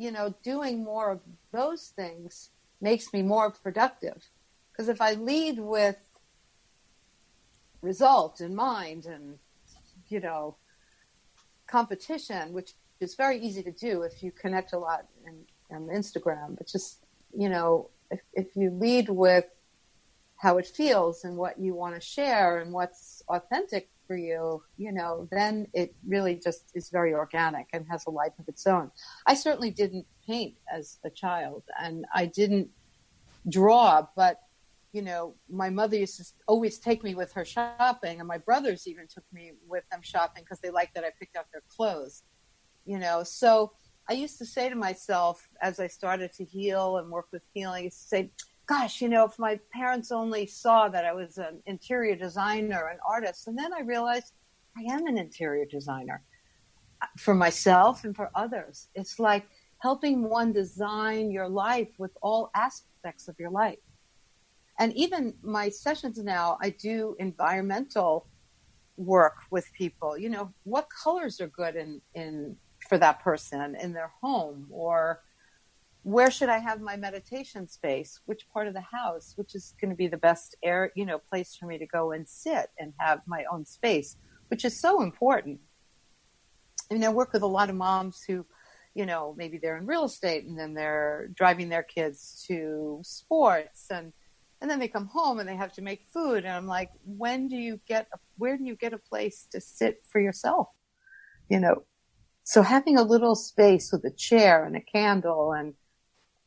you 0.00 0.10
know, 0.10 0.34
doing 0.42 0.84
more 0.84 1.10
of 1.10 1.20
those 1.52 1.92
things 1.94 2.50
makes 2.80 3.12
me 3.12 3.22
more 3.22 3.50
productive. 3.50 4.30
Because 4.72 4.88
if 4.88 5.00
I 5.00 5.12
lead 5.12 5.58
with 5.58 5.98
result 7.82 8.40
in 8.40 8.54
mind 8.54 9.06
and, 9.06 9.38
you 10.08 10.20
know, 10.20 10.56
competition, 11.70 12.52
which 12.52 12.72
is 13.00 13.14
very 13.14 13.38
easy 13.38 13.62
to 13.62 13.72
do 13.72 14.02
if 14.02 14.22
you 14.22 14.30
connect 14.30 14.72
a 14.72 14.78
lot 14.78 15.06
in, 15.26 15.34
on 15.74 15.86
Instagram, 15.86 16.56
but 16.56 16.66
just, 16.66 17.04
you 17.36 17.48
know, 17.48 17.88
if, 18.10 18.20
if 18.34 18.56
you 18.56 18.70
lead 18.70 19.08
with 19.08 19.46
how 20.36 20.58
it 20.58 20.66
feels 20.66 21.24
and 21.24 21.36
what 21.36 21.58
you 21.58 21.74
want 21.74 21.94
to 21.94 22.00
share 22.00 22.58
and 22.58 22.72
what's 22.72 23.22
authentic 23.28 23.90
for 24.06 24.16
you, 24.16 24.62
you 24.76 24.90
know, 24.90 25.28
then 25.30 25.66
it 25.72 25.94
really 26.06 26.34
just 26.34 26.64
is 26.74 26.90
very 26.90 27.14
organic 27.14 27.66
and 27.72 27.86
has 27.88 28.04
a 28.06 28.10
life 28.10 28.32
of 28.38 28.48
its 28.48 28.66
own. 28.66 28.90
I 29.26 29.34
certainly 29.34 29.70
didn't 29.70 30.06
paint 30.26 30.56
as 30.72 30.98
a 31.04 31.10
child 31.10 31.62
and 31.80 32.06
I 32.14 32.26
didn't 32.26 32.70
draw, 33.48 34.06
but 34.16 34.40
you 34.92 35.02
know, 35.02 35.36
my 35.48 35.70
mother 35.70 35.96
used 35.96 36.16
to 36.16 36.24
always 36.48 36.78
take 36.78 37.04
me 37.04 37.14
with 37.14 37.32
her 37.32 37.44
shopping, 37.44 38.18
and 38.18 38.26
my 38.26 38.38
brothers 38.38 38.86
even 38.86 39.06
took 39.06 39.24
me 39.32 39.52
with 39.68 39.84
them 39.90 40.00
shopping 40.02 40.42
because 40.42 40.60
they 40.60 40.70
liked 40.70 40.94
that 40.94 41.04
I 41.04 41.10
picked 41.18 41.36
out 41.36 41.46
their 41.52 41.62
clothes. 41.68 42.24
You 42.84 42.98
know, 42.98 43.22
so 43.22 43.72
I 44.08 44.14
used 44.14 44.38
to 44.38 44.46
say 44.46 44.68
to 44.68 44.74
myself 44.74 45.48
as 45.62 45.78
I 45.78 45.86
started 45.86 46.32
to 46.34 46.44
heal 46.44 46.96
and 46.96 47.10
work 47.10 47.28
with 47.32 47.42
healing, 47.54 47.82
I 47.82 47.84
used 47.84 48.02
to 48.02 48.08
say, 48.08 48.30
gosh, 48.66 49.00
you 49.00 49.08
know, 49.08 49.24
if 49.24 49.38
my 49.38 49.60
parents 49.72 50.10
only 50.10 50.46
saw 50.46 50.88
that 50.88 51.04
I 51.04 51.12
was 51.12 51.38
an 51.38 51.62
interior 51.66 52.16
designer, 52.16 52.88
an 52.88 52.98
artist, 53.08 53.46
and 53.46 53.56
then 53.56 53.72
I 53.72 53.80
realized 53.82 54.32
I 54.76 54.92
am 54.92 55.06
an 55.06 55.18
interior 55.18 55.64
designer 55.64 56.22
uh, 57.02 57.06
for 57.16 57.34
myself 57.34 58.04
and 58.04 58.14
for 58.14 58.30
others. 58.34 58.88
It's 58.94 59.20
like 59.20 59.46
helping 59.78 60.28
one 60.28 60.52
design 60.52 61.30
your 61.30 61.48
life 61.48 61.88
with 61.98 62.12
all 62.22 62.50
aspects 62.54 63.28
of 63.28 63.36
your 63.38 63.50
life. 63.50 63.78
And 64.80 64.96
even 64.96 65.34
my 65.42 65.68
sessions 65.68 66.16
now, 66.16 66.56
I 66.62 66.70
do 66.70 67.14
environmental 67.18 68.26
work 68.96 69.36
with 69.50 69.70
people. 69.74 70.16
You 70.16 70.30
know, 70.30 70.54
what 70.64 70.88
colors 71.04 71.38
are 71.40 71.48
good 71.48 71.76
in, 71.76 72.00
in 72.14 72.56
for 72.88 72.96
that 72.96 73.20
person 73.20 73.76
in 73.78 73.92
their 73.92 74.10
home 74.22 74.66
or 74.70 75.20
where 76.02 76.30
should 76.30 76.48
I 76.48 76.56
have 76.56 76.80
my 76.80 76.96
meditation 76.96 77.68
space? 77.68 78.20
Which 78.24 78.48
part 78.54 78.66
of 78.68 78.72
the 78.72 78.80
house? 78.80 79.34
Which 79.36 79.54
is 79.54 79.74
going 79.78 79.90
to 79.90 79.96
be 79.96 80.08
the 80.08 80.16
best 80.16 80.56
air, 80.62 80.92
you 80.96 81.04
know, 81.04 81.18
place 81.18 81.54
for 81.54 81.66
me 81.66 81.76
to 81.76 81.86
go 81.86 82.12
and 82.12 82.26
sit 82.26 82.70
and 82.78 82.94
have 82.98 83.20
my 83.26 83.44
own 83.52 83.66
space, 83.66 84.16
which 84.48 84.64
is 84.64 84.80
so 84.80 85.02
important. 85.02 85.60
I 86.90 86.94
mean, 86.94 87.04
I 87.04 87.10
work 87.10 87.34
with 87.34 87.42
a 87.42 87.46
lot 87.46 87.68
of 87.68 87.76
moms 87.76 88.22
who, 88.26 88.46
you 88.94 89.04
know, 89.04 89.34
maybe 89.36 89.58
they're 89.58 89.76
in 89.76 89.84
real 89.84 90.04
estate 90.04 90.46
and 90.46 90.58
then 90.58 90.72
they're 90.72 91.28
driving 91.34 91.68
their 91.68 91.82
kids 91.82 92.42
to 92.48 93.00
sports 93.02 93.84
and 93.90 94.14
and 94.60 94.70
then 94.70 94.78
they 94.78 94.88
come 94.88 95.06
home 95.06 95.38
and 95.38 95.48
they 95.48 95.56
have 95.56 95.72
to 95.74 95.82
make 95.82 96.06
food 96.12 96.44
and 96.44 96.48
I'm 96.48 96.66
like, 96.66 96.90
when 97.04 97.48
do 97.48 97.56
you 97.56 97.80
get 97.86 98.08
a, 98.12 98.18
where 98.36 98.56
do 98.56 98.64
you 98.64 98.76
get 98.76 98.92
a 98.92 98.98
place 98.98 99.46
to 99.52 99.60
sit 99.60 100.02
for 100.08 100.20
yourself? 100.20 100.68
You 101.48 101.60
know, 101.60 101.84
so 102.44 102.62
having 102.62 102.96
a 102.96 103.02
little 103.02 103.34
space 103.34 103.90
with 103.92 104.04
a 104.04 104.10
chair 104.10 104.64
and 104.64 104.76
a 104.76 104.80
candle 104.80 105.52
and 105.52 105.74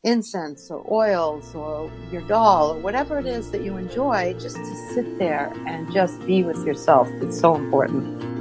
incense 0.03 0.70
or 0.70 0.86
oils 0.91 1.55
or 1.55 1.89
your 2.11 2.22
doll 2.24 2.74
or 2.74 2.80
whatever 2.80 3.20
it 3.20 3.26
is 3.26 3.51
that 3.51 3.64
you 3.64 3.78
enjoy, 3.78 4.34
just 4.34 4.57
to 4.57 4.93
sit 4.93 5.18
there 5.18 5.51
and 5.66 5.91
just 5.93 6.20
be 6.26 6.43
with 6.43 6.66
yourself. 6.66 7.07
It's 7.22 7.39
so 7.39 7.55
important. 7.55 8.32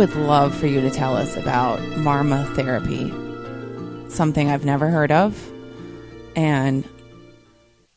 Would 0.00 0.16
love 0.16 0.56
for 0.56 0.66
you 0.66 0.80
to 0.80 0.88
tell 0.88 1.14
us 1.14 1.36
about 1.36 1.78
Marma 1.78 2.50
therapy, 2.54 3.10
something 4.08 4.48
I've 4.48 4.64
never 4.64 4.88
heard 4.88 5.12
of. 5.12 5.38
And 6.34 6.88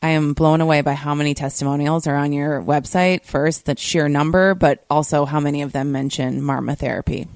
I 0.02 0.10
am 0.10 0.34
blown 0.34 0.60
away 0.60 0.82
by 0.82 0.92
how 0.92 1.14
many 1.14 1.32
testimonials 1.32 2.06
are 2.06 2.16
on 2.16 2.34
your 2.34 2.60
website. 2.60 3.24
First, 3.24 3.64
the 3.64 3.74
sheer 3.78 4.06
number, 4.10 4.54
but 4.54 4.84
also 4.90 5.24
how 5.24 5.40
many 5.40 5.62
of 5.62 5.72
them 5.72 5.92
mention 5.92 6.42
Marma 6.42 6.76
therapy. 6.76 7.26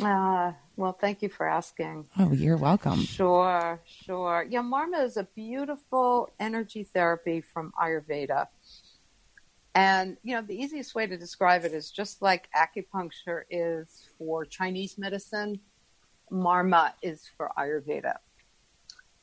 Uh, 0.00 0.52
well, 0.76 0.92
thank 0.92 1.22
you 1.22 1.28
for 1.28 1.48
asking. 1.48 2.06
Oh, 2.20 2.30
you're 2.30 2.56
welcome. 2.56 3.00
Sure, 3.00 3.80
sure. 3.84 4.46
Yeah, 4.48 4.62
Marma 4.62 5.04
is 5.04 5.16
a 5.16 5.24
beautiful 5.24 6.30
energy 6.38 6.84
therapy 6.84 7.40
from 7.40 7.72
Ayurveda. 7.82 8.46
And, 9.74 10.18
you 10.22 10.34
know, 10.34 10.42
the 10.42 10.54
easiest 10.54 10.94
way 10.94 11.06
to 11.06 11.16
describe 11.16 11.64
it 11.64 11.72
is 11.72 11.90
just 11.90 12.20
like 12.20 12.48
acupuncture 12.54 13.42
is 13.50 14.06
for 14.18 14.44
Chinese 14.44 14.98
medicine, 14.98 15.60
Marma 16.30 16.92
is 17.02 17.30
for 17.36 17.50
Ayurveda. 17.58 18.16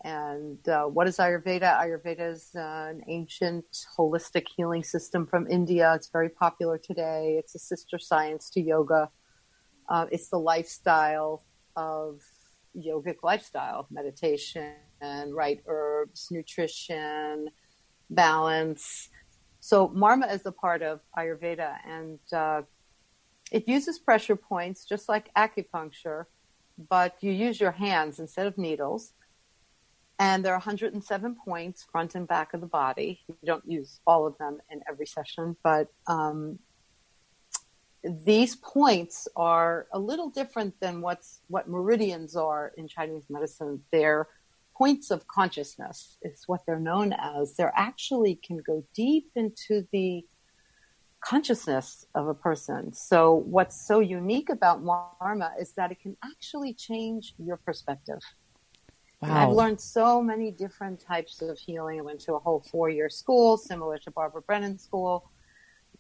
And 0.04 0.68
uh, 0.68 0.86
what 0.86 1.08
is 1.08 1.18
Ayurveda? 1.18 1.78
Ayurveda 1.78 2.32
is 2.32 2.52
uh, 2.56 2.88
an 2.90 3.04
ancient 3.08 3.66
holistic 3.98 4.46
healing 4.56 4.84
system 4.84 5.28
from 5.28 5.46
India. 5.48 5.94
It's 5.96 6.10
very 6.10 6.30
popular 6.30 6.78
today. 6.78 7.36
It's 7.38 7.54
a 7.56 7.60
sister 7.60 8.00
science 8.00 8.50
to 8.52 8.62
yoga. 8.62 9.10
Uh, 9.90 10.06
it's 10.12 10.30
the 10.30 10.40
lifestyle 10.40 11.44
of 11.76 12.22
yogic 12.78 13.18
lifestyle, 13.24 13.88
meditation, 13.92 14.74
and 15.02 15.36
right 15.36 15.62
herbs, 15.68 16.30
nutrition, 16.32 17.50
balance. 18.10 19.10
So 19.60 19.90
Marma 19.90 20.34
is 20.34 20.46
a 20.46 20.52
part 20.52 20.82
of 20.82 21.02
Ayurveda, 21.18 21.78
and 21.86 22.20
uh, 22.32 22.62
it 23.52 23.68
uses 23.68 24.00
pressure 24.00 24.36
points 24.36 24.86
just 24.86 25.10
like 25.10 25.34
acupuncture, 25.36 26.26
but 26.90 27.16
you 27.22 27.32
use 27.32 27.60
your 27.60 27.72
hands 27.72 28.20
instead 28.20 28.48
of 28.48 28.58
needles 28.58 29.14
and 30.20 30.44
there 30.44 30.52
are 30.52 30.58
107 30.58 31.36
points 31.46 31.88
front 31.90 32.14
and 32.14 32.28
back 32.28 32.54
of 32.54 32.60
the 32.60 32.68
body. 32.68 33.22
You 33.28 33.36
don't 33.46 33.66
use 33.66 34.02
all 34.06 34.28
of 34.28 34.38
them 34.38 34.60
in 34.70 34.82
every 34.88 35.06
session, 35.06 35.56
but 35.64 35.88
um, 36.08 36.60
these 38.04 38.58
points 38.58 39.30
are 39.38 39.88
a 39.94 40.00
little 40.00 40.30
different 40.30 40.78
than 40.82 41.00
what's 41.00 41.40
what 41.48 41.70
meridians 41.70 42.36
are 42.36 42.74
in 42.78 42.90
Chinese 42.90 43.24
medicine. 43.30 43.82
They're 43.92 44.28
points 44.80 45.12
of 45.12 45.28
consciousness 45.28 46.18
is 46.22 46.44
what 46.48 46.62
they're 46.66 46.80
known 46.80 47.14
as. 47.14 47.56
They 47.56 47.66
actually 47.76 48.36
can 48.36 48.58
go 48.66 48.86
deep 48.94 49.30
into 49.36 49.86
the 49.92 50.26
consciousness 51.22 52.06
of 52.16 52.30
a 52.30 52.34
person. 52.34 52.94
So 52.94 53.34
what's 53.34 53.86
so 53.86 54.00
unique 54.00 54.50
about 54.50 54.82
Marma 54.82 55.52
is 55.60 55.74
that 55.74 55.92
it 55.92 56.00
can 56.00 56.16
actually 56.24 56.74
change 56.74 57.34
your 57.38 57.58
perspective. 57.58 58.20
Wow. 59.22 59.50
I've 59.50 59.54
learned 59.54 59.82
so 59.82 60.22
many 60.22 60.50
different 60.50 61.02
types 61.02 61.42
of 61.42 61.60
healing. 61.60 62.00
I 62.00 62.02
went 62.02 62.22
to 62.22 62.36
a 62.36 62.40
whole 62.40 62.64
four 62.72 62.90
year 62.90 63.10
school, 63.10 63.58
similar 63.58 63.98
to 63.98 64.12
Barbara 64.12 64.42
Brennan 64.44 64.80
School, 64.80 65.30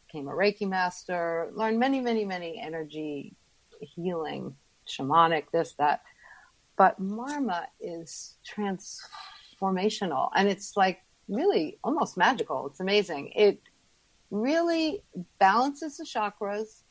became 0.07 0.29
a 0.29 0.31
Reiki 0.31 0.67
master, 0.67 1.51
learned 1.53 1.79
many, 1.79 1.99
many, 1.99 2.23
many 2.23 2.57
energy 2.57 3.35
healing, 3.81 4.55
shamanic, 4.87 5.51
this, 5.51 5.73
that. 5.73 6.01
But 6.79 6.97
Marma 7.01 7.65
is 7.81 8.37
transformational 8.47 10.29
and 10.33 10.47
it's 10.47 10.77
like 10.77 10.99
really 11.27 11.77
almost 11.83 12.15
magical. 12.15 12.67
It's 12.67 12.79
amazing. 12.79 13.33
It 13.35 13.61
really 14.31 15.03
balances 15.39 15.97
the 15.97 16.05
chakras. 16.05 16.83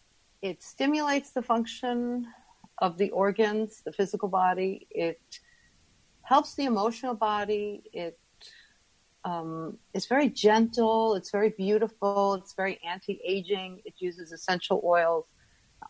It 0.43 0.63
stimulates 0.63 1.31
the 1.31 1.41
function 1.41 2.27
of 2.83 2.99
the 2.99 3.09
organs, 3.13 3.81
the 3.83 3.93
physical 3.93 4.29
body. 4.29 4.87
It 4.91 5.23
helps 6.21 6.55
the 6.55 6.67
emotional 6.67 7.15
body. 7.15 7.83
It 7.95 8.19
um, 9.25 9.79
it's 9.95 10.07
very 10.07 10.29
gentle. 10.29 11.15
It's 11.15 11.31
very 11.31 11.55
beautiful. 11.57 12.35
It's 12.35 12.53
very 12.53 12.79
anti-aging. 12.87 13.81
It 13.87 13.95
uses 13.99 14.33
essential 14.33 14.83
oils. 14.85 15.25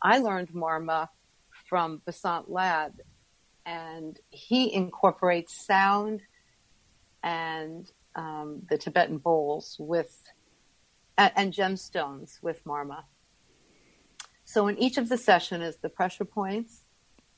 I 0.02 0.18
learned 0.18 0.50
Marma 0.50 1.08
from 1.68 2.00
Vasant 2.06 2.44
Lad, 2.48 2.92
and 3.66 4.18
he 4.30 4.72
incorporates 4.72 5.64
sound 5.66 6.22
and 7.22 7.90
um, 8.14 8.62
the 8.68 8.78
Tibetan 8.78 9.18
bowls 9.18 9.76
with 9.78 10.22
and, 11.16 11.32
and 11.36 11.52
gemstones 11.52 12.42
with 12.42 12.64
Marma. 12.64 13.04
So 14.44 14.66
in 14.68 14.78
each 14.78 14.96
of 14.96 15.08
the 15.08 15.18
session 15.18 15.60
is 15.62 15.76
the 15.76 15.88
pressure 15.88 16.24
points, 16.24 16.84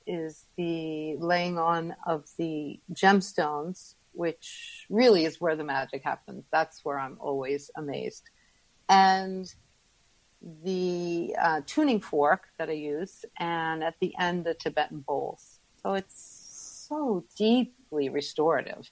is 0.06 0.46
the 0.56 1.16
laying 1.18 1.58
on 1.58 1.94
of 2.06 2.26
the 2.38 2.80
gemstones, 2.92 3.94
which 4.12 4.86
really 4.90 5.24
is 5.24 5.40
where 5.40 5.56
the 5.56 5.64
magic 5.64 6.02
happens. 6.04 6.44
That's 6.52 6.84
where 6.84 6.98
I'm 6.98 7.16
always 7.20 7.70
amazed. 7.76 8.28
And 8.88 9.52
the 10.64 11.36
uh, 11.40 11.60
tuning 11.66 12.00
fork 12.00 12.48
that 12.58 12.68
I 12.68 12.74
use, 12.74 13.24
and 13.38 13.84
at 13.84 13.94
the 14.00 14.14
end, 14.18 14.44
the 14.44 14.54
Tibetan 14.54 15.04
bowls. 15.06 15.59
So 15.82 15.94
it's 15.94 16.86
so 16.88 17.24
deeply 17.36 18.08
restorative 18.08 18.90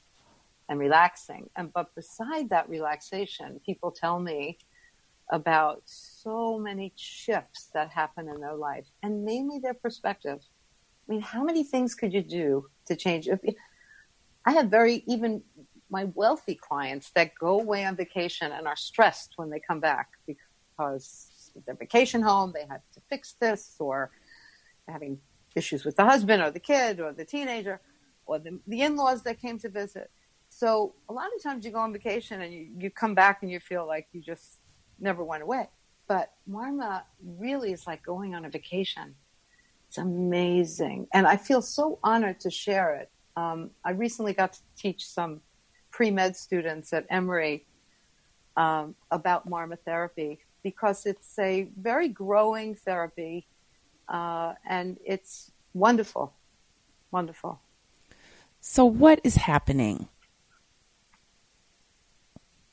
and 0.68 0.78
relaxing. 0.78 1.51
And 1.57 1.72
but 1.72 1.95
beside 1.95 2.51
that 2.51 2.68
relaxation, 2.68 3.61
people 3.64 3.91
tell 3.91 4.18
me 4.20 4.59
about 5.30 5.82
so 5.84 6.59
many 6.59 6.93
shifts 6.97 7.68
that 7.74 7.91
happen 7.91 8.28
in 8.28 8.41
their 8.41 8.55
life, 8.55 8.86
and 9.03 9.24
mainly 9.24 9.59
their 9.59 9.74
perspective. 9.74 10.41
I 11.07 11.12
mean, 11.12 11.20
how 11.20 11.45
many 11.45 11.64
things 11.64 11.95
could 11.95 12.12
you 12.14 12.22
do 12.22 12.66
to 12.86 12.97
change? 12.97 13.28
I 14.47 14.53
have 14.53 14.70
very 14.70 15.05
even 15.07 15.43
my 15.91 16.05
wealthy 16.14 16.55
clients 16.55 17.11
that 17.14 17.32
go 17.39 17.61
away 17.61 17.84
on 17.84 17.97
vacation 17.97 18.53
and 18.53 18.66
are 18.66 18.76
stressed 18.76 19.32
when 19.36 19.51
they 19.51 19.61
come 19.61 19.80
back 19.80 20.09
because 20.26 21.51
their 21.66 21.74
vacation 21.74 22.22
home 22.22 22.53
they 22.55 22.66
had 22.68 22.80
to 22.95 23.01
fix 23.09 23.34
this 23.41 23.74
or 23.78 24.11
having 24.86 25.18
issues 25.61 25.84
with 25.86 25.96
the 26.00 26.06
husband 26.12 26.40
or 26.44 26.50
the 26.50 26.64
kid 26.72 26.94
or 27.04 27.11
the 27.12 27.26
teenager 27.34 27.76
or 28.26 28.36
the, 28.38 28.52
the 28.66 28.80
in-laws 28.86 29.20
that 29.26 29.36
came 29.44 29.59
to 29.64 29.68
visit 29.68 30.09
so 30.50 30.94
a 31.09 31.12
lot 31.12 31.28
of 31.36 31.42
times 31.42 31.64
you 31.64 31.70
go 31.70 31.78
on 31.78 31.92
vacation 31.92 32.40
and 32.42 32.52
you, 32.52 32.68
you 32.78 32.90
come 32.90 33.14
back 33.14 33.42
and 33.42 33.50
you 33.50 33.61
feel 33.61 33.86
like 33.86 34.09
you 34.12 34.20
just 34.20 34.59
never 34.98 35.22
went 35.22 35.42
away. 35.42 35.68
But 36.06 36.32
Marma 36.50 37.02
really 37.22 37.72
is 37.72 37.86
like 37.86 38.02
going 38.02 38.34
on 38.34 38.44
a 38.44 38.50
vacation. 38.50 39.14
It's 39.88 39.98
amazing. 39.98 41.06
And 41.12 41.26
I 41.26 41.36
feel 41.36 41.62
so 41.62 41.98
honored 42.02 42.40
to 42.40 42.50
share 42.50 42.94
it. 42.94 43.11
Um, 43.36 43.70
I 43.84 43.92
recently 43.92 44.32
got 44.32 44.54
to 44.54 44.61
teach 44.76 45.06
some 45.06 45.40
pre 45.90 46.11
med 46.11 46.36
students 46.36 46.92
at 46.92 47.06
Emory 47.11 47.66
um, 48.56 48.94
about 49.11 49.48
Marma 49.48 49.78
therapy 49.84 50.40
because 50.62 51.06
it's 51.06 51.38
a 51.38 51.68
very 51.78 52.09
growing 52.09 52.74
therapy 52.74 53.46
uh, 54.09 54.54
and 54.68 54.98
it's 55.04 55.50
wonderful. 55.74 56.32
Wonderful. 57.11 57.61
So, 58.61 58.84
what 58.84 59.20
is 59.24 59.36
happening 59.36 60.09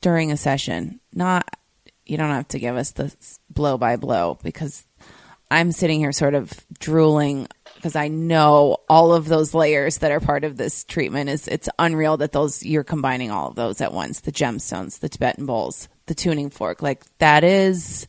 during 0.01 0.31
a 0.31 0.38
session? 0.38 0.99
Not 1.13 1.47
you 2.05 2.17
don't 2.17 2.29
have 2.29 2.47
to 2.49 2.59
give 2.59 2.75
us 2.75 2.91
the 2.91 3.13
blow 3.49 3.77
by 3.77 3.95
blow 3.95 4.38
because 4.43 4.86
I'm 5.49 5.71
sitting 5.71 5.99
here 5.99 6.11
sort 6.11 6.33
of 6.33 6.53
drooling 6.79 7.47
because 7.75 7.95
I 7.95 8.07
know 8.07 8.77
all 8.89 9.13
of 9.13 9.27
those 9.27 9.53
layers 9.53 9.99
that 9.99 10.11
are 10.11 10.19
part 10.19 10.43
of 10.43 10.57
this 10.57 10.83
treatment 10.83 11.29
is 11.29 11.47
it's 11.47 11.69
unreal 11.77 12.17
that 12.17 12.31
those 12.31 12.63
you're 12.63 12.83
combining 12.83 13.31
all 13.31 13.47
of 13.49 13.55
those 13.55 13.81
at 13.81 13.93
once 13.93 14.21
the 14.21 14.31
gemstones 14.31 14.99
the 14.99 15.09
Tibetan 15.09 15.45
bowls 15.45 15.88
the 16.07 16.15
tuning 16.15 16.49
fork 16.49 16.81
like 16.81 17.03
that 17.19 17.43
is 17.43 18.07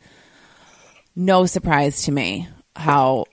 no 1.14 1.46
surprise 1.46 2.02
to 2.02 2.12
me 2.12 2.48
how 2.76 3.24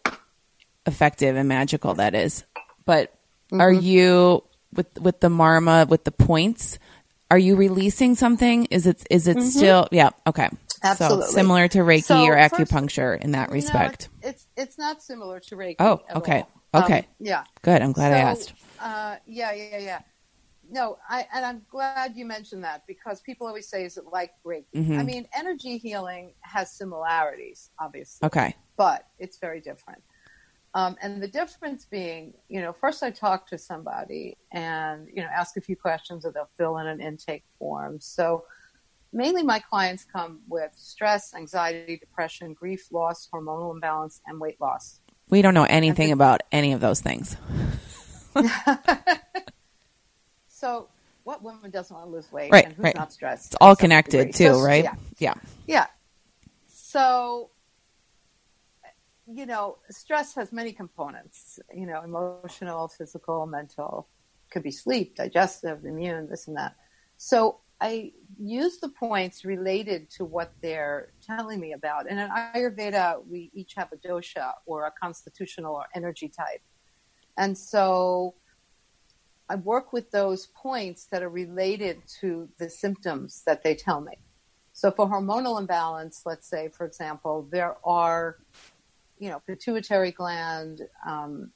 effective 0.85 1.35
and 1.35 1.47
magical 1.47 1.93
that 1.93 2.15
is 2.15 2.43
but 2.85 3.11
mm-hmm. 3.47 3.61
are 3.61 3.71
you 3.71 4.43
with 4.73 4.87
with 4.99 5.19
the 5.19 5.29
marma 5.29 5.87
with 5.87 6.03
the 6.03 6.11
points 6.11 6.79
are 7.33 7.39
you 7.39 7.55
releasing 7.55 8.13
something? 8.13 8.65
Is 8.65 8.85
it 8.85 9.03
is 9.09 9.27
it 9.27 9.37
mm-hmm. 9.37 9.47
still 9.47 9.87
yeah, 9.91 10.11
okay. 10.27 10.49
Absolutely. 10.83 11.25
So 11.25 11.31
similar 11.31 11.67
to 11.69 11.79
Reiki 11.79 12.03
so 12.03 12.23
or 12.25 12.35
acupuncture 12.35 13.15
first, 13.15 13.23
in 13.23 13.31
that 13.31 13.49
respect. 13.49 14.09
No, 14.21 14.29
it's 14.29 14.45
it's 14.55 14.77
not 14.77 15.01
similar 15.01 15.39
to 15.39 15.55
Reiki. 15.55 15.77
Oh, 15.79 16.01
okay. 16.15 16.45
All. 16.75 16.83
Okay. 16.83 16.99
Um, 16.99 17.05
yeah. 17.19 17.43
Good. 17.63 17.81
I'm 17.81 17.91
glad 17.91 18.11
so, 18.11 18.15
I 18.15 18.19
asked. 18.19 18.53
Uh, 18.79 19.15
yeah, 19.25 19.51
yeah, 19.51 19.77
yeah. 19.79 19.99
No, 20.73 20.97
I 21.07 21.27
and 21.31 21.45
I'm 21.45 21.61
glad 21.69 22.15
you 22.15 22.25
mentioned 22.25 22.63
that 22.63 22.81
because 22.87 23.21
people 23.21 23.45
always 23.45 23.67
say, 23.67 23.85
"Is 23.85 23.97
it 23.97 24.05
like 24.11 24.31
Reiki?" 24.43 24.65
Mm-hmm. 24.73 24.99
I 24.99 25.03
mean, 25.03 25.27
energy 25.31 25.77
healing 25.77 26.33
has 26.41 26.71
similarities, 26.71 27.69
obviously. 27.79 28.25
Okay. 28.25 28.55
But 28.75 29.05
it's 29.19 29.37
very 29.37 29.61
different. 29.61 30.01
Um, 30.73 30.97
and 30.99 31.21
the 31.21 31.27
difference 31.27 31.85
being, 31.85 32.33
you 32.49 32.59
know, 32.59 32.73
first 32.73 33.03
I 33.03 33.11
talk 33.11 33.45
to 33.49 33.59
somebody 33.59 34.35
and, 34.51 35.07
you 35.07 35.21
know, 35.21 35.29
ask 35.31 35.55
a 35.57 35.61
few 35.61 35.75
questions 35.75 36.25
or 36.25 36.31
they'll 36.31 36.49
fill 36.57 36.79
in 36.79 36.87
an 36.87 36.99
intake 36.99 37.43
form. 37.59 37.99
So 37.99 38.45
mainly 39.11 39.43
my 39.43 39.59
clients 39.59 40.03
come 40.03 40.39
with 40.47 40.71
stress, 40.75 41.35
anxiety, 41.35 41.97
depression, 41.97 42.53
grief, 42.53 42.87
loss, 42.91 43.29
hormonal 43.31 43.71
imbalance, 43.71 44.21
and 44.25 44.41
weight 44.41 44.59
loss. 44.59 44.99
We 45.29 45.43
don't 45.43 45.53
know 45.53 45.65
anything 45.65 46.11
about 46.11 46.41
any 46.51 46.73
of 46.73 46.81
those 46.81 47.01
things. 47.01 47.37
so 50.63 50.87
what 51.25 51.43
woman 51.43 51.71
doesn't 51.71 51.93
want 51.93 52.07
to 52.07 52.15
lose 52.15 52.31
weight 52.31 52.49
right, 52.49 52.65
and 52.65 52.73
who's 52.73 52.83
right. 52.83 52.95
not 52.95 53.11
stressed? 53.11 53.47
It's 53.47 53.57
all 53.59 53.75
connected 53.75 54.33
too, 54.33 54.53
so, 54.53 54.61
right? 54.61 54.85
Yeah. 54.85 54.95
yeah. 55.19 55.33
Yeah. 55.67 55.87
So 56.67 57.49
you 59.27 59.45
know, 59.45 59.77
stress 59.89 60.35
has 60.35 60.51
many 60.51 60.73
components, 60.73 61.59
you 61.73 61.85
know, 61.85 62.01
emotional, 62.01 62.89
physical, 62.89 63.45
mental, 63.45 64.07
could 64.51 64.63
be 64.63 64.71
sleep, 64.71 65.15
digestive, 65.15 65.85
immune, 65.85 66.27
this 66.29 66.47
and 66.47 66.57
that. 66.57 66.75
So 67.17 67.59
I 67.79 68.11
use 68.37 68.79
the 68.79 68.89
points 68.89 69.45
related 69.45 70.09
to 70.11 70.25
what 70.25 70.53
they're 70.61 71.13
telling 71.25 71.59
me 71.59 71.73
about. 71.73 72.09
And 72.09 72.19
in 72.19 72.29
Ayurveda, 72.29 73.25
we 73.25 73.49
each 73.53 73.73
have 73.75 73.89
a 73.93 73.97
dosha 73.97 74.51
or 74.65 74.87
a 74.87 74.91
constitutional 75.01 75.73
or 75.75 75.85
energy 75.95 76.27
type. 76.27 76.61
And 77.37 77.57
so 77.57 78.35
I 79.49 79.55
work 79.55 79.93
with 79.93 80.11
those 80.11 80.47
points 80.47 81.05
that 81.11 81.21
are 81.21 81.29
related 81.29 82.01
to 82.21 82.49
the 82.57 82.69
symptoms 82.69 83.43
that 83.45 83.63
they 83.63 83.75
tell 83.75 84.01
me. 84.01 84.13
So 84.71 84.89
for 84.91 85.07
hormonal 85.07 85.59
imbalance, 85.59 86.23
let's 86.25 86.47
say, 86.49 86.69
for 86.69 86.85
example, 86.85 87.47
there 87.51 87.75
are 87.85 88.37
you 89.19 89.29
know, 89.29 89.41
pituitary 89.47 90.11
gland, 90.11 90.81
um, 91.07 91.51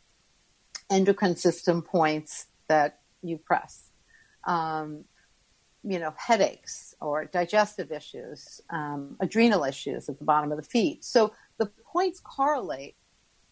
endocrine 0.90 1.36
system 1.36 1.82
points 1.82 2.46
that 2.70 3.00
you 3.22 3.38
press. 3.38 3.92
Um, 4.46 5.04
you 5.84 6.00
know, 6.00 6.14
headaches 6.18 6.96
or 7.02 7.26
digestive 7.26 7.92
issues, 7.92 8.62
um, 8.70 9.16
adrenal 9.20 9.64
issues 9.64 10.10
at 10.10 10.18
the 10.18 10.26
bottom 10.26 10.52
of 10.52 10.58
the 10.58 10.64
feet. 10.64 11.04
So 11.04 11.34
the 11.58 11.66
points 11.92 12.20
correlate. 12.20 12.96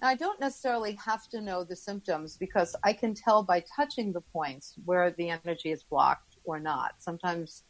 I 0.01 0.15
don't 0.15 0.39
necessarily 0.39 0.97
have 1.03 1.27
to 1.29 1.41
know 1.41 1.63
the 1.63 1.75
symptoms 1.75 2.37
because 2.37 2.75
I 2.83 2.93
can 2.93 3.13
tell 3.13 3.43
by 3.43 3.63
touching 3.75 4.11
the 4.11 4.21
points 4.21 4.75
where 4.85 5.11
the 5.11 5.29
energy 5.29 5.71
is 5.71 5.83
blocked 5.83 6.37
or 6.43 6.59
not. 6.59 6.95
Sometimes, 6.99 7.63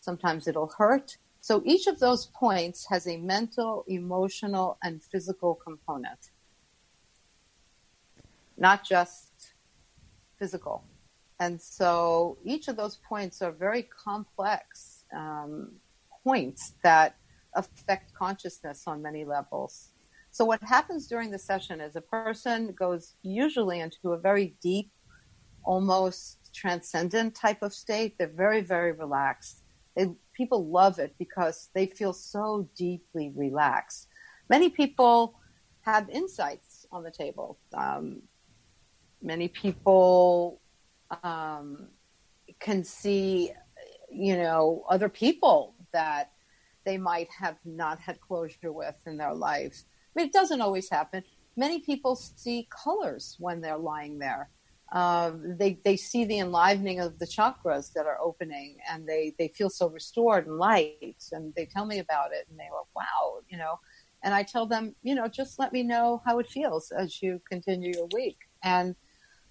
sometimes 0.00 0.46
it'll 0.46 0.72
hurt. 0.76 1.16
So 1.40 1.62
each 1.64 1.86
of 1.86 1.98
those 1.98 2.26
points 2.26 2.86
has 2.90 3.06
a 3.06 3.16
mental, 3.16 3.84
emotional, 3.88 4.76
and 4.82 5.02
physical 5.02 5.54
component, 5.54 6.32
not 8.58 8.84
just 8.84 9.54
physical. 10.38 10.84
And 11.38 11.60
so 11.60 12.36
each 12.44 12.68
of 12.68 12.76
those 12.76 12.98
points 13.08 13.40
are 13.40 13.52
very 13.52 13.84
complex 13.84 15.04
um, 15.16 15.72
points 16.22 16.74
that 16.82 17.16
affect 17.54 18.12
consciousness 18.12 18.84
on 18.86 19.00
many 19.00 19.24
levels. 19.24 19.92
So 20.32 20.44
what 20.44 20.62
happens 20.62 21.06
during 21.08 21.30
the 21.30 21.38
session 21.38 21.80
is 21.80 21.96
a 21.96 22.00
person 22.00 22.72
goes 22.72 23.14
usually 23.22 23.80
into 23.80 24.12
a 24.12 24.18
very 24.18 24.56
deep, 24.62 24.90
almost 25.64 26.54
transcendent 26.54 27.34
type 27.34 27.62
of 27.62 27.74
state. 27.74 28.16
They're 28.16 28.28
very, 28.28 28.60
very 28.60 28.92
relaxed. 28.92 29.62
They 29.96 30.08
people 30.34 30.68
love 30.68 30.98
it 30.98 31.14
because 31.18 31.68
they 31.74 31.86
feel 31.86 32.12
so 32.12 32.68
deeply 32.76 33.32
relaxed. 33.34 34.06
Many 34.48 34.70
people 34.70 35.34
have 35.82 36.08
insights 36.08 36.86
on 36.92 37.02
the 37.02 37.10
table. 37.10 37.58
Um, 37.74 38.22
many 39.20 39.48
people 39.48 40.60
um, 41.22 41.88
can 42.58 42.84
see, 42.84 43.52
you 44.10 44.36
know, 44.36 44.84
other 44.88 45.08
people 45.08 45.74
that 45.92 46.30
they 46.84 46.96
might 46.96 47.28
have 47.30 47.56
not 47.64 47.98
had 47.98 48.20
closure 48.20 48.72
with 48.72 48.94
in 49.06 49.16
their 49.16 49.34
lives. 49.34 49.84
I 50.10 50.20
mean, 50.20 50.26
it 50.26 50.32
doesn't 50.32 50.60
always 50.60 50.90
happen. 50.90 51.22
Many 51.56 51.80
people 51.80 52.16
see 52.16 52.68
colors 52.70 53.36
when 53.38 53.60
they're 53.60 53.78
lying 53.78 54.18
there. 54.18 54.50
Uh, 54.92 55.32
they 55.58 55.78
they 55.84 55.96
see 55.96 56.24
the 56.24 56.40
enlivening 56.40 56.98
of 56.98 57.18
the 57.20 57.26
chakras 57.26 57.92
that 57.92 58.06
are 58.06 58.18
opening, 58.20 58.78
and 58.90 59.06
they 59.06 59.34
they 59.38 59.48
feel 59.48 59.70
so 59.70 59.88
restored 59.88 60.46
and 60.46 60.58
light. 60.58 61.22
And 61.30 61.54
they 61.54 61.66
tell 61.66 61.86
me 61.86 62.00
about 62.00 62.32
it, 62.32 62.46
and 62.50 62.58
they 62.58 62.68
go, 62.70 62.86
"Wow," 62.94 63.40
you 63.48 63.56
know. 63.56 63.78
And 64.22 64.34
I 64.34 64.42
tell 64.42 64.66
them, 64.66 64.94
you 65.02 65.14
know, 65.14 65.28
just 65.28 65.58
let 65.58 65.72
me 65.72 65.82
know 65.82 66.22
how 66.26 66.40
it 66.40 66.50
feels 66.50 66.90
as 66.90 67.22
you 67.22 67.40
continue 67.48 67.92
your 67.94 68.08
week. 68.12 68.36
And 68.62 68.94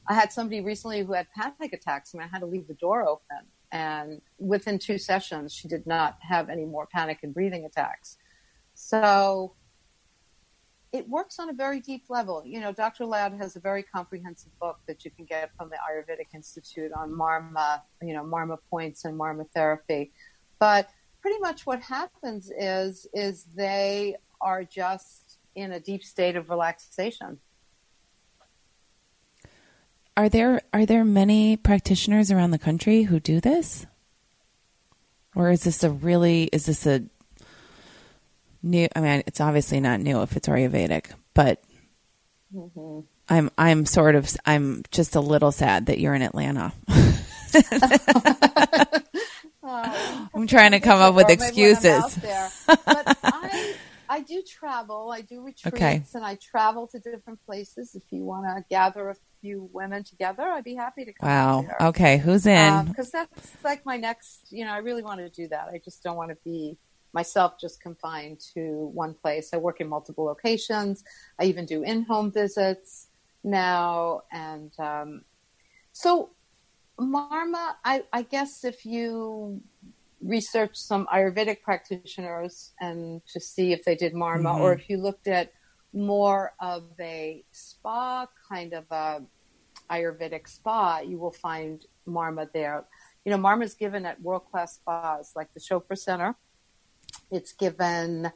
I 0.08 0.14
had 0.14 0.32
somebody 0.32 0.62
recently 0.62 1.04
who 1.04 1.14
had 1.14 1.28
panic 1.36 1.74
attacks, 1.74 2.14
and 2.14 2.22
I 2.22 2.28
had 2.28 2.40
to 2.40 2.46
leave 2.46 2.68
the 2.68 2.74
door 2.76 3.08
open. 3.08 3.48
And 3.72 4.22
within 4.40 4.78
two 4.78 4.98
sessions, 4.98 5.54
she 5.54 5.68
did 5.68 5.88
not 5.88 6.18
have 6.22 6.50
any 6.50 6.66
more 6.66 6.88
panic 6.88 7.20
and 7.24 7.34
breathing 7.34 7.66
attacks. 7.66 8.18
So 8.74 9.56
it 10.92 11.08
works 11.08 11.40
on 11.40 11.50
a 11.50 11.54
very 11.54 11.80
deep 11.80 12.06
level. 12.10 12.44
You 12.46 12.60
know, 12.60 12.72
Dr. 12.72 13.06
Lad 13.06 13.34
has 13.34 13.56
a 13.56 13.60
very 13.60 13.84
comprehensive 13.84 14.58
book 14.60 14.80
that 14.88 15.06
you 15.06 15.12
can 15.12 15.26
get 15.26 15.52
from 15.56 15.70
the 15.70 15.76
Ayurvedic 15.76 16.34
Institute 16.34 16.92
on 16.94 17.12
Marma, 17.12 17.82
you 18.02 18.14
know, 18.14 18.24
Marma 18.24 18.58
points 18.70 19.06
and 19.06 19.20
Marma 19.20 19.46
therapy. 19.54 20.12
But 20.58 20.90
pretty 21.22 21.40
much 21.40 21.66
what 21.66 21.82
happens 21.82 22.52
is 22.58 23.08
is 23.14 23.44
they 23.56 24.16
are 24.42 24.64
just 24.64 25.38
in 25.56 25.74
a 25.74 25.80
deep 25.80 26.04
state 26.04 26.36
of 26.36 26.50
relaxation. 26.50 27.40
Are 30.18 30.30
there 30.30 30.62
are 30.74 30.86
there 30.86 31.06
many 31.06 31.56
practitioners 31.56 32.32
around 32.32 32.52
the 32.52 32.60
country 32.60 33.04
who 33.04 33.20
do 33.20 33.40
this? 33.40 33.86
Or 35.36 35.52
is 35.52 35.64
this 35.64 35.84
a 35.84 35.92
really 35.92 36.46
is 36.52 36.66
this 36.66 36.88
a 36.88 37.04
new. 38.62 38.88
I 38.96 39.02
mean, 39.02 39.24
it's 39.28 39.42
obviously 39.42 39.80
not 39.80 40.00
new 40.00 40.22
if 40.22 40.36
it's 40.36 40.48
Ayurvedic, 40.48 41.12
but 41.34 41.62
mm-hmm. 42.54 43.02
I'm 43.30 43.52
I'm 43.58 43.86
sort 43.86 44.16
of 44.16 44.30
I'm 44.46 44.84
just 44.92 45.16
a 45.16 45.22
little 45.22 45.52
sad 45.52 45.88
that 45.88 46.00
you're 46.00 46.16
in 46.16 46.22
Atlanta. 46.22 46.74
I'm 50.34 50.48
trying 50.48 50.72
to 50.72 50.80
come 50.80 51.00
up 51.00 51.16
with 51.16 51.30
excuses. 51.30 52.18
but 52.68 53.18
I, 53.24 53.76
I 54.10 54.22
do 54.22 54.42
travel. 54.42 55.12
I 55.12 55.22
do 55.22 55.42
retreats, 55.42 55.76
okay. 55.76 56.04
and 56.16 56.26
I 56.26 56.36
travel 56.36 56.88
to 56.88 57.00
different 57.00 57.40
places. 57.46 57.94
If 57.94 58.04
you 58.10 58.24
want 58.24 58.46
to 58.46 58.64
gather 58.70 59.10
a 59.10 59.16
few 59.42 59.70
women 59.72 60.04
together, 60.04 60.44
I'd 60.44 60.64
be 60.64 60.76
happy 60.76 61.06
to 61.06 61.14
come. 61.14 61.30
Wow. 61.30 61.66
Okay, 61.90 62.18
who's 62.18 62.46
in? 62.48 62.86
Because 62.86 63.14
um, 63.14 63.28
that's 63.36 63.52
like 63.64 63.86
my 63.86 63.98
next. 63.98 64.48
You 64.50 64.66
know, 64.66 64.72
I 64.72 64.78
really 64.78 65.04
want 65.04 65.20
to 65.20 65.30
do 65.30 65.48
that. 65.50 65.68
I 65.72 65.80
just 65.84 66.02
don't 66.04 66.18
want 66.18 66.32
to 66.32 66.38
be 66.44 66.78
myself 67.14 67.54
just 67.60 67.82
confined 67.82 68.40
to 68.54 68.92
one 68.94 69.14
place. 69.14 69.50
I 69.54 69.58
work 69.58 69.82
in 69.82 69.88
multiple 69.88 70.26
locations. 70.26 71.04
I 71.40 71.46
even 71.46 71.66
do 71.66 71.84
in 71.84 72.04
home 72.04 72.32
visits 72.32 73.08
now. 73.44 74.22
And 74.32 74.72
um, 74.80 75.22
so, 75.92 76.32
Marma, 77.00 77.76
I, 77.84 78.04
I, 78.12 78.24
guess 78.24 78.64
if 78.64 78.86
you 78.86 79.62
research 80.22 80.76
some 80.76 81.08
Ayurvedic 81.08 81.62
practitioners 81.62 82.74
and 82.80 83.22
to 83.34 83.40
see 83.40 83.72
if 83.72 83.86
they 83.86 83.96
did 83.96 84.14
Marma, 84.14 84.52
mm-hmm. 84.52 84.62
or 84.62 84.74
if 84.74 84.90
you 84.90 84.98
looked 84.98 85.28
at 85.28 85.54
more 85.94 86.54
of 86.60 86.84
a 87.00 87.44
spa 87.52 88.28
kind 88.52 88.74
of 88.74 88.86
a 88.92 89.22
Ayurvedic 89.90 90.48
spa, 90.48 91.00
you 91.00 91.18
will 91.18 91.32
find 91.32 91.86
Marma 92.08 92.52
there. 92.54 92.86
You 93.26 93.32
know, 93.32 93.38
Marma 93.38 93.64
is 93.64 93.74
given 93.74 94.06
at 94.06 94.22
world 94.22 94.44
class 94.52 94.76
spas 94.76 95.32
like 95.36 95.54
the 95.54 95.60
Chopra 95.60 95.98
Center 95.98 96.36
it's 97.32 97.54
given 97.54 98.32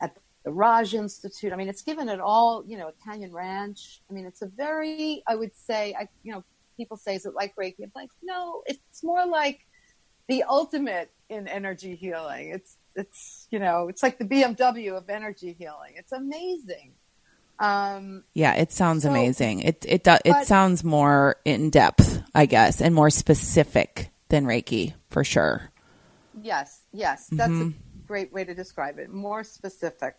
at 0.00 0.16
the 0.44 0.52
Raj 0.52 0.94
Institute. 0.94 1.52
I 1.52 1.56
mean, 1.56 1.68
it's 1.68 1.82
given 1.82 2.08
at 2.08 2.20
all, 2.20 2.64
you 2.66 2.78
know, 2.78 2.92
Canyon 3.04 3.32
Ranch. 3.32 4.00
I 4.08 4.12
mean, 4.12 4.26
it's 4.26 4.42
a 4.42 4.46
very, 4.46 5.22
I 5.26 5.36
would 5.36 5.54
say, 5.54 5.94
I, 5.98 6.08
you 6.22 6.32
know, 6.32 6.44
people 6.76 6.96
say, 6.96 7.14
is 7.16 7.26
it 7.26 7.34
like 7.34 7.54
Reiki? 7.56 7.82
I'm 7.82 7.92
like, 7.94 8.10
no, 8.22 8.62
it's 8.66 9.02
more 9.02 9.26
like 9.26 9.60
the 10.28 10.44
ultimate 10.44 11.10
in 11.28 11.48
energy 11.48 11.96
healing. 11.96 12.50
It's, 12.50 12.76
it's, 12.94 13.46
you 13.50 13.58
know, 13.58 13.88
it's 13.88 14.02
like 14.02 14.18
the 14.18 14.24
BMW 14.24 14.96
of 14.96 15.08
energy 15.08 15.54
healing. 15.58 15.94
It's 15.96 16.12
amazing. 16.12 16.92
Um, 17.58 18.24
yeah, 18.34 18.54
it 18.54 18.72
sounds 18.72 19.04
so, 19.04 19.10
amazing. 19.10 19.60
It, 19.60 19.84
it, 19.88 20.06
it, 20.06 20.20
it 20.24 20.46
sounds 20.46 20.82
more 20.82 21.36
in 21.44 21.70
depth, 21.70 22.22
I 22.34 22.46
guess, 22.46 22.80
and 22.80 22.94
more 22.94 23.10
specific 23.10 24.10
than 24.28 24.44
Reiki 24.44 24.94
for 25.10 25.22
sure. 25.22 25.70
Yes, 26.42 26.80
yes, 26.92 27.28
that's 27.30 27.52
mm-hmm 27.52 27.83
great 28.06 28.32
way 28.32 28.44
to 28.44 28.54
describe 28.54 28.98
it. 28.98 29.10
More 29.10 29.44
specific. 29.44 30.16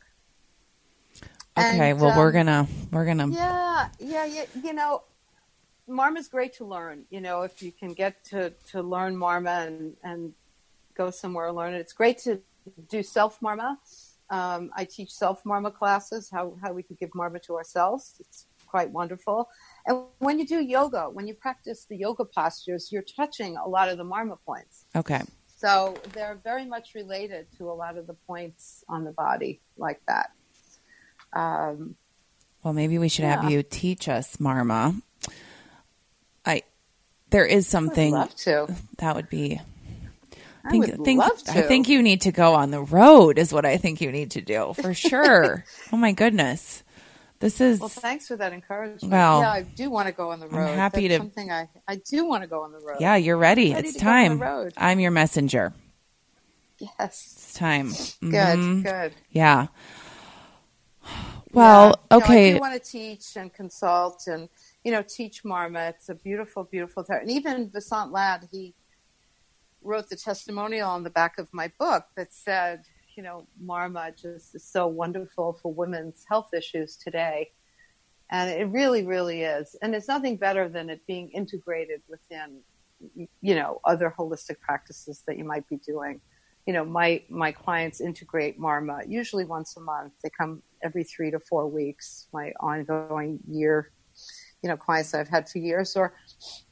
Okay, 1.58 1.92
and, 1.92 2.02
well, 2.02 2.12
um, 2.12 2.18
we're 2.18 2.32
gonna 2.32 2.68
we're 2.92 3.06
gonna. 3.06 3.30
Yeah, 3.30 3.88
yeah, 4.00 4.26
yeah. 4.26 4.46
You 4.62 4.74
know, 4.74 5.04
Marma 5.90 6.18
is 6.18 6.28
great 6.28 6.54
to 6.56 6.66
learn. 6.66 7.06
You 7.10 7.22
know, 7.22 7.44
if 7.44 7.62
you 7.64 7.72
can 7.72 7.94
get 7.94 8.24
to 8.26 8.50
to 8.72 8.82
learn 8.82 9.16
Marma 9.16 9.68
and 9.68 9.96
and 10.04 10.34
go 10.96 11.12
somewhere 11.12 11.48
and 11.48 11.56
learn 11.56 11.74
it, 11.74 11.80
it's 11.80 11.94
great 11.94 12.18
to 12.20 12.42
do 12.90 13.02
self 13.04 13.40
Marma. 13.40 13.78
Um, 14.30 14.72
I 14.76 14.86
teach 14.86 15.12
self 15.12 15.44
Marma 15.44 15.74
classes, 15.74 16.30
how 16.30 16.58
how 16.62 16.74
we 16.74 16.84
could 16.84 16.98
give 16.98 17.12
Marma 17.12 17.42
to 17.44 17.56
ourselves. 17.56 18.16
It's 18.20 18.48
quite 18.68 18.90
wonderful. 18.90 19.48
And 19.86 20.04
when 20.20 20.40
you 20.40 20.46
do 20.46 20.60
yoga, 20.62 21.04
when 21.10 21.28
you 21.28 21.34
practice 21.34 21.86
the 21.86 21.96
yoga 21.96 22.26
postures, 22.26 22.92
you're 22.92 23.04
touching 23.04 23.56
a 23.56 23.68
lot 23.68 23.88
of 23.88 23.98
the 23.98 24.04
Marma 24.04 24.38
points. 24.46 24.86
Okay. 24.96 25.22
So 25.56 25.96
they're 26.14 26.40
very 26.44 26.66
much 26.66 26.96
related 26.96 27.48
to 27.58 27.70
a 27.70 27.74
lot 27.74 27.98
of 27.98 28.08
the 28.08 28.14
points 28.28 28.84
on 28.90 29.04
the 29.04 29.12
body 29.12 29.62
like 29.78 30.02
that. 30.08 30.32
Um, 31.34 31.96
well, 32.64 32.74
maybe 32.74 32.98
we 32.98 33.10
should 33.10 33.24
yeah. 33.24 33.42
have 33.42 33.52
you 33.52 33.64
teach 33.64 34.10
us, 34.10 34.38
Marma. 34.38 35.02
I 36.46 36.64
there 37.30 37.46
is 37.46 37.68
something 37.68 38.14
I 38.14 38.20
love 38.20 38.36
to. 38.38 38.76
that 38.98 39.16
would 39.16 39.30
be. 39.30 39.62
I 40.64 40.72
think, 40.72 40.88
would 40.88 41.06
think, 41.06 41.20
love 41.20 41.44
to. 41.44 41.52
I 41.52 41.62
think 41.62 41.90
you 41.90 42.02
need 42.02 42.22
to 42.22 42.32
go 42.32 42.56
on 42.56 42.72
the 42.72 42.82
road. 42.82 43.38
Is 43.38 43.54
what 43.54 43.66
I 43.66 43.78
think 43.78 44.02
you 44.02 44.12
need 44.12 44.32
to 44.32 44.42
do 44.42 44.74
for 44.74 44.94
sure. 44.96 45.64
oh 45.94 45.98
my 45.98 46.12
goodness. 46.12 46.84
This 47.40 47.60
is 47.60 47.80
well. 47.80 47.90
Thanks 47.90 48.28
for 48.28 48.38
that 48.38 48.54
encouragement. 48.54 49.12
Well, 49.12 49.42
yeah, 49.42 49.52
I 49.52 49.62
do 49.64 49.90
want 49.90 50.08
to 50.08 50.14
go 50.14 50.32
on 50.32 50.40
the 50.40 50.48
road. 50.48 50.70
I'm 50.70 50.78
happy 50.78 51.08
That's 51.08 51.20
to. 51.20 51.24
Something 51.24 51.52
I 51.52 51.68
I 51.88 51.96
do 51.98 52.26
want 52.26 52.44
to 52.44 52.48
go 52.48 52.64
on 52.64 52.72
the 52.72 52.80
road. 52.80 52.98
Yeah, 53.00 53.18
you're 53.18 53.38
ready. 53.38 53.74
ready 53.74 53.90
it's 53.90 53.98
time. 53.98 54.40
road. 54.40 54.74
I'm 54.78 55.00
your 55.00 55.12
messenger. 55.12 55.74
Yes, 56.80 56.94
it's 57.00 57.54
time. 57.54 57.90
Good, 57.90 58.32
mm-hmm. 58.32 58.82
good. 58.82 59.14
Yeah. 59.32 59.68
Well, 61.52 62.02
yeah. 62.12 62.18
okay. 62.18 62.50
I 62.50 62.54
do 62.54 62.60
want 62.60 62.84
to 62.84 62.92
teach 62.92 63.38
and 63.38 63.54
consult 63.54 64.24
and 64.28 64.50
you 64.84 64.92
know 64.92 65.02
teach 65.02 65.44
Marma. 65.44 65.90
It's 65.90 66.10
a 66.10 66.16
beautiful, 66.16 66.64
beautiful. 66.64 67.04
Tar- 67.04 67.20
and 67.20 67.32
even 67.32 67.70
Vasant 67.70 68.12
Lad, 68.12 68.48
he 68.52 68.74
wrote 69.82 70.10
the 70.10 70.16
testimonial 70.16 70.90
on 70.90 71.04
the 71.04 71.10
back 71.10 71.38
of 71.38 71.48
my 71.54 71.72
book 71.80 72.06
that 72.16 72.34
said 72.34 72.86
you 73.16 73.24
know, 73.24 73.48
Marma 73.64 74.12
just 74.16 74.56
is 74.56 74.64
so 74.64 74.88
wonderful 74.88 75.58
for 75.62 75.74
women's 75.74 76.26
health 76.28 76.54
issues 76.54 76.98
today. 76.98 77.52
And 78.32 78.50
it 78.50 78.66
really, 78.66 79.06
really 79.06 79.44
is. 79.44 79.76
And 79.82 79.94
it's 79.94 80.08
nothing 80.08 80.38
better 80.38 80.68
than 80.68 80.90
it 80.90 81.06
being 81.08 81.30
integrated 81.30 82.02
within, 82.10 82.60
you 83.42 83.56
know, 83.56 83.80
other 83.86 84.14
holistic 84.18 84.60
practices 84.60 85.24
that 85.28 85.38
you 85.38 85.44
might 85.44 85.68
be 85.70 85.78
doing. 85.78 86.20
You 86.66 86.74
know, 86.74 86.84
my, 86.84 87.22
my 87.30 87.52
clients 87.52 88.02
integrate 88.02 88.60
Marma 88.60 89.04
usually 89.08 89.46
once 89.46 89.78
a 89.78 89.82
month. 89.82 90.14
They 90.24 90.32
come 90.36 90.64
every 90.84 91.04
three 91.04 91.30
to 91.32 91.40
four 91.40 91.68
weeks, 91.68 92.28
my 92.34 92.52
ongoing 92.60 93.40
year, 93.48 93.92
you 94.64 94.70
know, 94.70 94.76
clients 94.76 95.12
that 95.12 95.22
I've 95.22 95.30
had 95.30 95.48
for 95.48 95.60
years, 95.60 95.96
or 95.96 96.16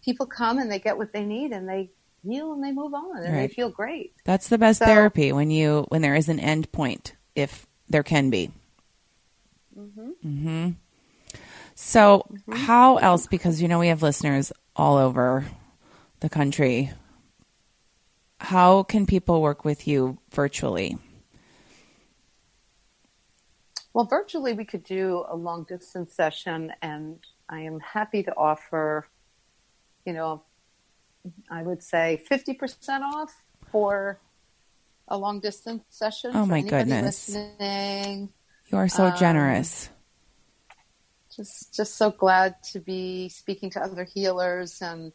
people 0.03 0.25
come 0.25 0.57
and 0.57 0.71
they 0.71 0.79
get 0.79 0.97
what 0.97 1.13
they 1.13 1.23
need 1.23 1.51
and 1.51 1.69
they 1.69 1.91
heal 2.23 2.53
and 2.53 2.63
they 2.63 2.71
move 2.71 2.93
on 2.93 3.17
and 3.17 3.33
right. 3.33 3.47
they 3.47 3.53
feel 3.53 3.69
great. 3.69 4.13
That's 4.23 4.47
the 4.47 4.57
best 4.57 4.79
so, 4.79 4.85
therapy 4.85 5.31
when 5.31 5.51
you 5.51 5.85
when 5.89 6.01
there 6.01 6.15
is 6.15 6.29
an 6.29 6.39
end 6.39 6.71
point, 6.71 7.15
if 7.35 7.67
there 7.89 8.03
can 8.03 8.29
be. 8.29 8.51
Mm-hmm. 9.77 10.09
Mm-hmm. 10.25 10.69
So, 11.75 12.25
mm-hmm. 12.31 12.51
how 12.53 12.97
else? 12.97 13.27
Because 13.27 13.61
you 13.61 13.67
know 13.67 13.79
we 13.79 13.87
have 13.87 14.01
listeners 14.01 14.51
all 14.75 14.97
over 14.97 15.45
the 16.19 16.29
country. 16.29 16.91
How 18.39 18.83
can 18.83 19.05
people 19.05 19.41
work 19.41 19.65
with 19.65 19.87
you 19.87 20.17
virtually? 20.31 20.97
Well, 23.93 24.05
virtually 24.05 24.53
we 24.53 24.65
could 24.65 24.83
do 24.83 25.23
a 25.27 25.35
long 25.35 25.65
distance 25.65 26.13
session, 26.13 26.73
and 26.81 27.19
I 27.47 27.61
am 27.61 27.79
happy 27.79 28.23
to 28.23 28.35
offer, 28.35 29.07
you 30.05 30.13
know, 30.13 30.43
I 31.49 31.63
would 31.63 31.81
say 31.81 32.21
50% 32.29 33.01
off 33.01 33.33
for 33.71 34.19
a 35.07 35.17
long 35.17 35.39
distance 35.39 35.83
session. 35.89 36.31
Oh 36.33 36.45
my 36.45 36.61
goodness. 36.61 37.29
Listening. 37.29 38.29
You 38.67 38.77
are 38.77 38.89
so 38.89 39.05
um, 39.05 39.17
generous. 39.17 39.89
Just, 41.35 41.73
just 41.73 41.95
so 41.95 42.11
glad 42.11 42.55
to 42.71 42.79
be 42.79 43.29
speaking 43.29 43.69
to 43.71 43.81
other 43.81 44.03
healers 44.03 44.81
and 44.81 45.13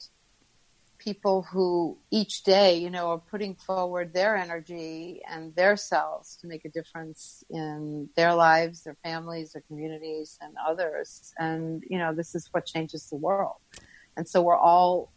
people 0.98 1.42
who 1.42 1.96
each 2.10 2.42
day, 2.42 2.76
you 2.76 2.90
know, 2.90 3.10
are 3.10 3.18
putting 3.18 3.54
forward 3.54 4.12
their 4.12 4.36
energy 4.36 5.20
and 5.28 5.54
their 5.54 5.76
selves 5.76 6.36
to 6.36 6.46
make 6.46 6.64
a 6.64 6.68
difference 6.68 7.44
in 7.50 8.08
their 8.16 8.34
lives, 8.34 8.82
their 8.82 8.96
families, 9.02 9.52
their 9.52 9.62
communities, 9.62 10.38
and 10.40 10.54
others. 10.66 11.32
And, 11.38 11.84
you 11.88 11.98
know, 11.98 12.12
this 12.12 12.34
is 12.34 12.48
what 12.52 12.66
changes 12.66 13.08
the 13.08 13.16
world. 13.16 13.56
And 14.16 14.28
so 14.28 14.42
we're 14.42 14.56
all, 14.56 15.12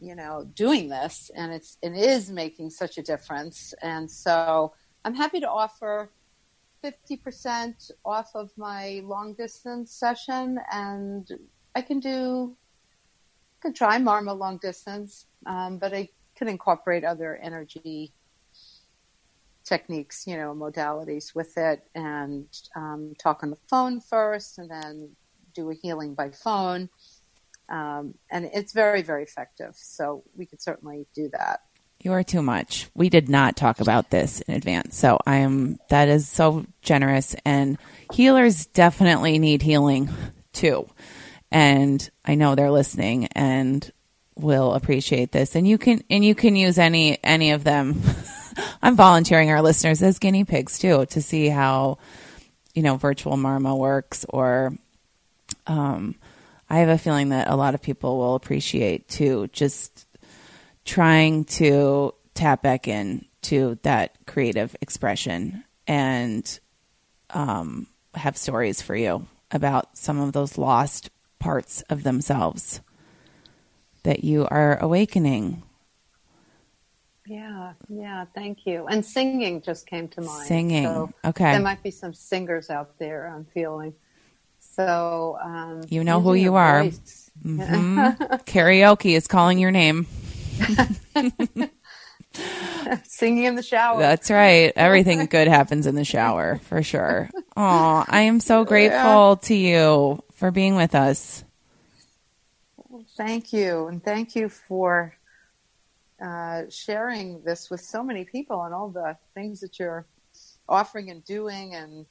you 0.00 0.14
know, 0.14 0.48
doing 0.54 0.88
this 0.88 1.30
and 1.34 1.52
it's, 1.52 1.76
it 1.82 1.94
is 1.94 2.30
making 2.30 2.70
such 2.70 2.98
a 2.98 3.02
difference. 3.02 3.74
And 3.82 4.10
so 4.10 4.72
I'm 5.04 5.14
happy 5.14 5.40
to 5.40 5.48
offer 5.48 6.10
50% 6.84 7.90
off 8.04 8.30
of 8.34 8.50
my 8.56 9.02
long 9.04 9.34
distance 9.34 9.92
session 9.92 10.58
and 10.72 11.28
I 11.74 11.82
can 11.82 12.00
do 12.00 12.56
could 13.60 13.74
try 13.74 13.98
Marma 13.98 14.36
long 14.38 14.58
distance, 14.58 15.26
um, 15.46 15.78
but 15.78 15.92
I 15.92 16.08
could 16.36 16.48
incorporate 16.48 17.04
other 17.04 17.36
energy 17.36 18.12
techniques, 19.64 20.26
you 20.26 20.36
know, 20.36 20.54
modalities 20.54 21.34
with 21.34 21.58
it, 21.58 21.86
and 21.94 22.46
um, 22.76 23.14
talk 23.18 23.42
on 23.42 23.50
the 23.50 23.58
phone 23.68 24.00
first, 24.00 24.58
and 24.58 24.70
then 24.70 25.10
do 25.54 25.70
a 25.70 25.74
healing 25.74 26.14
by 26.14 26.30
phone. 26.30 26.88
Um, 27.68 28.14
and 28.30 28.50
it's 28.52 28.72
very, 28.72 29.02
very 29.02 29.22
effective. 29.22 29.74
So 29.76 30.24
we 30.36 30.46
could 30.46 30.62
certainly 30.62 31.06
do 31.14 31.28
that. 31.32 31.60
You 32.00 32.12
are 32.12 32.22
too 32.22 32.42
much. 32.42 32.88
We 32.94 33.08
did 33.08 33.28
not 33.28 33.56
talk 33.56 33.80
about 33.80 34.10
this 34.10 34.40
in 34.42 34.54
advance. 34.54 34.96
So 34.96 35.18
I 35.26 35.38
am, 35.38 35.78
that 35.88 36.08
is 36.08 36.28
so 36.28 36.64
generous. 36.80 37.34
And 37.44 37.76
healers 38.12 38.66
definitely 38.66 39.38
need 39.38 39.62
healing 39.62 40.08
too 40.52 40.88
and 41.50 42.08
I 42.24 42.34
know 42.34 42.54
they're 42.54 42.70
listening 42.70 43.26
and 43.32 43.90
will 44.36 44.74
appreciate 44.74 45.32
this. 45.32 45.54
And 45.56 45.66
you 45.66 45.78
can 45.78 46.02
and 46.10 46.24
you 46.24 46.34
can 46.34 46.56
use 46.56 46.78
any 46.78 47.18
any 47.24 47.52
of 47.52 47.64
them. 47.64 48.00
I'm 48.82 48.96
volunteering 48.96 49.50
our 49.50 49.62
listeners 49.62 50.02
as 50.02 50.18
guinea 50.18 50.44
pigs 50.44 50.78
too 50.78 51.06
to 51.06 51.22
see 51.22 51.48
how 51.48 51.98
you 52.74 52.82
know 52.82 52.96
virtual 52.96 53.36
Marma 53.36 53.76
works 53.76 54.26
or 54.28 54.72
um 55.66 56.14
I 56.70 56.78
have 56.78 56.88
a 56.88 56.98
feeling 56.98 57.30
that 57.30 57.48
a 57.48 57.56
lot 57.56 57.74
of 57.74 57.82
people 57.82 58.18
will 58.18 58.34
appreciate 58.34 59.08
too 59.08 59.48
just 59.52 60.06
trying 60.84 61.44
to 61.44 62.14
tap 62.34 62.62
back 62.62 62.88
in 62.88 63.24
to 63.42 63.78
that 63.82 64.16
creative 64.26 64.76
expression 64.80 65.64
and 65.86 66.60
um, 67.30 67.86
have 68.14 68.36
stories 68.36 68.82
for 68.82 68.94
you 68.94 69.26
about 69.50 69.96
some 69.96 70.20
of 70.20 70.32
those 70.32 70.58
lost 70.58 71.10
parts 71.38 71.82
of 71.82 72.02
themselves 72.02 72.80
that 74.02 74.24
you 74.24 74.46
are 74.50 74.78
awakening. 74.82 75.62
Yeah, 77.26 77.74
yeah, 77.88 78.24
thank 78.34 78.66
you. 78.66 78.86
And 78.86 79.04
singing 79.04 79.60
just 79.60 79.86
came 79.86 80.08
to 80.08 80.22
mind. 80.22 80.46
Singing, 80.46 80.84
so 80.84 81.12
okay. 81.24 81.52
There 81.52 81.60
might 81.60 81.82
be 81.82 81.90
some 81.90 82.14
singers 82.14 82.70
out 82.70 82.98
there. 82.98 83.26
I'm 83.26 83.44
feeling. 83.44 83.94
So 84.78 85.36
um, 85.42 85.82
you 85.88 86.04
know 86.04 86.20
who 86.20 86.34
you 86.34 86.54
are. 86.54 86.84
Mm-hmm. 86.84 87.98
Karaoke 88.46 89.16
is 89.16 89.26
calling 89.26 89.58
your 89.58 89.72
name. 89.72 90.06
Singing 93.02 93.42
in 93.42 93.56
the 93.56 93.62
shower. 93.64 93.98
That's 93.98 94.30
right. 94.30 94.72
Everything 94.76 95.26
good 95.26 95.48
happens 95.48 95.88
in 95.88 95.96
the 95.96 96.04
shower 96.04 96.60
for 96.68 96.84
sure. 96.84 97.28
Oh, 97.56 98.04
I 98.06 98.20
am 98.22 98.38
so 98.38 98.64
grateful 98.64 99.30
yeah. 99.30 99.36
to 99.42 99.54
you 99.54 100.22
for 100.34 100.52
being 100.52 100.76
with 100.76 100.94
us. 100.94 101.42
Well, 102.76 103.04
thank 103.16 103.52
you. 103.52 103.88
And 103.88 104.00
thank 104.00 104.36
you 104.36 104.48
for 104.48 105.16
uh, 106.22 106.62
sharing 106.70 107.42
this 107.42 107.68
with 107.68 107.80
so 107.80 108.04
many 108.04 108.24
people 108.24 108.62
and 108.62 108.72
all 108.72 108.90
the 108.90 109.16
things 109.34 109.58
that 109.58 109.80
you're 109.80 110.06
offering 110.68 111.10
and 111.10 111.24
doing 111.24 111.74
and 111.74 112.06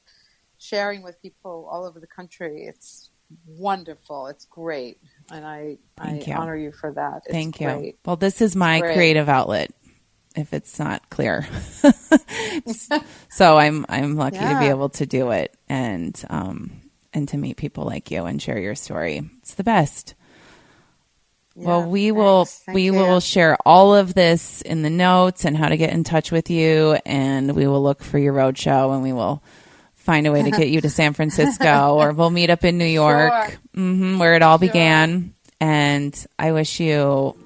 sharing 0.58 1.02
with 1.02 1.20
people 1.22 1.68
all 1.70 1.84
over 1.84 2.00
the 2.00 2.06
country. 2.06 2.64
It's 2.64 3.10
wonderful. 3.46 4.26
It's 4.28 4.44
great. 4.46 4.98
And 5.30 5.46
I, 5.46 5.78
I 5.98 6.14
you. 6.14 6.32
honor 6.34 6.56
you 6.56 6.72
for 6.72 6.92
that. 6.92 7.22
It's 7.26 7.32
Thank 7.32 7.58
great. 7.58 7.84
you. 7.84 7.92
Well, 8.04 8.16
this 8.16 8.40
is 8.40 8.56
my 8.56 8.80
creative 8.80 9.28
outlet 9.28 9.70
if 10.36 10.52
it's 10.52 10.78
not 10.78 11.08
clear. 11.10 11.46
so 13.30 13.58
I'm 13.58 13.84
I'm 13.88 14.16
lucky 14.16 14.36
yeah. 14.36 14.54
to 14.54 14.60
be 14.60 14.66
able 14.66 14.90
to 14.90 15.06
do 15.06 15.30
it 15.30 15.54
and 15.68 16.20
um 16.30 16.70
and 17.12 17.28
to 17.28 17.36
meet 17.36 17.56
people 17.56 17.84
like 17.84 18.10
you 18.10 18.24
and 18.24 18.40
share 18.40 18.58
your 18.58 18.74
story. 18.74 19.28
It's 19.40 19.54
the 19.54 19.64
best. 19.64 20.14
Yeah, 21.56 21.66
well, 21.66 21.90
we 21.90 22.06
thanks. 22.08 22.16
will 22.16 22.44
Thank 22.44 22.74
we 22.76 22.84
you. 22.84 22.92
will 22.92 23.20
share 23.20 23.56
all 23.66 23.94
of 23.94 24.14
this 24.14 24.62
in 24.62 24.82
the 24.82 24.90
notes 24.90 25.44
and 25.44 25.56
how 25.56 25.68
to 25.68 25.76
get 25.76 25.92
in 25.92 26.04
touch 26.04 26.30
with 26.30 26.50
you 26.50 26.98
and 27.04 27.56
we 27.56 27.66
will 27.66 27.82
look 27.82 28.02
for 28.02 28.18
your 28.18 28.32
roadshow 28.32 28.94
and 28.94 29.02
we 29.02 29.12
will 29.12 29.42
find 30.08 30.26
a 30.26 30.32
way 30.32 30.42
to 30.42 30.50
get 30.62 30.70
you 30.70 30.80
to 30.80 30.88
San 30.88 31.12
Francisco 31.12 31.96
or 31.96 32.12
we'll 32.12 32.30
meet 32.30 32.48
up 32.48 32.64
in 32.64 32.78
New 32.78 32.86
York 32.86 33.30
sure. 33.30 33.58
mm-hmm, 33.76 34.18
where 34.18 34.34
it 34.34 34.40
all 34.42 34.58
sure. 34.58 34.66
began 34.66 35.34
and 35.60 36.26
I 36.38 36.52
wish 36.52 36.80
you 36.80 37.36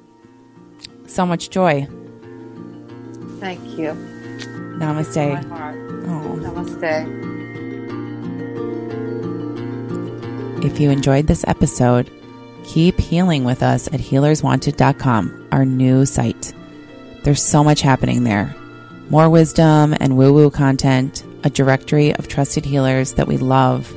so 1.08 1.26
much 1.26 1.50
joy. 1.50 1.88
Thank 3.40 3.60
you. 3.76 3.90
Namaste. 4.78 5.42
Oh. 6.06 6.38
Namaste. 6.38 7.32
If 10.64 10.78
you 10.78 10.90
enjoyed 10.90 11.26
this 11.26 11.44
episode, 11.48 12.08
keep 12.62 13.00
healing 13.00 13.42
with 13.42 13.64
us 13.64 13.88
at 13.88 13.98
healerswanted.com, 13.98 15.48
our 15.50 15.64
new 15.64 16.06
site. 16.06 16.52
There's 17.24 17.42
so 17.42 17.64
much 17.64 17.80
happening 17.80 18.22
there. 18.22 18.54
More 19.10 19.28
wisdom 19.28 19.94
and 19.98 20.16
woo 20.16 20.32
woo 20.32 20.50
content, 20.50 21.24
a 21.44 21.50
directory 21.50 22.14
of 22.14 22.28
trusted 22.28 22.64
healers 22.64 23.14
that 23.14 23.28
we 23.28 23.36
love, 23.36 23.94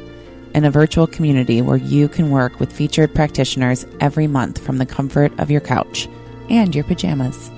and 0.54 0.66
a 0.66 0.72
virtual 0.72 1.08
community 1.08 1.62
where 1.62 1.78
you 1.78 2.08
can 2.08 2.32
work 2.32 2.60
with 2.60 2.72
featured 2.72 3.14
practitioners 3.14 3.86
every 4.00 4.28
month 4.28 4.58
from 4.58 4.78
the 4.78 4.86
comfort 4.86 5.38
of 5.40 5.52
your 5.52 5.62
couch 5.62 6.08
and 6.50 6.74
your 6.74 6.84
pajamas. 6.84 7.52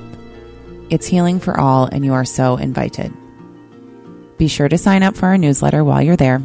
It's 0.89 1.05
healing 1.05 1.39
for 1.39 1.59
all, 1.59 1.85
and 1.85 2.05
you 2.05 2.13
are 2.13 2.25
so 2.25 2.57
invited. 2.57 3.13
Be 4.37 4.47
sure 4.47 4.69
to 4.69 4.77
sign 4.77 5.03
up 5.03 5.15
for 5.17 5.25
our 5.27 5.37
newsletter 5.37 5.83
while 5.83 6.01
you're 6.01 6.15
there 6.15 6.41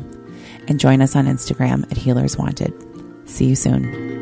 and 0.68 0.80
join 0.80 1.02
us 1.02 1.14
on 1.16 1.26
Instagram 1.26 1.90
at 1.90 1.96
Healers 1.96 2.36
Wanted. 2.36 2.72
See 3.28 3.46
you 3.46 3.56
soon. 3.56 4.21